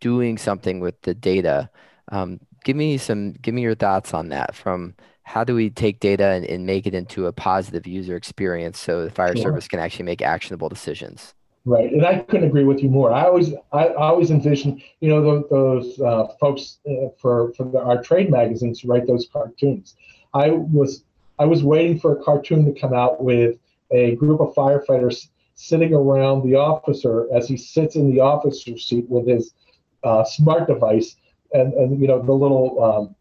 doing 0.00 0.38
something 0.38 0.80
with 0.80 1.00
the 1.02 1.14
data. 1.14 1.70
Um, 2.10 2.40
give 2.64 2.76
me 2.76 2.98
some, 2.98 3.32
give 3.32 3.54
me 3.54 3.62
your 3.62 3.74
thoughts 3.74 4.14
on 4.14 4.28
that. 4.28 4.54
From 4.54 4.94
how 5.22 5.44
do 5.44 5.54
we 5.54 5.70
take 5.70 6.00
data 6.00 6.26
and, 6.26 6.44
and 6.44 6.66
make 6.66 6.86
it 6.86 6.94
into 6.94 7.26
a 7.26 7.32
positive 7.32 7.86
user 7.86 8.16
experience 8.16 8.78
so 8.78 9.04
the 9.04 9.10
fire 9.10 9.34
sure. 9.34 9.42
service 9.42 9.68
can 9.68 9.80
actually 9.80 10.04
make 10.04 10.22
actionable 10.22 10.68
decisions? 10.68 11.34
Right, 11.66 11.90
and 11.90 12.04
I 12.04 12.18
couldn't 12.18 12.46
agree 12.46 12.64
with 12.64 12.82
you 12.82 12.90
more. 12.90 13.10
I 13.10 13.24
always, 13.24 13.54
I 13.72 13.88
always 13.94 14.30
envision, 14.30 14.82
you 15.00 15.08
know, 15.08 15.22
those, 15.22 15.48
those 15.48 16.00
uh, 16.00 16.26
folks 16.38 16.78
uh, 16.86 17.08
for 17.18 17.54
for 17.54 17.64
the, 17.64 17.78
our 17.78 18.02
trade 18.02 18.30
magazines 18.30 18.82
to 18.82 18.88
write 18.88 19.06
those 19.06 19.26
cartoons. 19.32 19.96
I 20.34 20.50
was, 20.50 21.04
I 21.38 21.46
was 21.46 21.64
waiting 21.64 21.98
for 21.98 22.18
a 22.18 22.22
cartoon 22.22 22.66
to 22.66 22.78
come 22.78 22.92
out 22.92 23.24
with 23.24 23.56
a 23.90 24.14
group 24.16 24.40
of 24.40 24.54
firefighters 24.54 25.28
sitting 25.54 25.94
around 25.94 26.46
the 26.46 26.54
officer 26.54 27.28
as 27.34 27.48
he 27.48 27.56
sits 27.56 27.96
in 27.96 28.12
the 28.12 28.20
officer 28.20 28.76
seat 28.76 29.08
with 29.08 29.26
his 29.26 29.54
uh, 30.02 30.22
smart 30.22 30.68
device, 30.68 31.16
and 31.54 31.72
and 31.72 31.98
you 31.98 32.06
know 32.06 32.20
the 32.20 32.32
little 32.32 32.84
um, 32.84 33.14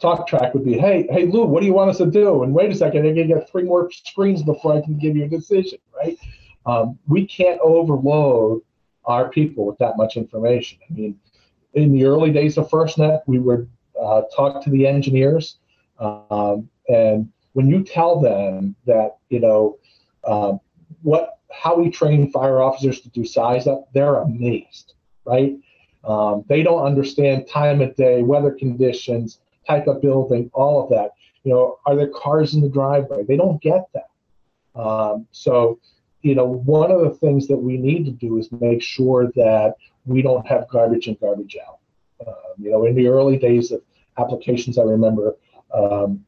talk 0.00 0.26
track 0.26 0.52
would 0.52 0.64
be, 0.64 0.76
hey 0.76 1.06
hey 1.10 1.26
Lou, 1.26 1.44
what 1.44 1.60
do 1.60 1.66
you 1.66 1.74
want 1.74 1.90
us 1.90 1.98
to 1.98 2.06
do? 2.06 2.42
And 2.42 2.52
wait 2.52 2.72
a 2.72 2.74
second, 2.74 3.06
I'm 3.06 3.14
gonna 3.14 3.28
get 3.28 3.48
three 3.48 3.62
more 3.62 3.88
screens 3.92 4.42
before 4.42 4.76
I 4.76 4.80
can 4.80 4.98
give 4.98 5.16
you 5.16 5.26
a 5.26 5.28
decision, 5.28 5.78
right? 5.96 6.18
Um, 6.66 6.98
we 7.06 7.26
can't 7.26 7.60
overload 7.60 8.62
our 9.04 9.28
people 9.28 9.66
with 9.66 9.78
that 9.78 9.96
much 9.96 10.16
information. 10.16 10.78
I 10.88 10.92
mean, 10.92 11.18
in 11.74 11.92
the 11.92 12.04
early 12.04 12.30
days 12.30 12.56
of 12.56 12.68
FirstNet, 12.70 13.22
we 13.26 13.38
would 13.38 13.68
uh, 14.00 14.22
talk 14.34 14.62
to 14.64 14.70
the 14.70 14.86
engineers, 14.86 15.58
um, 15.98 16.68
and 16.88 17.30
when 17.52 17.68
you 17.68 17.84
tell 17.84 18.20
them 18.20 18.74
that 18.86 19.16
you 19.28 19.40
know 19.40 19.78
um, 20.26 20.60
what 21.02 21.38
how 21.52 21.76
we 21.76 21.90
train 21.90 22.30
fire 22.30 22.60
officers 22.60 23.00
to 23.00 23.08
do 23.10 23.24
size 23.24 23.66
up, 23.66 23.88
they're 23.92 24.16
amazed, 24.16 24.94
right? 25.24 25.56
Um, 26.04 26.44
they 26.48 26.62
don't 26.62 26.84
understand 26.84 27.48
time 27.48 27.80
of 27.80 27.94
day, 27.96 28.22
weather 28.22 28.50
conditions, 28.50 29.40
type 29.66 29.86
of 29.86 30.02
building, 30.02 30.50
all 30.52 30.82
of 30.82 30.90
that. 30.90 31.10
You 31.44 31.52
know, 31.52 31.78
are 31.86 31.96
there 31.96 32.08
cars 32.08 32.54
in 32.54 32.60
the 32.60 32.68
driveway? 32.68 33.24
They 33.24 33.36
don't 33.36 33.60
get 33.62 33.88
that. 33.94 34.78
Um, 34.78 35.26
so, 35.30 35.78
you 36.24 36.34
know, 36.34 36.46
one 36.46 36.90
of 36.90 37.00
the 37.02 37.10
things 37.10 37.46
that 37.48 37.56
we 37.56 37.76
need 37.76 38.04
to 38.06 38.10
do 38.10 38.38
is 38.38 38.50
make 38.52 38.82
sure 38.82 39.30
that 39.36 39.74
we 40.04 40.22
don't 40.22 40.46
have 40.46 40.68
garbage 40.68 41.06
in, 41.06 41.16
garbage 41.20 41.56
out. 41.66 41.78
Um, 42.26 42.34
you 42.58 42.70
know, 42.70 42.84
in 42.86 42.94
the 42.94 43.06
early 43.06 43.36
days 43.36 43.70
of 43.70 43.82
applications, 44.18 44.78
I 44.78 44.82
remember 44.82 45.36
um, 45.72 46.24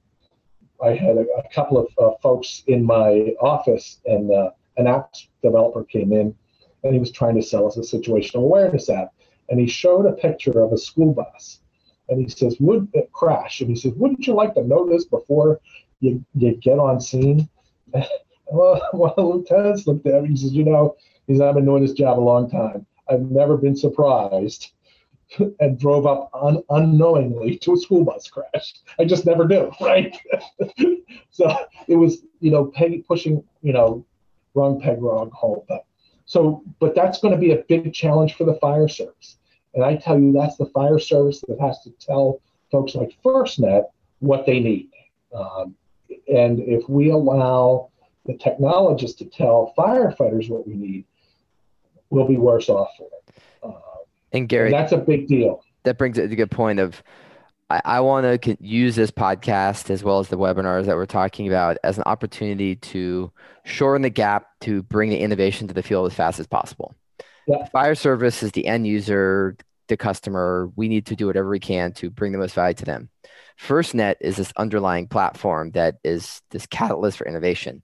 I 0.84 0.90
had 0.90 1.16
a, 1.16 1.26
a 1.38 1.48
couple 1.52 1.78
of 1.78 1.86
uh, 1.98 2.16
folks 2.22 2.62
in 2.66 2.84
my 2.84 3.34
office, 3.40 4.00
and 4.06 4.30
uh, 4.30 4.50
an 4.76 4.86
app 4.86 5.14
developer 5.42 5.84
came 5.84 6.12
in, 6.12 6.34
and 6.84 6.92
he 6.94 7.00
was 7.00 7.10
trying 7.10 7.34
to 7.36 7.42
sell 7.42 7.66
us 7.66 7.76
a 7.76 7.80
situational 7.80 8.44
awareness 8.44 8.88
app 8.88 9.12
and 9.48 9.60
he 9.60 9.66
showed 9.66 10.06
a 10.06 10.12
picture 10.12 10.60
of 10.60 10.72
a 10.72 10.78
school 10.78 11.12
bus. 11.12 11.60
And 12.08 12.20
he 12.20 12.28
says, 12.28 12.56
would 12.60 12.88
it 12.94 13.10
crash? 13.12 13.60
And 13.60 13.70
he 13.70 13.76
says, 13.76 13.92
wouldn't 13.94 14.26
you 14.26 14.34
like 14.34 14.54
to 14.54 14.64
know 14.64 14.88
this 14.88 15.04
before 15.04 15.60
you, 16.00 16.24
you 16.34 16.54
get 16.56 16.78
on 16.78 17.00
scene? 17.00 17.48
well, 18.52 18.80
well, 18.92 19.14
lieutenants 19.18 19.86
looked 19.86 20.06
at 20.06 20.22
me. 20.22 20.30
He 20.30 20.36
says, 20.36 20.52
you 20.52 20.64
know, 20.64 20.96
he's 21.26 21.40
I've 21.40 21.54
been 21.54 21.64
doing 21.64 21.82
this 21.82 21.92
job 21.92 22.18
a 22.18 22.20
long 22.20 22.48
time. 22.48 22.86
I've 23.08 23.22
never 23.22 23.56
been 23.56 23.76
surprised 23.76 24.72
and 25.60 25.78
drove 25.78 26.06
up 26.06 26.30
un- 26.32 26.62
unknowingly 26.70 27.58
to 27.58 27.74
a 27.74 27.76
school 27.76 28.04
bus 28.04 28.28
crash. 28.28 28.74
I 28.98 29.04
just 29.04 29.26
never 29.26 29.46
do, 29.46 29.72
right? 29.80 30.16
so 31.30 31.56
it 31.88 31.96
was, 31.96 32.22
you 32.40 32.50
know, 32.50 32.66
peg, 32.66 33.04
pushing, 33.06 33.42
you 33.62 33.72
know, 33.72 34.04
wrong 34.54 34.80
peg, 34.80 35.02
wrong 35.02 35.30
hole. 35.32 35.64
But 35.68 35.84
so, 36.24 36.62
but 36.78 36.94
that's 36.94 37.20
going 37.20 37.34
to 37.34 37.40
be 37.40 37.52
a 37.52 37.64
big 37.68 37.92
challenge 37.92 38.34
for 38.34 38.44
the 38.44 38.54
fire 38.54 38.88
service. 38.88 39.38
And 39.74 39.84
I 39.84 39.96
tell 39.96 40.18
you, 40.18 40.32
that's 40.32 40.56
the 40.56 40.66
fire 40.66 40.98
service 40.98 41.42
that 41.48 41.60
has 41.60 41.80
to 41.82 41.90
tell 42.00 42.40
folks 42.70 42.94
like 42.94 43.16
FirstNet 43.24 43.84
what 44.20 44.46
they 44.46 44.58
need. 44.60 44.90
Um, 45.34 45.76
and 46.28 46.60
if 46.60 46.88
we 46.88 47.10
allow 47.10 47.90
the 48.26 48.36
technologists 48.36 49.18
to 49.18 49.24
tell 49.24 49.72
firefighters 49.76 50.48
what 50.48 50.66
we 50.66 50.74
need, 50.74 51.04
we'll 52.10 52.28
be 52.28 52.36
worse 52.36 52.68
off 52.68 52.88
for 52.96 53.04
it. 53.06 53.42
Uh, 53.62 53.72
and 54.32 54.48
Gary, 54.48 54.66
and 54.66 54.74
that's 54.74 54.92
a 54.92 54.98
big 54.98 55.26
deal. 55.26 55.62
That 55.84 55.98
brings 55.98 56.18
it 56.18 56.26
to 56.26 56.32
a 56.32 56.36
good 56.36 56.50
point 56.50 56.80
of 56.80 57.02
I, 57.68 57.80
I 57.84 58.00
want 58.00 58.42
to 58.42 58.56
use 58.60 58.96
this 58.96 59.10
podcast 59.10 59.90
as 59.90 60.04
well 60.04 60.18
as 60.18 60.28
the 60.28 60.38
webinars 60.38 60.86
that 60.86 60.96
we're 60.96 61.06
talking 61.06 61.48
about 61.48 61.78
as 61.82 61.96
an 61.98 62.04
opportunity 62.06 62.76
to 62.76 63.32
shorten 63.64 64.02
the 64.02 64.10
gap 64.10 64.48
to 64.60 64.82
bring 64.84 65.10
the 65.10 65.18
innovation 65.18 65.68
to 65.68 65.74
the 65.74 65.82
field 65.82 66.06
as 66.06 66.14
fast 66.14 66.38
as 66.38 66.46
possible. 66.46 66.94
Yeah. 67.46 67.64
Fire 67.66 67.94
service 67.94 68.42
is 68.42 68.52
the 68.52 68.66
end 68.66 68.86
user, 68.86 69.56
the 69.88 69.96
customer. 69.96 70.70
We 70.76 70.88
need 70.88 71.06
to 71.06 71.16
do 71.16 71.26
whatever 71.26 71.48
we 71.48 71.60
can 71.60 71.92
to 71.94 72.10
bring 72.10 72.32
the 72.32 72.38
most 72.38 72.54
value 72.54 72.74
to 72.74 72.84
them. 72.84 73.08
FirstNet 73.60 74.16
is 74.20 74.36
this 74.36 74.52
underlying 74.56 75.08
platform 75.08 75.70
that 75.72 75.96
is 76.04 76.42
this 76.50 76.66
catalyst 76.66 77.18
for 77.18 77.26
innovation. 77.26 77.82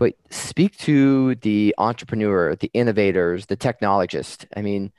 But 0.00 0.14
speak 0.30 0.78
to 0.78 1.34
the 1.34 1.74
entrepreneur, 1.76 2.56
the 2.56 2.70
innovators, 2.72 3.44
the 3.44 3.56
technologist. 3.58 4.46
I 4.56 4.62
mean, 4.62 4.92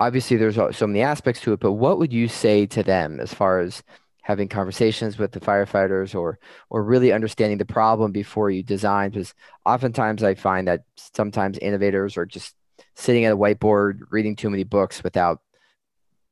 obviously 0.00 0.36
there's 0.36 0.56
so 0.76 0.86
many 0.88 1.00
aspects 1.00 1.40
to 1.42 1.52
it, 1.52 1.60
but 1.60 1.74
what 1.74 2.00
would 2.00 2.12
you 2.12 2.26
say 2.26 2.66
to 2.66 2.82
them 2.82 3.20
as 3.20 3.32
far 3.32 3.60
as 3.60 3.84
having 4.22 4.48
conversations 4.48 5.16
with 5.16 5.30
the 5.30 5.38
firefighters 5.38 6.12
or 6.12 6.40
or 6.70 6.82
really 6.82 7.12
understanding 7.12 7.58
the 7.58 7.64
problem 7.64 8.10
before 8.10 8.50
you 8.50 8.64
design? 8.64 9.10
Because 9.10 9.32
oftentimes 9.64 10.24
I 10.24 10.34
find 10.34 10.66
that 10.66 10.82
sometimes 10.96 11.56
innovators 11.58 12.16
are 12.16 12.26
just 12.26 12.56
sitting 12.96 13.26
at 13.26 13.32
a 13.32 13.36
whiteboard 13.36 14.00
reading 14.10 14.34
too 14.34 14.50
many 14.50 14.64
books 14.64 15.04
without 15.04 15.40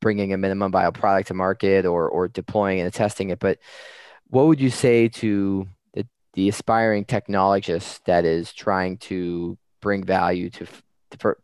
bringing 0.00 0.32
a 0.32 0.36
minimum 0.36 0.72
viable 0.72 0.98
product 0.98 1.28
to 1.28 1.34
market 1.34 1.86
or 1.86 2.08
or 2.08 2.26
deploying 2.26 2.80
and 2.80 2.92
testing 2.92 3.30
it. 3.30 3.38
But 3.38 3.60
what 4.30 4.48
would 4.48 4.60
you 4.60 4.70
say 4.70 5.06
to 5.22 5.68
the, 6.34 6.48
aspiring 6.48 7.04
technologist 7.04 8.00
that 8.04 8.24
is 8.24 8.52
trying 8.52 8.98
to 8.98 9.56
bring 9.80 10.04
value 10.04 10.50
to 10.50 10.66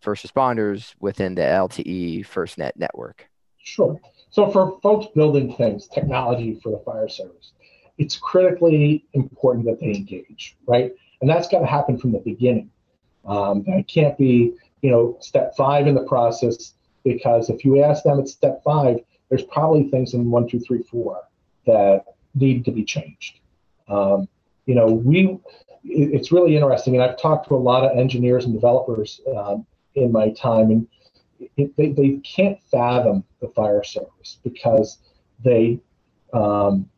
first 0.00 0.26
responders 0.26 0.94
within 1.00 1.34
the 1.34 1.42
LTE 1.42 2.26
FirstNet 2.26 2.72
network? 2.76 3.28
Sure. 3.58 4.00
So 4.30 4.50
for 4.50 4.78
folks 4.80 5.06
building 5.14 5.54
things, 5.54 5.88
technology 5.88 6.58
for 6.62 6.70
the 6.70 6.78
fire 6.78 7.08
service, 7.08 7.52
it's 7.98 8.16
critically 8.16 9.04
important 9.12 9.66
that 9.66 9.80
they 9.80 9.88
engage, 9.94 10.56
right? 10.66 10.92
And 11.20 11.28
that's 11.28 11.48
got 11.48 11.60
to 11.60 11.66
happen 11.66 11.98
from 11.98 12.12
the 12.12 12.18
beginning. 12.18 12.70
Um, 13.26 13.62
that 13.66 13.86
can't 13.86 14.16
be, 14.16 14.54
you 14.80 14.90
know, 14.90 15.18
step 15.20 15.54
five 15.56 15.86
in 15.86 15.94
the 15.94 16.04
process 16.04 16.74
because 17.04 17.50
if 17.50 17.64
you 17.64 17.82
ask 17.82 18.04
them 18.04 18.18
at 18.18 18.28
step 18.28 18.62
five, 18.64 19.00
there's 19.28 19.44
probably 19.44 19.90
things 19.90 20.14
in 20.14 20.30
one, 20.30 20.48
two, 20.48 20.60
three, 20.60 20.82
four 20.82 21.20
that 21.66 22.04
need 22.34 22.64
to 22.64 22.70
be 22.70 22.84
changed. 22.84 23.40
Um, 23.88 24.28
you 24.70 24.76
know, 24.76 24.86
we 24.86 25.36
it's 25.82 26.30
really 26.30 26.54
interesting, 26.54 26.94
and 26.94 27.02
I've 27.02 27.18
talked 27.18 27.48
to 27.48 27.56
a 27.56 27.64
lot 27.70 27.84
of 27.84 27.98
engineers 27.98 28.44
and 28.44 28.54
developers 28.54 29.20
um, 29.36 29.66
in 29.96 30.12
my 30.12 30.30
time, 30.30 30.70
and 30.70 30.86
it, 31.56 31.76
they, 31.76 31.88
they 31.90 32.20
can't 32.22 32.62
fathom 32.70 33.24
the 33.40 33.48
fire 33.48 33.82
service 33.82 34.38
because 34.44 34.98
they 35.42 35.80
um, 36.32 36.88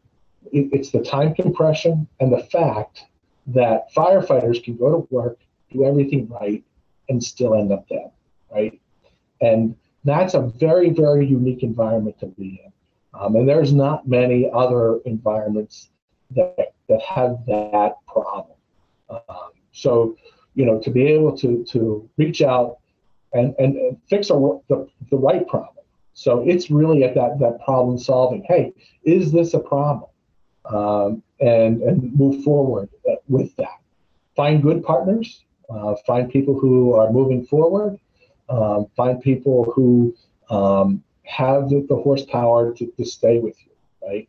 it, 0.52 0.68
it's 0.70 0.90
the 0.90 1.00
time 1.00 1.34
compression 1.34 2.06
and 2.20 2.30
the 2.30 2.42
fact 2.42 3.06
that 3.46 3.90
firefighters 3.94 4.62
can 4.62 4.76
go 4.76 4.90
to 4.90 5.08
work, 5.14 5.38
do 5.70 5.86
everything 5.86 6.28
right, 6.28 6.62
and 7.08 7.24
still 7.24 7.54
end 7.54 7.72
up 7.72 7.88
dead, 7.88 8.10
right? 8.50 8.78
And 9.40 9.74
that's 10.04 10.34
a 10.34 10.42
very, 10.42 10.90
very 10.90 11.26
unique 11.26 11.62
environment 11.62 12.20
to 12.20 12.26
be 12.26 12.60
in. 12.62 12.72
Um, 13.18 13.34
and 13.36 13.48
there's 13.48 13.72
not 13.72 14.06
many 14.06 14.50
other 14.52 14.98
environments 15.06 15.88
that, 16.36 16.72
that 16.88 17.02
have 17.02 17.44
that 17.46 17.96
problem. 18.06 18.56
Um, 19.10 19.52
So, 19.72 20.16
you 20.54 20.64
know, 20.66 20.78
to 20.80 20.90
be 20.90 21.04
able 21.16 21.36
to 21.38 21.64
to 21.72 22.08
reach 22.18 22.42
out 22.42 22.78
and 23.32 23.54
and, 23.58 23.76
and 23.76 23.96
fix 24.08 24.30
a, 24.30 24.34
the 24.68 24.86
the 25.10 25.16
right 25.16 25.46
problem. 25.48 25.84
So 26.14 26.32
it's 26.46 26.70
really 26.70 27.04
at 27.04 27.14
that 27.14 27.38
that 27.38 27.64
problem 27.64 27.98
solving. 27.98 28.42
Hey, 28.46 28.72
is 29.04 29.32
this 29.32 29.54
a 29.54 29.60
problem? 29.60 30.10
Um, 30.64 31.22
and 31.40 31.82
and 31.82 32.14
move 32.14 32.44
forward 32.44 32.88
with 33.28 33.50
that. 33.56 33.78
Find 34.36 34.62
good 34.62 34.82
partners. 34.84 35.44
Uh, 35.70 35.94
find 36.06 36.30
people 36.30 36.54
who 36.58 36.94
are 36.94 37.10
moving 37.10 37.46
forward. 37.46 37.98
Um, 38.48 38.86
find 38.94 39.20
people 39.22 39.72
who 39.74 40.14
um, 40.50 41.02
have 41.24 41.70
the, 41.70 41.86
the 41.88 41.96
horsepower 41.96 42.74
to, 42.74 42.86
to 42.98 43.04
stay 43.04 43.38
with 43.38 43.56
you, 43.64 43.72
right? 44.06 44.28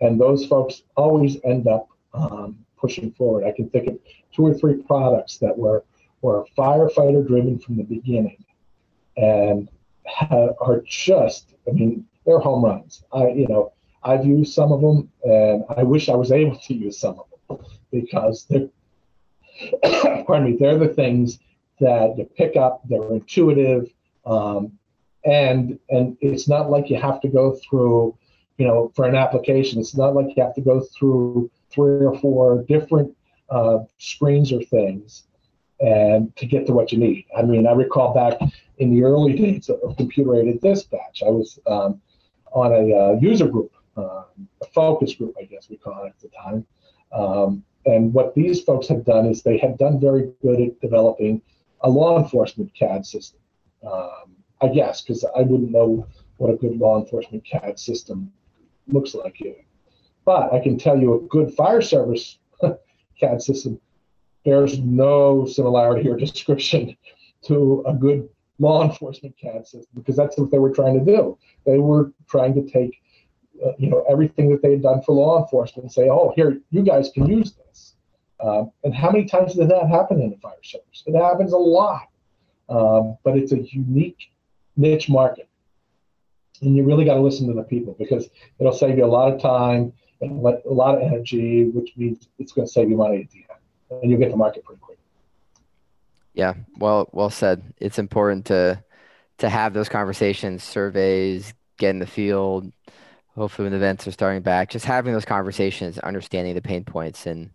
And 0.00 0.20
those 0.20 0.46
folks 0.46 0.82
always 0.96 1.36
end 1.44 1.66
up 1.66 1.88
um, 2.14 2.64
pushing 2.78 3.12
forward. 3.12 3.44
I 3.44 3.52
can 3.52 3.68
think 3.70 3.88
of 3.88 3.98
two 4.34 4.46
or 4.46 4.54
three 4.54 4.82
products 4.82 5.38
that 5.38 5.56
were 5.56 5.84
were 6.20 6.44
firefighter 6.56 7.26
driven 7.26 7.58
from 7.58 7.76
the 7.76 7.84
beginning, 7.84 8.44
and 9.16 9.68
have, 10.04 10.54
are 10.60 10.82
just, 10.86 11.54
I 11.68 11.72
mean, 11.72 12.06
they're 12.26 12.40
home 12.40 12.64
runs. 12.64 13.04
I, 13.12 13.28
you 13.28 13.46
know, 13.46 13.72
I've 14.02 14.24
used 14.24 14.52
some 14.52 14.72
of 14.72 14.80
them, 14.80 15.10
and 15.22 15.64
I 15.76 15.82
wish 15.82 16.08
I 16.08 16.16
was 16.16 16.32
able 16.40 16.56
to 16.56 16.74
use 16.74 16.98
some 16.98 17.20
of 17.20 17.58
them 17.58 17.66
because 17.92 18.46
they're, 18.48 18.68
pardon 20.24 20.52
me, 20.52 20.56
they're 20.58 20.78
the 20.78 20.88
things 20.88 21.38
that 21.80 22.16
you 22.18 22.24
pick 22.24 22.56
up. 22.56 22.82
They're 22.88 23.12
intuitive, 23.12 23.90
um, 24.26 24.72
and 25.24 25.78
and 25.90 26.16
it's 26.20 26.48
not 26.48 26.70
like 26.70 26.90
you 26.90 26.96
have 26.96 27.20
to 27.22 27.28
go 27.28 27.58
through, 27.68 28.16
you 28.58 28.66
know, 28.66 28.92
for 28.94 29.06
an 29.06 29.14
application. 29.14 29.80
It's 29.80 29.96
not 29.96 30.14
like 30.14 30.36
you 30.36 30.42
have 30.42 30.54
to 30.54 30.60
go 30.60 30.80
through 30.80 31.50
three 31.70 32.04
or 32.04 32.18
four 32.18 32.64
different 32.68 33.16
uh, 33.48 33.78
screens 33.98 34.52
or 34.52 34.62
things 34.62 35.24
and 35.80 36.34
to 36.36 36.44
get 36.44 36.66
to 36.66 36.72
what 36.72 36.92
you 36.92 36.98
need. 36.98 37.24
I 37.36 37.42
mean, 37.42 37.66
I 37.66 37.72
recall 37.72 38.12
back 38.12 38.38
in 38.78 38.92
the 38.92 39.04
early 39.04 39.34
days 39.34 39.70
of 39.70 39.96
computer 39.96 40.34
aided 40.34 40.60
dispatch, 40.60 41.22
I 41.24 41.30
was 41.30 41.58
um, 41.66 42.00
on 42.52 42.72
a 42.72 42.96
uh, 42.96 43.18
user 43.20 43.46
group, 43.46 43.72
uh, 43.96 44.24
a 44.60 44.66
focus 44.74 45.14
group, 45.14 45.34
I 45.40 45.44
guess 45.44 45.68
we 45.70 45.76
call 45.76 46.04
it 46.04 46.08
at 46.08 46.20
the 46.20 46.28
time. 46.28 46.66
Um, 47.12 47.64
and 47.86 48.12
what 48.12 48.34
these 48.34 48.62
folks 48.62 48.88
have 48.88 49.04
done 49.04 49.26
is 49.26 49.42
they 49.42 49.56
have 49.58 49.78
done 49.78 50.00
very 50.00 50.32
good 50.42 50.60
at 50.60 50.80
developing 50.80 51.40
a 51.82 51.88
law 51.88 52.20
enforcement 52.20 52.74
CAD 52.74 53.06
system. 53.06 53.38
Um, 53.86 54.34
I 54.60 54.66
guess 54.68 55.00
because 55.00 55.24
I 55.24 55.42
wouldn't 55.42 55.70
know 55.70 56.06
what 56.38 56.52
a 56.52 56.56
good 56.56 56.76
law 56.76 56.98
enforcement 57.00 57.44
CAD 57.44 57.78
system 57.78 58.32
looks 58.88 59.14
like 59.14 59.34
here. 59.36 59.56
But 60.24 60.52
I 60.52 60.60
can 60.60 60.78
tell 60.78 60.98
you 60.98 61.14
a 61.14 61.20
good 61.28 61.54
fire 61.54 61.80
service 61.80 62.38
CAD 63.20 63.42
system 63.42 63.80
bears 64.44 64.78
no 64.78 65.46
similarity 65.46 66.08
or 66.08 66.16
description 66.16 66.96
to 67.42 67.84
a 67.86 67.94
good 67.94 68.28
law 68.58 68.82
enforcement 68.82 69.34
CAD 69.40 69.66
system 69.66 69.90
because 69.94 70.16
that's 70.16 70.36
what 70.36 70.50
they 70.50 70.58
were 70.58 70.70
trying 70.70 70.98
to 70.98 71.04
do. 71.04 71.38
They 71.64 71.78
were 71.78 72.12
trying 72.28 72.54
to 72.54 72.62
take, 72.62 73.00
uh, 73.64 73.72
you 73.78 73.90
know, 73.90 74.04
everything 74.10 74.50
that 74.50 74.62
they 74.62 74.72
had 74.72 74.82
done 74.82 75.02
for 75.02 75.12
law 75.12 75.40
enforcement 75.40 75.84
and 75.84 75.92
say, 75.92 76.08
"Oh, 76.08 76.32
here, 76.34 76.60
you 76.70 76.82
guys 76.82 77.10
can 77.10 77.26
use 77.26 77.52
this." 77.52 77.94
Um, 78.40 78.70
and 78.84 78.94
how 78.94 79.10
many 79.10 79.24
times 79.24 79.54
does 79.54 79.68
that 79.68 79.88
happen 79.88 80.20
in 80.20 80.30
the 80.30 80.36
fire 80.36 80.62
service? 80.62 81.02
It 81.06 81.14
happens 81.14 81.52
a 81.52 81.58
lot, 81.58 82.08
um, 82.68 83.18
but 83.24 83.36
it's 83.36 83.52
a 83.52 83.62
unique 83.72 84.30
niche 84.76 85.08
market, 85.08 85.47
and 86.62 86.76
you 86.76 86.84
really 86.84 87.04
got 87.04 87.14
to 87.14 87.20
listen 87.20 87.46
to 87.48 87.54
the 87.54 87.62
people 87.62 87.94
because 87.98 88.28
it'll 88.58 88.72
save 88.72 88.98
you 88.98 89.04
a 89.04 89.06
lot 89.06 89.32
of 89.32 89.40
time 89.40 89.92
and 90.20 90.44
a 90.44 90.72
lot 90.72 90.96
of 90.96 91.02
energy, 91.02 91.64
which 91.66 91.92
means 91.96 92.28
it's 92.38 92.52
going 92.52 92.66
to 92.66 92.72
save 92.72 92.90
you 92.90 92.96
money 92.96 93.22
at 93.22 93.30
the 93.30 93.38
end, 93.38 94.02
and 94.02 94.10
you'll 94.10 94.20
get 94.20 94.30
to 94.30 94.36
market 94.36 94.64
pretty 94.64 94.80
quick. 94.80 94.98
Yeah, 96.34 96.54
well, 96.76 97.08
well 97.12 97.30
said. 97.30 97.62
It's 97.78 97.98
important 97.98 98.46
to 98.46 98.82
to 99.38 99.48
have 99.48 99.72
those 99.72 99.88
conversations, 99.88 100.64
surveys, 100.64 101.54
get 101.78 101.90
in 101.90 102.00
the 102.00 102.06
field. 102.06 102.72
Hopefully, 103.36 103.66
when 103.66 103.74
events 103.74 104.06
are 104.06 104.12
starting 104.12 104.42
back, 104.42 104.70
just 104.70 104.84
having 104.84 105.12
those 105.12 105.24
conversations, 105.24 105.98
understanding 105.98 106.54
the 106.54 106.62
pain 106.62 106.84
points, 106.84 107.26
and 107.26 107.50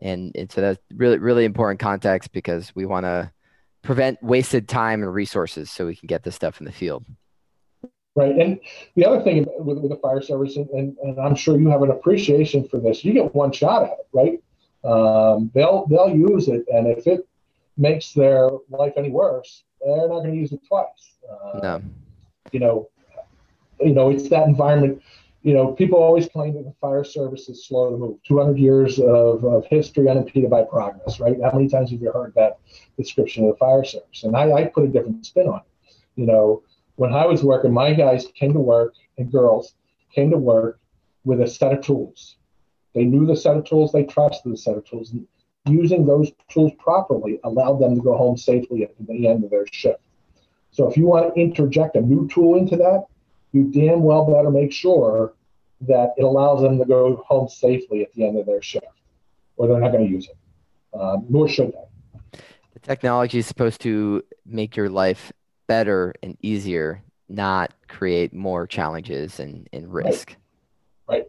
and, 0.00 0.32
and 0.34 0.50
so 0.50 0.60
that's 0.60 0.80
really 0.94 1.18
really 1.18 1.44
important 1.44 1.80
context 1.80 2.32
because 2.32 2.74
we 2.74 2.86
want 2.86 3.04
to 3.04 3.30
prevent 3.82 4.22
wasted 4.22 4.68
time 4.68 5.02
and 5.02 5.14
resources 5.14 5.70
so 5.70 5.86
we 5.86 5.96
can 5.96 6.08
get 6.08 6.24
this 6.24 6.34
stuff 6.34 6.60
in 6.60 6.66
the 6.66 6.72
field. 6.72 7.04
Right, 8.18 8.36
and 8.36 8.58
the 8.96 9.06
other 9.06 9.22
thing 9.22 9.46
with, 9.58 9.78
with 9.78 9.90
the 9.90 9.96
fire 9.98 10.20
service, 10.20 10.56
and, 10.56 10.68
and, 10.70 10.96
and 10.98 11.20
I'm 11.20 11.36
sure 11.36 11.56
you 11.56 11.68
have 11.68 11.82
an 11.82 11.92
appreciation 11.92 12.66
for 12.66 12.80
this, 12.80 13.04
you 13.04 13.12
get 13.12 13.32
one 13.32 13.52
shot 13.52 13.84
at 13.84 13.92
it, 13.92 14.08
right? 14.12 14.42
Um, 14.82 15.52
they'll 15.54 15.86
they'll 15.86 16.10
use 16.10 16.48
it, 16.48 16.64
and 16.66 16.88
if 16.88 17.06
it 17.06 17.28
makes 17.76 18.12
their 18.14 18.50
life 18.70 18.94
any 18.96 19.10
worse, 19.10 19.62
they're 19.80 20.08
not 20.08 20.20
going 20.22 20.32
to 20.32 20.36
use 20.36 20.50
it 20.50 20.60
twice. 20.66 21.14
Uh, 21.30 21.60
no. 21.62 21.82
You 22.50 22.58
know, 22.58 22.88
you 23.80 23.94
know, 23.94 24.10
it's 24.10 24.28
that 24.30 24.48
environment. 24.48 25.00
You 25.42 25.54
know, 25.54 25.68
people 25.72 26.02
always 26.02 26.28
claim 26.28 26.54
that 26.54 26.64
the 26.64 26.74
fire 26.80 27.04
service 27.04 27.48
is 27.48 27.64
slow 27.64 27.90
to 27.90 27.96
move. 27.96 28.18
200 28.26 28.58
years 28.58 28.98
of, 28.98 29.44
of 29.44 29.64
history 29.66 30.08
unimpeded 30.08 30.50
by 30.50 30.62
progress, 30.62 31.20
right? 31.20 31.36
How 31.40 31.52
many 31.52 31.68
times 31.68 31.92
have 31.92 32.02
you 32.02 32.10
heard 32.10 32.32
that 32.34 32.58
description 32.96 33.44
of 33.44 33.50
the 33.50 33.56
fire 33.58 33.84
service? 33.84 34.24
And 34.24 34.36
I, 34.36 34.50
I 34.52 34.64
put 34.64 34.82
a 34.82 34.88
different 34.88 35.24
spin 35.24 35.46
on 35.46 35.60
it. 35.60 35.94
You 36.16 36.26
know, 36.26 36.64
when 36.98 37.12
I 37.14 37.26
was 37.26 37.44
working, 37.44 37.72
my 37.72 37.94
guys 37.94 38.26
came 38.34 38.52
to 38.52 38.58
work 38.58 38.94
and 39.18 39.30
girls 39.30 39.74
came 40.12 40.30
to 40.32 40.36
work 40.36 40.80
with 41.24 41.40
a 41.40 41.46
set 41.46 41.72
of 41.72 41.80
tools. 41.80 42.36
They 42.92 43.04
knew 43.04 43.24
the 43.24 43.36
set 43.36 43.56
of 43.56 43.64
tools, 43.64 43.92
they 43.92 44.02
trusted 44.02 44.52
the 44.52 44.56
set 44.56 44.76
of 44.76 44.84
tools. 44.84 45.12
And 45.12 45.24
using 45.66 46.04
those 46.04 46.32
tools 46.48 46.72
properly 46.76 47.38
allowed 47.44 47.78
them 47.78 47.94
to 47.94 48.02
go 48.02 48.16
home 48.16 48.36
safely 48.36 48.82
at 48.82 48.90
the 48.98 49.28
end 49.28 49.44
of 49.44 49.50
their 49.50 49.64
shift. 49.70 50.00
So 50.72 50.90
if 50.90 50.96
you 50.96 51.06
want 51.06 51.32
to 51.32 51.40
interject 51.40 51.94
a 51.94 52.00
new 52.00 52.26
tool 52.26 52.56
into 52.56 52.76
that, 52.78 53.04
you 53.52 53.70
damn 53.70 54.02
well 54.02 54.26
better 54.26 54.50
make 54.50 54.72
sure 54.72 55.34
that 55.82 56.14
it 56.16 56.24
allows 56.24 56.62
them 56.62 56.78
to 56.80 56.84
go 56.84 57.22
home 57.28 57.48
safely 57.48 58.02
at 58.02 58.12
the 58.14 58.26
end 58.26 58.36
of 58.38 58.46
their 58.46 58.60
shift, 58.60 58.86
or 59.56 59.68
they're 59.68 59.78
not 59.78 59.92
going 59.92 60.04
to 60.04 60.10
use 60.10 60.28
it. 60.28 60.98
Um, 60.98 61.26
nor 61.28 61.48
should 61.48 61.72
they. 61.72 62.40
The 62.74 62.80
technology 62.80 63.38
is 63.38 63.46
supposed 63.46 63.80
to 63.82 64.24
make 64.44 64.76
your 64.76 64.88
life 64.88 65.32
better 65.68 66.12
and 66.22 66.36
easier, 66.42 67.02
not 67.28 67.72
create 67.86 68.34
more 68.34 68.66
challenges 68.66 69.38
and, 69.38 69.68
and 69.72 69.92
risk. 69.92 70.36
Right. 71.08 71.18
right. 71.18 71.24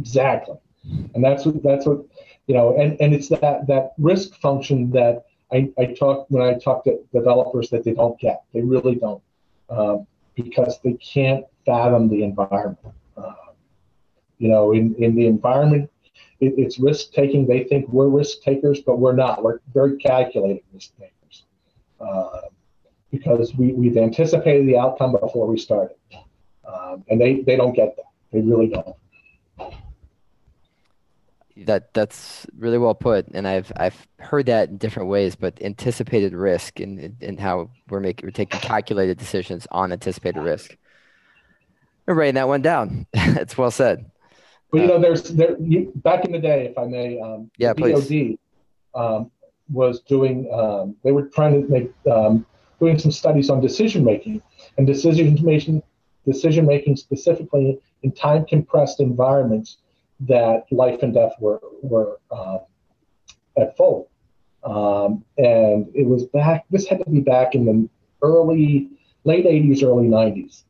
Exactly. 0.00 0.56
And 1.14 1.24
that's 1.24 1.46
what 1.46 1.62
that's 1.62 1.86
what 1.86 2.04
you 2.46 2.54
know, 2.54 2.76
and, 2.76 3.00
and 3.00 3.14
it's 3.14 3.28
that 3.28 3.66
that 3.68 3.92
risk 3.96 4.34
function 4.34 4.90
that 4.90 5.24
I, 5.52 5.70
I 5.78 5.86
talk 5.86 6.26
when 6.28 6.42
I 6.42 6.58
talk 6.58 6.84
to 6.84 6.98
developers 7.12 7.70
that 7.70 7.84
they 7.84 7.92
don't 7.92 8.18
get. 8.18 8.42
They 8.52 8.60
really 8.60 8.96
don't, 8.96 9.22
um, 9.70 10.06
because 10.34 10.78
they 10.82 10.94
can't 10.94 11.44
fathom 11.64 12.08
the 12.08 12.24
environment. 12.24 12.78
Um, 13.16 13.34
you 14.38 14.48
know, 14.48 14.72
in, 14.72 14.94
in 14.96 15.14
the 15.14 15.26
environment, 15.26 15.90
it, 16.40 16.54
it's 16.58 16.78
risk 16.78 17.12
taking. 17.12 17.46
They 17.46 17.64
think 17.64 17.88
we're 17.88 18.08
risk 18.08 18.42
takers, 18.42 18.80
but 18.80 18.98
we're 18.98 19.14
not. 19.14 19.42
We're 19.42 19.60
very 19.72 19.96
calculated 19.96 20.62
risk 20.72 20.92
takers 20.98 21.44
uh, 22.00 22.40
because 23.18 23.54
we, 23.54 23.72
we've 23.72 23.96
anticipated 23.96 24.66
the 24.66 24.78
outcome 24.78 25.12
before 25.12 25.46
we 25.46 25.58
started. 25.58 25.96
Um, 26.66 27.04
and 27.08 27.20
they, 27.20 27.40
they 27.42 27.56
don't 27.56 27.74
get 27.74 27.96
that. 27.96 28.04
They 28.32 28.40
really 28.40 28.68
don't 28.68 28.96
that 31.56 31.94
that's 31.94 32.46
really 32.56 32.78
well 32.78 32.94
put, 32.94 33.28
and 33.28 33.46
I've 33.46 33.70
I've 33.76 34.06
heard 34.18 34.46
that 34.46 34.68
in 34.70 34.76
different 34.76 35.08
ways. 35.08 35.36
But 35.36 35.60
anticipated 35.62 36.34
risk 36.34 36.80
and 36.80 37.16
and 37.20 37.38
how 37.38 37.70
we're 37.88 38.00
making 38.00 38.26
we're 38.26 38.32
taking 38.32 38.60
calculated 38.60 39.18
decisions 39.18 39.66
on 39.70 39.92
anticipated 39.92 40.40
risk. 40.40 40.76
We're 42.06 42.14
writing 42.14 42.34
that 42.34 42.48
one 42.48 42.62
down. 42.62 43.06
it's 43.14 43.56
well 43.56 43.70
said. 43.70 44.10
But 44.70 44.80
you 44.80 44.86
know, 44.88 44.98
there's 44.98 45.22
there 45.22 45.56
you, 45.60 45.92
back 45.96 46.24
in 46.24 46.32
the 46.32 46.40
day, 46.40 46.66
if 46.66 46.78
I 46.78 46.86
may, 46.86 47.20
um, 47.20 47.50
yeah, 47.56 47.72
please. 47.72 48.36
um, 48.94 49.30
was 49.70 50.00
doing. 50.00 50.50
Um, 50.52 50.96
they 51.04 51.12
were 51.12 51.28
trying 51.28 51.62
to 51.62 51.68
make 51.68 51.92
um, 52.10 52.44
doing 52.80 52.98
some 52.98 53.12
studies 53.12 53.50
on 53.50 53.60
decision 53.60 54.04
making 54.04 54.42
and 54.76 54.86
decision 54.86 55.38
making 55.42 55.82
decision 56.26 56.66
making 56.66 56.96
specifically 56.96 57.78
in 58.02 58.12
time 58.12 58.44
compressed 58.46 59.00
environments 59.00 59.78
that 60.20 60.64
life 60.70 61.02
and 61.02 61.14
death 61.14 61.34
were 61.40 61.60
were 61.82 62.18
uh, 62.30 62.58
at 63.56 63.76
full. 63.76 64.08
Um, 64.62 65.24
and 65.36 65.88
it 65.94 66.06
was 66.06 66.24
back. 66.24 66.64
This 66.70 66.86
had 66.86 67.04
to 67.04 67.10
be 67.10 67.20
back 67.20 67.54
in 67.54 67.66
the 67.66 67.88
early, 68.22 68.88
late 69.24 69.44
'80s, 69.44 69.82
early 69.82 70.08
'90s. 70.08 70.64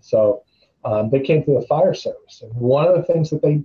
So 0.00 0.42
um, 0.84 1.10
they 1.10 1.20
came 1.20 1.44
to 1.44 1.54
the 1.60 1.66
fire 1.66 1.94
service, 1.94 2.42
and 2.42 2.54
one 2.54 2.86
of 2.86 2.94
the 2.94 3.02
things 3.02 3.30
that 3.30 3.42
they 3.42 3.62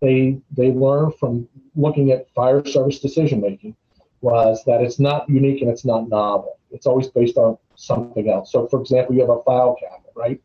they 0.00 0.40
they 0.56 0.72
learned 0.72 1.16
from 1.16 1.48
looking 1.74 2.10
at 2.12 2.32
fire 2.34 2.64
service 2.64 3.00
decision 3.00 3.40
making 3.40 3.76
was 4.20 4.64
that 4.64 4.80
it's 4.80 4.98
not 4.98 5.28
unique 5.28 5.62
and 5.62 5.70
it's 5.70 5.84
not 5.84 6.08
novel. 6.08 6.57
It's 6.70 6.86
always 6.86 7.08
based 7.08 7.36
on 7.36 7.58
something 7.76 8.28
else. 8.28 8.52
So, 8.52 8.66
for 8.66 8.80
example, 8.80 9.14
you 9.14 9.20
have 9.22 9.30
a 9.30 9.42
file 9.42 9.76
cabinet, 9.80 10.12
right? 10.14 10.40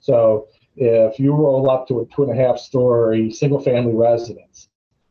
So 0.00 0.48
if 0.76 1.18
you 1.18 1.32
roll 1.32 1.70
up 1.70 1.88
to 1.88 2.00
a 2.00 2.06
two 2.06 2.22
and 2.22 2.32
a 2.32 2.34
half 2.34 2.58
story 2.58 3.30
single 3.30 3.60
family 3.60 3.94
residence, 3.94 4.68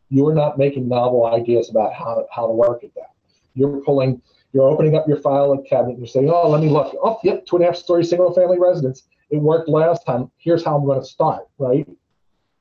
you're 0.10 0.34
not 0.34 0.58
making 0.58 0.88
novel 0.88 1.26
ideas 1.26 1.70
about 1.70 1.94
how, 1.94 2.26
how 2.32 2.48
to 2.48 2.54
work 2.54 2.84
at 2.84 2.94
that. 2.96 3.12
You're 3.56 3.82
pulling, 3.82 4.22
you're 4.54 4.68
opening 4.68 4.96
up 4.96 5.08
your 5.08 5.18
file 5.18 5.58
cabinet, 5.68 5.94
and 5.94 6.00
you're 6.00 6.08
saying, 6.08 6.30
oh, 6.30 6.50
let 6.50 6.62
me 6.62 6.70
look. 6.70 6.96
Oh, 7.02 7.20
yep, 7.24 7.46
two 7.46 7.56
and 7.56 7.66
a 7.66 7.68
half 7.68 7.76
story 7.76 8.06
single 8.06 8.34
family 8.34 8.60
residence. 8.60 9.04
It 9.32 9.38
worked 9.38 9.68
last 9.68 10.06
time. 10.06 10.30
Here's 10.38 10.64
how 10.64 10.78
I'm 10.78 10.86
going 10.86 11.00
to 11.00 11.06
start, 11.06 11.48
right? 11.58 11.88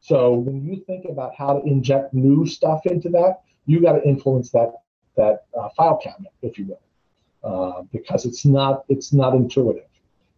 So 0.00 0.32
when 0.32 0.64
you 0.64 0.82
think 0.86 1.06
about 1.08 1.34
how 1.36 1.58
to 1.58 1.66
inject 1.66 2.14
new 2.14 2.46
stuff 2.46 2.86
into 2.86 3.10
that, 3.10 3.42
you 3.66 3.80
got 3.80 3.92
to 3.92 4.02
influence 4.02 4.50
that 4.50 4.72
that 5.16 5.44
uh, 5.58 5.68
file 5.76 5.96
cabinet, 5.96 6.32
if 6.42 6.58
you 6.58 6.66
will, 6.66 6.80
uh, 7.44 7.82
because 7.92 8.24
it's 8.24 8.44
not 8.44 8.84
it's 8.88 9.12
not 9.12 9.34
intuitive. 9.34 9.84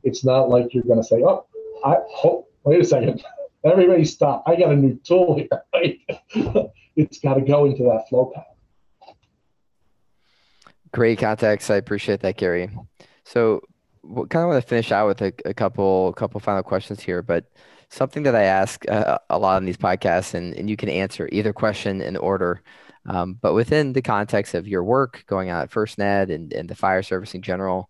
It's 0.03 0.25
not 0.25 0.49
like 0.49 0.75
you're 0.75 0.85
going 0.85 0.99
to 1.01 1.05
say, 1.05 1.23
oh, 1.23 1.47
I 1.85 1.97
oh, 2.25 2.47
wait 2.65 2.81
a 2.81 2.85
second, 2.85 3.23
everybody 3.65 4.05
stop. 4.05 4.45
I 4.47 4.57
got 4.57 4.73
a 4.73 4.77
new 4.77 4.99
tool 5.05 5.37
here, 5.37 5.49
it's 6.97 7.19
got 7.19 7.35
to 7.35 7.41
go 7.41 7.65
into 7.65 7.85
that 7.85 8.09
flow 8.09 8.33
path. 8.35 9.15
Great 10.93 11.19
context. 11.19 11.71
I 11.71 11.77
appreciate 11.77 12.21
that, 12.21 12.37
Gary. 12.37 12.71
So, 13.25 13.61
we 14.03 14.27
kind 14.29 14.45
of 14.45 14.51
want 14.51 14.63
to 14.63 14.69
finish 14.69 14.93
out 14.93 15.09
with 15.09 15.21
a, 15.21 15.33
a 15.45 15.55
couple 15.55 16.13
couple 16.15 16.41
final 16.41 16.63
questions 16.63 17.03
here, 17.03 17.23
but 17.23 17.45
something 17.89 18.23
that 18.25 18.35
I 18.35 18.45
ask 18.45 18.89
uh, 18.89 19.19
a 19.31 19.39
lot 19.39 19.57
on 19.57 19.65
these 19.65 19.77
podcasts, 19.77 20.35
and, 20.35 20.55
and 20.55 20.69
you 20.69 20.77
can 20.77 20.89
answer 20.89 21.29
either 21.33 21.53
question 21.53 22.01
in 22.01 22.17
order. 22.17 22.63
Um, 23.07 23.39
but 23.41 23.55
within 23.55 23.93
the 23.93 24.03
context 24.03 24.55
of 24.55 24.67
your 24.67 24.83
work 24.83 25.25
going 25.27 25.51
on 25.51 25.63
at 25.63 25.71
FirstNet 25.71 26.35
and, 26.35 26.53
and 26.53 26.69
the 26.69 26.75
fire 26.75 27.03
service 27.03 27.35
in 27.35 27.43
general, 27.43 27.89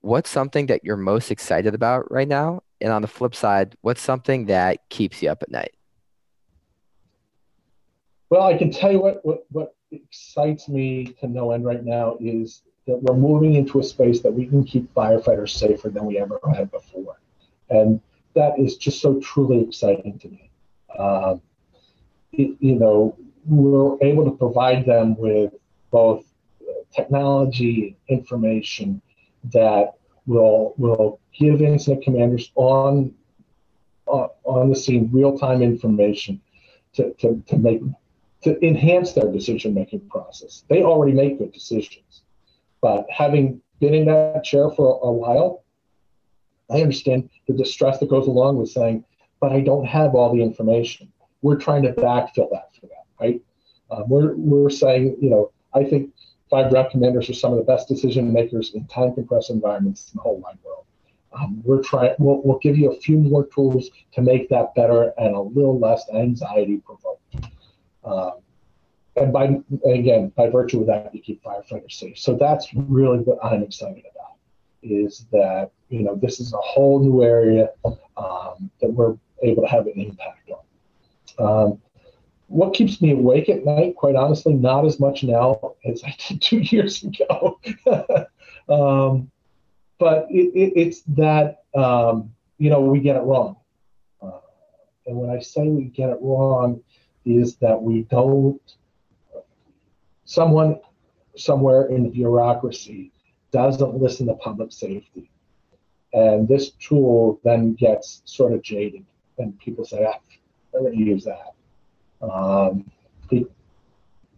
what's 0.00 0.30
something 0.30 0.66
that 0.66 0.84
you're 0.84 0.96
most 0.96 1.30
excited 1.30 1.74
about 1.74 2.10
right 2.10 2.28
now? 2.28 2.62
And 2.80 2.92
on 2.92 3.02
the 3.02 3.08
flip 3.08 3.34
side, 3.34 3.76
what's 3.82 4.00
something 4.00 4.46
that 4.46 4.88
keeps 4.88 5.22
you 5.22 5.30
up 5.30 5.42
at 5.42 5.50
night? 5.50 5.74
Well, 8.30 8.42
I 8.42 8.56
can 8.56 8.70
tell 8.70 8.90
you 8.90 9.00
what, 9.00 9.24
what, 9.24 9.44
what 9.50 9.74
excites 9.90 10.68
me 10.68 11.14
to 11.20 11.28
no 11.28 11.52
end 11.52 11.64
right 11.64 11.84
now 11.84 12.16
is 12.20 12.62
that 12.86 13.02
we're 13.02 13.16
moving 13.16 13.54
into 13.54 13.80
a 13.80 13.82
space 13.82 14.20
that 14.20 14.32
we 14.32 14.46
can 14.46 14.64
keep 14.64 14.92
firefighters 14.94 15.50
safer 15.50 15.90
than 15.90 16.06
we 16.06 16.18
ever 16.18 16.40
had 16.54 16.70
before. 16.70 17.20
And 17.70 18.00
that 18.34 18.58
is 18.58 18.76
just 18.76 19.00
so 19.00 19.20
truly 19.20 19.60
exciting 19.62 20.18
to 20.20 20.28
me. 20.28 20.50
Um, 20.98 21.42
it, 22.32 22.56
you 22.60 22.76
know, 22.76 23.16
we're 23.48 23.96
able 24.02 24.24
to 24.24 24.32
provide 24.32 24.86
them 24.86 25.16
with 25.16 25.52
both 25.90 26.24
technology 26.94 27.96
information 28.08 29.00
that 29.52 29.94
will 30.26 30.74
will 30.76 31.20
give 31.38 31.62
incident 31.62 32.02
commanders 32.02 32.50
on 32.54 33.14
uh, 34.08 34.28
on 34.44 34.70
the 34.70 34.76
scene 34.76 35.10
real-time 35.12 35.62
information 35.62 36.40
to, 36.94 37.12
to, 37.14 37.42
to 37.46 37.56
make 37.58 37.80
to 38.42 38.64
enhance 38.64 39.12
their 39.12 39.30
decision 39.30 39.74
making 39.74 40.00
process. 40.08 40.64
They 40.68 40.82
already 40.82 41.12
make 41.12 41.38
good 41.38 41.52
decisions, 41.52 42.22
but 42.80 43.06
having 43.10 43.60
been 43.80 43.94
in 43.94 44.06
that 44.06 44.44
chair 44.44 44.70
for 44.70 44.86
a, 44.88 45.06
a 45.06 45.12
while, 45.12 45.64
I 46.70 46.80
understand 46.80 47.30
the 47.46 47.54
distress 47.54 47.98
that 47.98 48.08
goes 48.08 48.26
along 48.26 48.56
with 48.56 48.70
saying, 48.70 49.04
but 49.40 49.52
I 49.52 49.60
don't 49.60 49.84
have 49.84 50.14
all 50.14 50.34
the 50.34 50.42
information. 50.42 51.12
We're 51.42 51.56
trying 51.56 51.82
to 51.82 51.92
backfill 51.92 52.50
that 52.52 52.74
for 52.74 52.86
them, 52.86 52.95
right? 53.20 53.40
Um, 53.90 54.08
we're, 54.08 54.34
we're 54.34 54.70
saying, 54.70 55.16
you 55.20 55.30
know, 55.30 55.52
I 55.74 55.84
think 55.84 56.12
five 56.50 56.70
direct 56.70 56.92
commanders 56.92 57.28
are 57.30 57.34
some 57.34 57.52
of 57.52 57.58
the 57.58 57.64
best 57.64 57.88
decision 57.88 58.32
makers 58.32 58.72
in 58.74 58.86
time 58.86 59.14
compressed 59.14 59.50
environments 59.50 60.10
in 60.12 60.18
the 60.18 60.22
whole 60.22 60.38
wide 60.38 60.58
world. 60.64 60.84
Um, 61.32 61.60
we're 61.64 61.82
trying, 61.82 62.14
we'll, 62.18 62.40
we'll 62.42 62.58
give 62.58 62.78
you 62.78 62.92
a 62.92 62.96
few 62.96 63.18
more 63.18 63.46
tools 63.46 63.90
to 64.12 64.22
make 64.22 64.48
that 64.48 64.74
better 64.74 65.12
and 65.18 65.34
a 65.34 65.40
little 65.40 65.78
less 65.78 66.04
anxiety 66.14 66.78
provoked. 66.78 67.22
Um, 68.04 68.38
and 69.16 69.32
by, 69.32 69.58
again, 69.84 70.32
by 70.36 70.48
virtue 70.48 70.80
of 70.80 70.86
that, 70.86 71.14
you 71.14 71.20
keep 71.20 71.42
firefighters 71.42 71.92
safe. 71.92 72.18
So 72.18 72.36
that's 72.36 72.72
really 72.74 73.18
what 73.18 73.38
I'm 73.42 73.62
excited 73.62 74.04
about 74.14 74.36
is 74.82 75.26
that, 75.32 75.70
you 75.88 76.02
know, 76.02 76.14
this 76.14 76.38
is 76.38 76.52
a 76.52 76.58
whole 76.58 77.00
new 77.02 77.22
area 77.22 77.70
um, 77.84 78.70
that 78.80 78.88
we're 78.88 79.16
able 79.42 79.62
to 79.62 79.68
have 79.68 79.86
an 79.86 79.94
impact 79.96 80.50
on. 81.38 81.80
What 82.48 82.74
keeps 82.74 83.02
me 83.02 83.12
awake 83.12 83.48
at 83.48 83.64
night, 83.64 83.96
quite 83.96 84.14
honestly, 84.14 84.54
not 84.54 84.84
as 84.84 85.00
much 85.00 85.24
now 85.24 85.74
as 85.84 86.02
I 86.04 86.14
did 86.28 86.40
two 86.42 86.58
years 86.58 87.02
ago. 87.02 87.60
um, 88.68 89.30
but 89.98 90.26
it, 90.30 90.52
it, 90.54 90.72
it's 90.76 91.02
that, 91.08 91.64
um, 91.74 92.30
you 92.58 92.70
know, 92.70 92.80
we 92.80 93.00
get 93.00 93.16
it 93.16 93.22
wrong. 93.22 93.56
Uh, 94.22 94.38
and 95.06 95.16
when 95.16 95.30
I 95.30 95.40
say 95.40 95.68
we 95.68 95.84
get 95.84 96.10
it 96.10 96.18
wrong, 96.20 96.82
is 97.24 97.56
that 97.56 97.80
we 97.82 98.02
don't, 98.02 98.60
someone 100.24 100.78
somewhere 101.36 101.86
in 101.86 102.04
the 102.04 102.10
bureaucracy 102.10 103.12
doesn't 103.50 103.94
listen 104.00 104.26
to 104.26 104.34
public 104.34 104.70
safety. 104.70 105.30
And 106.12 106.46
this 106.46 106.70
tool 106.70 107.40
then 107.42 107.74
gets 107.74 108.22
sort 108.24 108.52
of 108.52 108.62
jaded, 108.62 109.04
and 109.38 109.58
people 109.58 109.84
say, 109.84 110.06
I'm 110.06 110.82
going 110.82 110.92
to 110.92 110.98
use 110.98 111.24
that 111.24 111.55
um, 112.30 112.90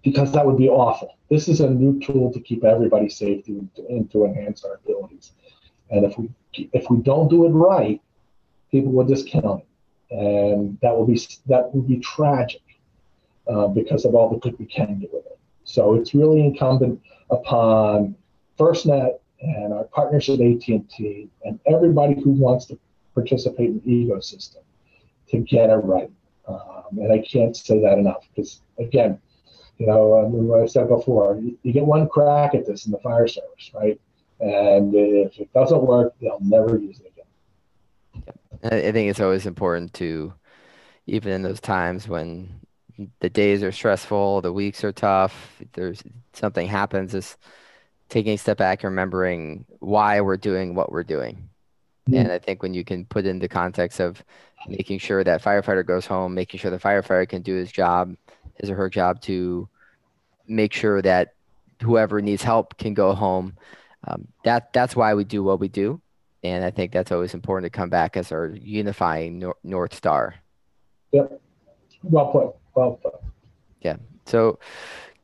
because 0.02 0.32
that 0.32 0.46
would 0.46 0.56
be 0.56 0.68
awful. 0.68 1.16
This 1.30 1.48
is 1.48 1.60
a 1.60 1.68
new 1.68 2.00
tool 2.00 2.32
to 2.32 2.40
keep 2.40 2.64
everybody 2.64 3.08
safe 3.08 3.46
and 3.48 4.10
to 4.12 4.24
enhance 4.24 4.64
our 4.64 4.74
abilities. 4.74 5.32
And 5.90 6.04
if 6.04 6.16
we 6.18 6.30
if 6.72 6.90
we 6.90 6.98
don't 6.98 7.28
do 7.28 7.44
it 7.46 7.50
right, 7.50 8.00
people 8.70 8.92
will 8.92 9.04
discount 9.04 9.62
it, 9.62 10.16
and 10.16 10.78
that 10.82 10.96
will 10.96 11.06
be 11.06 11.20
that 11.46 11.74
will 11.74 11.82
be 11.82 11.98
tragic 11.98 12.62
uh, 13.46 13.68
because 13.68 14.04
of 14.04 14.14
all 14.14 14.30
the 14.30 14.38
good 14.38 14.58
we 14.58 14.66
can 14.66 15.00
do 15.00 15.08
with 15.12 15.26
it. 15.26 15.38
So 15.64 15.94
it's 15.94 16.14
really 16.14 16.40
incumbent 16.44 17.00
upon 17.30 18.14
FirstNet 18.58 19.18
and 19.40 19.72
our 19.72 19.84
partners 19.84 20.28
at 20.28 20.40
AT&T 20.40 21.28
and 21.44 21.60
everybody 21.66 22.14
who 22.14 22.30
wants 22.30 22.66
to 22.66 22.78
participate 23.14 23.70
in 23.70 23.80
the 23.84 23.90
ecosystem 23.90 24.62
to 25.28 25.38
get 25.38 25.70
it 25.70 25.74
right. 25.74 26.10
Um, 26.48 26.98
and 26.98 27.12
I 27.12 27.18
can't 27.18 27.56
say 27.56 27.80
that 27.80 27.98
enough 27.98 28.26
because, 28.34 28.62
again, 28.78 29.20
you 29.78 29.86
know, 29.86 30.18
um, 30.18 30.32
what 30.32 30.62
I've 30.62 30.70
said 30.70 30.88
before, 30.88 31.38
you, 31.40 31.56
you, 31.62 31.72
get 31.72 31.84
one 31.84 32.08
crack 32.08 32.54
at 32.54 32.66
this 32.66 32.86
in 32.86 32.92
the 32.92 32.98
fire 32.98 33.28
service, 33.28 33.70
right? 33.74 34.00
And 34.40 34.94
if 34.94 35.38
it 35.38 35.52
doesn't 35.52 35.82
work, 35.82 36.14
they'll 36.20 36.40
never 36.40 36.78
use 36.78 37.00
it 37.00 37.12
again. 37.12 38.34
I 38.64 38.92
think 38.92 39.10
it's 39.10 39.20
always 39.20 39.46
important 39.46 39.92
to, 39.94 40.32
even 41.06 41.32
in 41.32 41.42
those 41.42 41.60
times 41.60 42.08
when 42.08 42.60
the 43.20 43.30
days 43.30 43.62
are 43.62 43.72
stressful, 43.72 44.40
the 44.40 44.52
weeks 44.52 44.82
are 44.82 44.92
tough, 44.92 45.62
there's 45.74 46.02
something 46.32 46.66
happens, 46.66 47.14
is 47.14 47.36
taking 48.08 48.34
a 48.34 48.38
step 48.38 48.58
back 48.58 48.82
and 48.82 48.90
remembering 48.90 49.64
why 49.78 50.20
we're 50.20 50.36
doing 50.36 50.74
what 50.74 50.90
we're 50.90 51.04
doing. 51.04 51.48
Mm-hmm. 52.08 52.18
And 52.18 52.32
I 52.32 52.38
think 52.38 52.62
when 52.62 52.74
you 52.74 52.84
can 52.84 53.04
put 53.04 53.26
in 53.26 53.38
the 53.38 53.48
context 53.48 54.00
of 54.00 54.24
making 54.68 54.98
sure 54.98 55.24
that 55.24 55.42
firefighter 55.42 55.84
goes 55.84 56.06
home, 56.06 56.34
making 56.34 56.60
sure 56.60 56.70
the 56.70 56.78
firefighter 56.78 57.28
can 57.28 57.42
do 57.42 57.54
his 57.54 57.72
job, 57.72 58.14
his 58.54 58.70
or 58.70 58.76
her 58.76 58.90
job 58.90 59.20
to 59.22 59.68
make 60.46 60.72
sure 60.72 61.00
that 61.02 61.34
whoever 61.82 62.20
needs 62.20 62.42
help 62.42 62.76
can 62.78 62.94
go 62.94 63.14
home. 63.14 63.56
Um, 64.06 64.28
that 64.44 64.72
that's 64.72 64.94
why 64.94 65.14
we 65.14 65.24
do 65.24 65.42
what 65.42 65.60
we 65.60 65.68
do, 65.68 66.00
and 66.44 66.64
I 66.64 66.70
think 66.70 66.92
that's 66.92 67.12
always 67.12 67.34
important 67.34 67.72
to 67.72 67.76
come 67.76 67.90
back 67.90 68.16
as 68.16 68.30
our 68.30 68.46
unifying 68.46 69.40
nor- 69.40 69.56
north 69.64 69.94
star. 69.94 70.36
Yep, 71.12 71.40
well 72.04 72.26
put. 72.26 72.54
Well 72.74 72.92
put. 73.02 73.14
Yeah. 73.80 73.96
So, 74.26 74.58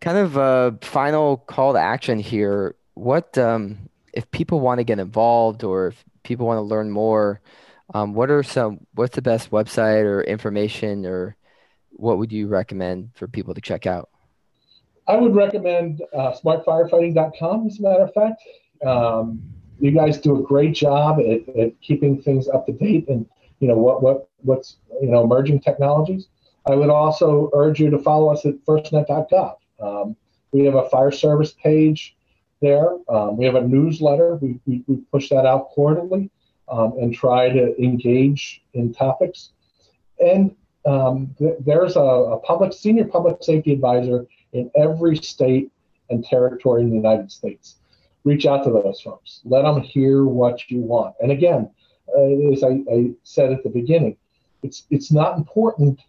kind 0.01 0.19
of 0.19 0.37
a 0.37 0.77
final 0.83 1.39
call 1.39 1.75
to 1.75 1.79
action 1.79 2.19
here. 2.19 2.75
What 2.95 3.39
um, 3.39 3.89
if 4.13 4.29
people 4.31 4.61
want 4.61 4.79
to 4.79 4.85
get 4.85 4.99
involved, 4.99 5.63
or 5.63 5.89
if 5.89 6.05
people 6.25 6.47
want 6.47 6.59
to 6.59 6.63
learn 6.63 6.91
more? 6.91 7.41
Um, 7.93 8.15
what 8.15 8.31
are 8.31 8.43
some, 8.43 8.87
what's 8.95 9.15
the 9.15 9.23
best 9.23 9.51
website 9.51 10.05
or 10.05 10.23
information 10.23 11.05
or 11.05 11.37
what 11.91 12.19
would 12.19 12.33
you 12.33 12.49
recommend 12.49 13.11
for 13.15 13.29
people 13.29 13.55
to 13.55 13.61
check 13.61 13.87
out? 13.87 14.09
I 15.07 15.17
would 15.17 15.35
recommend 15.35 16.03
uh, 16.15 16.33
smartfirefighting.com, 16.33 17.67
as 17.67 17.79
a 17.79 17.83
matter 17.83 18.05
of 18.05 18.15
fact. 18.15 18.43
Um, 18.85 19.43
you 19.79 19.91
guys 19.91 20.19
do 20.19 20.39
a 20.39 20.43
great 20.43 20.75
job 20.75 21.19
at, 21.21 21.57
at, 21.57 21.81
keeping 21.81 22.23
things 22.23 22.49
up 22.49 22.67
to 22.67 22.73
date 22.73 23.09
and 23.09 23.27
you 23.61 23.69
know 23.69 23.77
what 23.77 24.03
what 24.03 24.29
what's 24.43 24.77
you 25.01 25.09
know 25.09 25.25
emerging 25.25 25.61
technologies. 25.61 26.29
I 26.67 26.75
would 26.75 26.91
also 26.91 27.51
urge 27.53 27.81
you 27.81 27.91
to 27.91 27.99
follow 27.99 28.33
us 28.33 28.47
at 28.47 28.55
firstnet.gov. 28.65 29.57
Um, 29.81 30.17
we 30.53 30.65
have 30.65 30.75
a 30.75 30.89
fire 30.89 31.11
service 31.11 31.53
page 31.53 32.17
there. 32.63 32.97
Um, 33.09 33.37
we 33.37 33.45
have 33.45 33.55
a 33.55 33.61
newsletter. 33.61 34.37
We, 34.37 34.59
we, 34.65 34.83
we 34.87 34.97
push 35.13 35.29
that 35.29 35.45
out 35.45 35.69
quarterly 35.71 36.31
um, 36.69 36.95
and 36.99 37.15
try 37.15 37.49
to 37.49 37.81
engage 37.83 38.63
in 38.75 38.93
topics. 38.93 39.51
And 40.25 40.55
um, 40.87 41.35
th- 41.39 41.57
there's 41.61 41.97
a, 41.97 42.01
a, 42.01 42.39
public 42.41 42.73
senior 42.73 43.07
public 43.07 43.39
safety 43.43 43.73
advisor 43.73 44.27
in 44.53 44.71
every 44.77 45.17
state 45.17 45.71
and 46.11 46.25
territory 46.25 46.83
in 46.83 46.91
the 46.91 46.97
United 46.97 47.31
States. 47.33 47.77
Reach 48.25 48.47
out 48.47 48.65
to 48.65 48.71
those 48.71 49.01
folks. 49.01 49.41
Let 49.45 49.63
them 49.63 49.81
hear 49.81 50.25
what 50.25 50.71
you 50.71 50.81
want. 50.81 51.15
And 51.21 51.33
again, 51.33 51.71
uh, 52.17 52.53
as 52.53 52.63
I, 52.63 52.83
I, 52.91 53.11
said 53.23 53.53
at 53.53 53.63
the 53.63 53.71
beginning, 53.71 54.17
it's 54.63 54.85
it's 54.91 55.11
not 55.11 55.37
important 55.37 56.01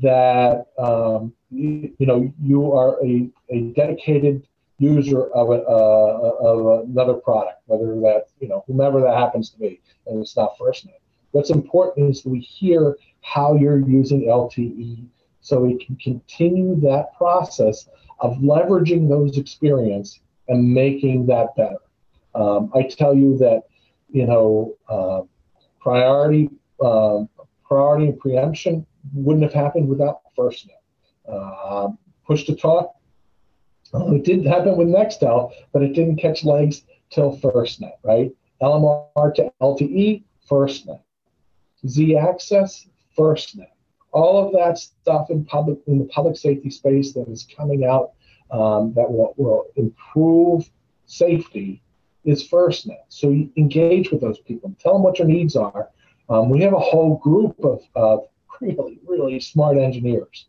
that 0.00 0.66
um, 0.78 1.32
you, 1.50 1.92
you, 1.98 2.06
know 2.06 2.32
you 2.42 2.72
are 2.72 3.04
a, 3.04 3.28
a 3.50 3.60
dedicated 3.74 4.46
user 4.82 5.26
of, 5.32 5.50
a, 5.50 5.62
uh, 5.62 6.32
of 6.40 6.88
another 6.88 7.14
product, 7.14 7.62
whether 7.66 7.94
that 8.00 8.26
you 8.40 8.48
know 8.48 8.64
whomever 8.66 9.00
that 9.00 9.16
happens 9.16 9.50
to 9.50 9.58
be, 9.58 9.80
and 10.06 10.20
it's 10.20 10.36
not 10.36 10.58
FirstNet. 10.58 11.00
What's 11.30 11.50
important 11.50 12.10
is 12.10 12.24
we 12.24 12.40
hear 12.40 12.96
how 13.22 13.54
you're 13.54 13.78
using 13.78 14.22
LTE 14.22 15.06
so 15.40 15.60
we 15.60 15.84
can 15.84 15.96
continue 15.96 16.80
that 16.80 17.14
process 17.16 17.88
of 18.20 18.36
leveraging 18.36 19.08
those 19.08 19.38
experience 19.38 20.20
and 20.48 20.72
making 20.72 21.26
that 21.26 21.54
better. 21.56 21.78
Um, 22.34 22.70
I 22.74 22.82
tell 22.82 23.14
you 23.14 23.36
that, 23.38 23.62
you 24.10 24.26
know, 24.26 24.76
uh, 24.88 25.22
priority, 25.80 26.48
uh, 26.80 27.24
priority 27.64 28.06
and 28.06 28.18
preemption 28.18 28.86
wouldn't 29.14 29.42
have 29.42 29.52
happened 29.52 29.88
without 29.88 30.20
FirstNet. 30.38 30.70
Uh, 31.28 31.88
push 32.26 32.44
to 32.44 32.54
talk, 32.54 32.94
well, 33.92 34.14
it 34.14 34.24
did 34.24 34.44
happen 34.46 34.76
with 34.76 34.88
Nextel, 34.88 35.52
but 35.72 35.82
it 35.82 35.94
didn't 35.94 36.16
catch 36.16 36.44
legs 36.44 36.82
till 37.10 37.36
FirstNet, 37.36 37.92
right? 38.02 38.32
LMR 38.62 39.34
to 39.34 39.52
LTE, 39.60 40.22
FirstNet. 40.50 41.00
Z-axis, 41.86 42.88
FirstNet. 43.16 43.66
All 44.12 44.46
of 44.46 44.52
that 44.52 44.78
stuff 44.78 45.30
in 45.30 45.44
public 45.44 45.78
in 45.86 45.98
the 45.98 46.04
public 46.06 46.36
safety 46.36 46.70
space 46.70 47.12
that 47.12 47.28
is 47.28 47.46
coming 47.56 47.84
out 47.84 48.12
um, 48.50 48.92
that 48.94 49.10
will, 49.10 49.34
will 49.36 49.66
improve 49.76 50.70
safety 51.06 51.82
is 52.24 52.48
FirstNet. 52.48 53.04
So 53.08 53.30
you 53.30 53.50
engage 53.56 54.10
with 54.10 54.20
those 54.20 54.38
people, 54.38 54.74
tell 54.78 54.94
them 54.94 55.02
what 55.02 55.18
your 55.18 55.28
needs 55.28 55.56
are. 55.56 55.88
Um, 56.28 56.48
we 56.48 56.60
have 56.60 56.72
a 56.72 56.78
whole 56.78 57.16
group 57.18 57.58
of, 57.64 57.80
of 57.94 58.28
really, 58.60 59.00
really 59.06 59.40
smart 59.40 59.76
engineers 59.76 60.46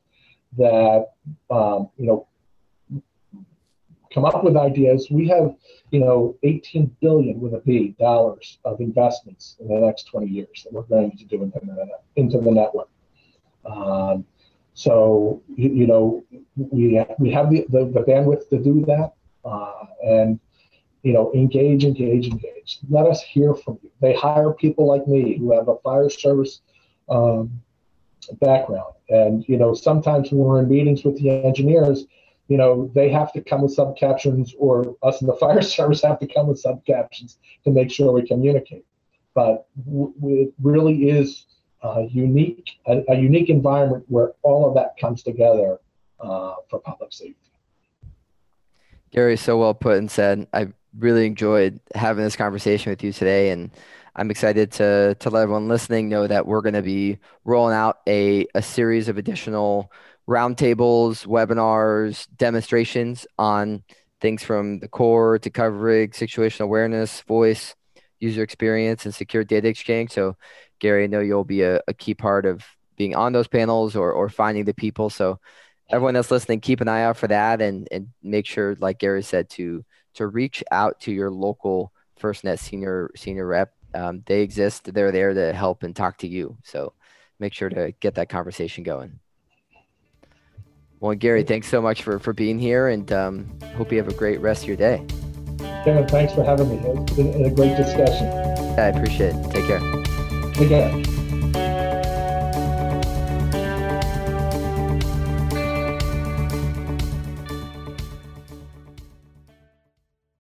that 0.57 1.07
um, 1.49 1.89
you 1.97 2.05
know 2.05 2.27
come 4.14 4.26
up 4.26 4.43
with 4.43 4.55
ideas. 4.55 5.07
We 5.09 5.28
have, 5.30 5.55
you 5.91 5.99
know, 5.99 6.38
18 6.43 6.95
billion 7.01 7.39
with 7.39 7.53
a 7.53 7.59
B 7.59 7.95
dollars 7.99 8.59
of 8.64 8.80
investments 8.80 9.57
in 9.59 9.68
the 9.68 9.80
next 9.80 10.03
20 10.03 10.28
years 10.28 10.64
that 10.64 10.74
we're 10.74 10.84
going 10.84 11.18
to 11.18 11.26
do 11.26 11.43
into 11.43 11.59
the, 11.59 11.88
into 12.16 12.38
the 12.39 12.51
network. 12.51 12.89
Um, 13.66 14.26
so, 14.74 15.41
you, 15.55 15.70
you, 15.70 15.88
know, 15.88 16.24
we, 16.55 17.05
we 17.20 17.32
have 17.32 17.49
the, 17.49 17.66
the, 17.70 17.86
the 17.86 18.01
bandwidth 18.01 18.49
to 18.49 18.59
do 18.59 18.86
that 18.86 19.14
uh, 19.45 19.86
and, 20.03 20.39
you 21.03 21.14
know, 21.14 21.32
engage, 21.34 21.84
engage, 21.84 22.28
engage. 22.28 22.80
Let 22.89 23.05
us 23.05 23.22
hear 23.22 23.53
from 23.53 23.80
you. 23.84 23.91
They 24.01 24.14
hire 24.14 24.51
people 24.51 24.88
like 24.88 25.07
me 25.07 25.38
who 25.38 25.51
have 25.53 25.68
a 25.68 25.78
fire 25.80 26.09
service 26.09 26.61
um, 27.09 27.61
background. 28.41 28.93
And, 29.09 29.47
you 29.47 29.57
know, 29.57 29.74
sometimes 29.74 30.32
when 30.32 30.39
we're 30.39 30.59
in 30.61 30.70
meetings 30.70 31.03
with 31.03 31.18
the 31.18 31.30
engineers, 31.30 32.05
you 32.53 32.59
know, 32.59 32.91
they 32.93 33.09
have 33.09 33.33
to 33.33 33.41
come 33.41 33.63
with 33.63 33.73
sub 33.73 33.97
captions, 33.97 34.53
or 34.59 34.95
us 35.01 35.21
in 35.21 35.25
the 35.25 35.33
fire 35.39 35.63
service 35.63 36.03
have 36.03 36.19
to 36.19 36.27
come 36.27 36.45
with 36.45 36.59
sub 36.59 36.85
captions 36.85 37.39
to 37.63 37.71
make 37.71 37.89
sure 37.89 38.11
we 38.11 38.27
communicate. 38.27 38.85
But 39.33 39.65
w- 39.87 40.13
it 40.21 40.53
really 40.61 41.09
is 41.09 41.47
a 41.81 42.03
unique, 42.11 42.69
a, 42.85 43.03
a, 43.09 43.15
unique 43.15 43.49
environment 43.49 44.05
where 44.07 44.33
all 44.43 44.67
of 44.67 44.75
that 44.75 44.97
comes 45.01 45.23
together 45.23 45.79
uh, 46.19 46.53
for 46.69 46.77
public 46.77 47.11
safety. 47.11 47.35
Gary, 49.09 49.35
so 49.35 49.57
well 49.57 49.73
put 49.73 49.97
and 49.97 50.11
said. 50.11 50.45
I 50.53 50.67
really 50.99 51.25
enjoyed 51.25 51.79
having 51.95 52.23
this 52.23 52.35
conversation 52.35 52.91
with 52.91 53.03
you 53.03 53.11
today, 53.11 53.49
and 53.49 53.71
I'm 54.15 54.29
excited 54.29 54.71
to 54.73 55.15
to 55.19 55.29
let 55.31 55.41
everyone 55.41 55.69
listening 55.69 56.07
know 56.07 56.27
that 56.27 56.45
we're 56.45 56.61
going 56.61 56.75
to 56.75 56.83
be 56.83 57.17
rolling 57.45 57.73
out 57.73 58.01
a 58.07 58.45
a 58.53 58.61
series 58.61 59.07
of 59.07 59.17
additional 59.17 59.91
roundtables, 60.28 61.26
webinars, 61.26 62.28
demonstrations 62.38 63.28
on 63.38 63.84
things 64.21 64.43
from 64.43 64.80
the 64.80 64.88
core 64.88 65.38
to 65.39 65.49
coverage, 65.49 66.11
situational 66.11 66.61
awareness, 66.61 67.21
voice, 67.21 67.76
user 68.19 68.41
experience, 68.41 69.05
and 69.05 69.13
secure 69.13 69.43
data 69.43 69.67
exchange. 69.67 70.11
So, 70.11 70.38
Gary, 70.80 71.03
I 71.03 71.07
know 71.07 71.19
you'll 71.19 71.43
be 71.43 71.61
a, 71.63 71.82
a 71.88 71.93
key 71.93 72.13
part 72.13 72.45
of 72.45 72.63
being 72.95 73.15
on 73.15 73.34
those 73.34 73.47
panels 73.47 73.95
or, 73.95 74.11
or 74.11 74.30
finding 74.30 74.65
the 74.65 74.74
people. 74.74 75.09
So, 75.09 75.39
everyone 75.89 76.13
that's 76.13 76.32
listening, 76.32 76.61
keep 76.61 76.82
an 76.82 76.88
eye 76.88 77.03
out 77.03 77.17
for 77.17 77.28
that 77.28 77.61
and, 77.61 77.88
and 77.91 78.07
make 78.21 78.45
sure, 78.45 78.76
like 78.80 78.99
Gary 78.99 79.24
said, 79.24 79.49
to 79.51 79.84
to 80.15 80.28
reach 80.28 80.63
out 80.71 80.99
to 81.01 81.11
your 81.11 81.32
local 81.32 81.91
FirstNet 82.19 82.59
senior 82.59 83.11
senior 83.15 83.45
rep. 83.45 83.74
Um, 83.93 84.24
they 84.26 84.41
exist. 84.41 84.93
They're 84.93 85.11
there 85.11 85.34
to 85.34 85.53
help 85.53 85.84
and 85.84 85.95
talk 85.95 86.17
to 86.19 86.28
you. 86.28 86.57
So 86.63 86.93
make 87.39 87.53
sure 87.53 87.69
to 87.69 87.93
get 87.99 88.15
that 88.15 88.30
conversation 88.30 88.84
going. 88.84 89.19
Well, 91.03 91.15
Gary, 91.15 91.43
thanks 91.43 91.67
so 91.67 91.81
much 91.81 92.01
for, 92.01 92.17
for 92.17 92.31
being 92.31 92.57
here 92.57 92.87
and 92.87 93.11
um, 93.11 93.59
hope 93.75 93.91
you 93.91 93.97
have 93.97 94.07
a 94.07 94.13
great 94.13 94.39
rest 94.39 94.61
of 94.61 94.69
your 94.69 94.77
day. 94.77 95.05
Kevin, 95.83 96.07
thanks 96.07 96.33
for 96.33 96.45
having 96.45 96.69
me. 96.69 96.77
It's 96.77 97.11
been 97.11 97.43
a 97.43 97.49
great 97.49 97.75
discussion. 97.75 98.25
I 98.79 98.87
appreciate 98.87 99.35
it. 99.35 99.51
Take 99.51 99.67
care. 99.67 99.81
Take 100.53 100.69
care. 100.69 101.22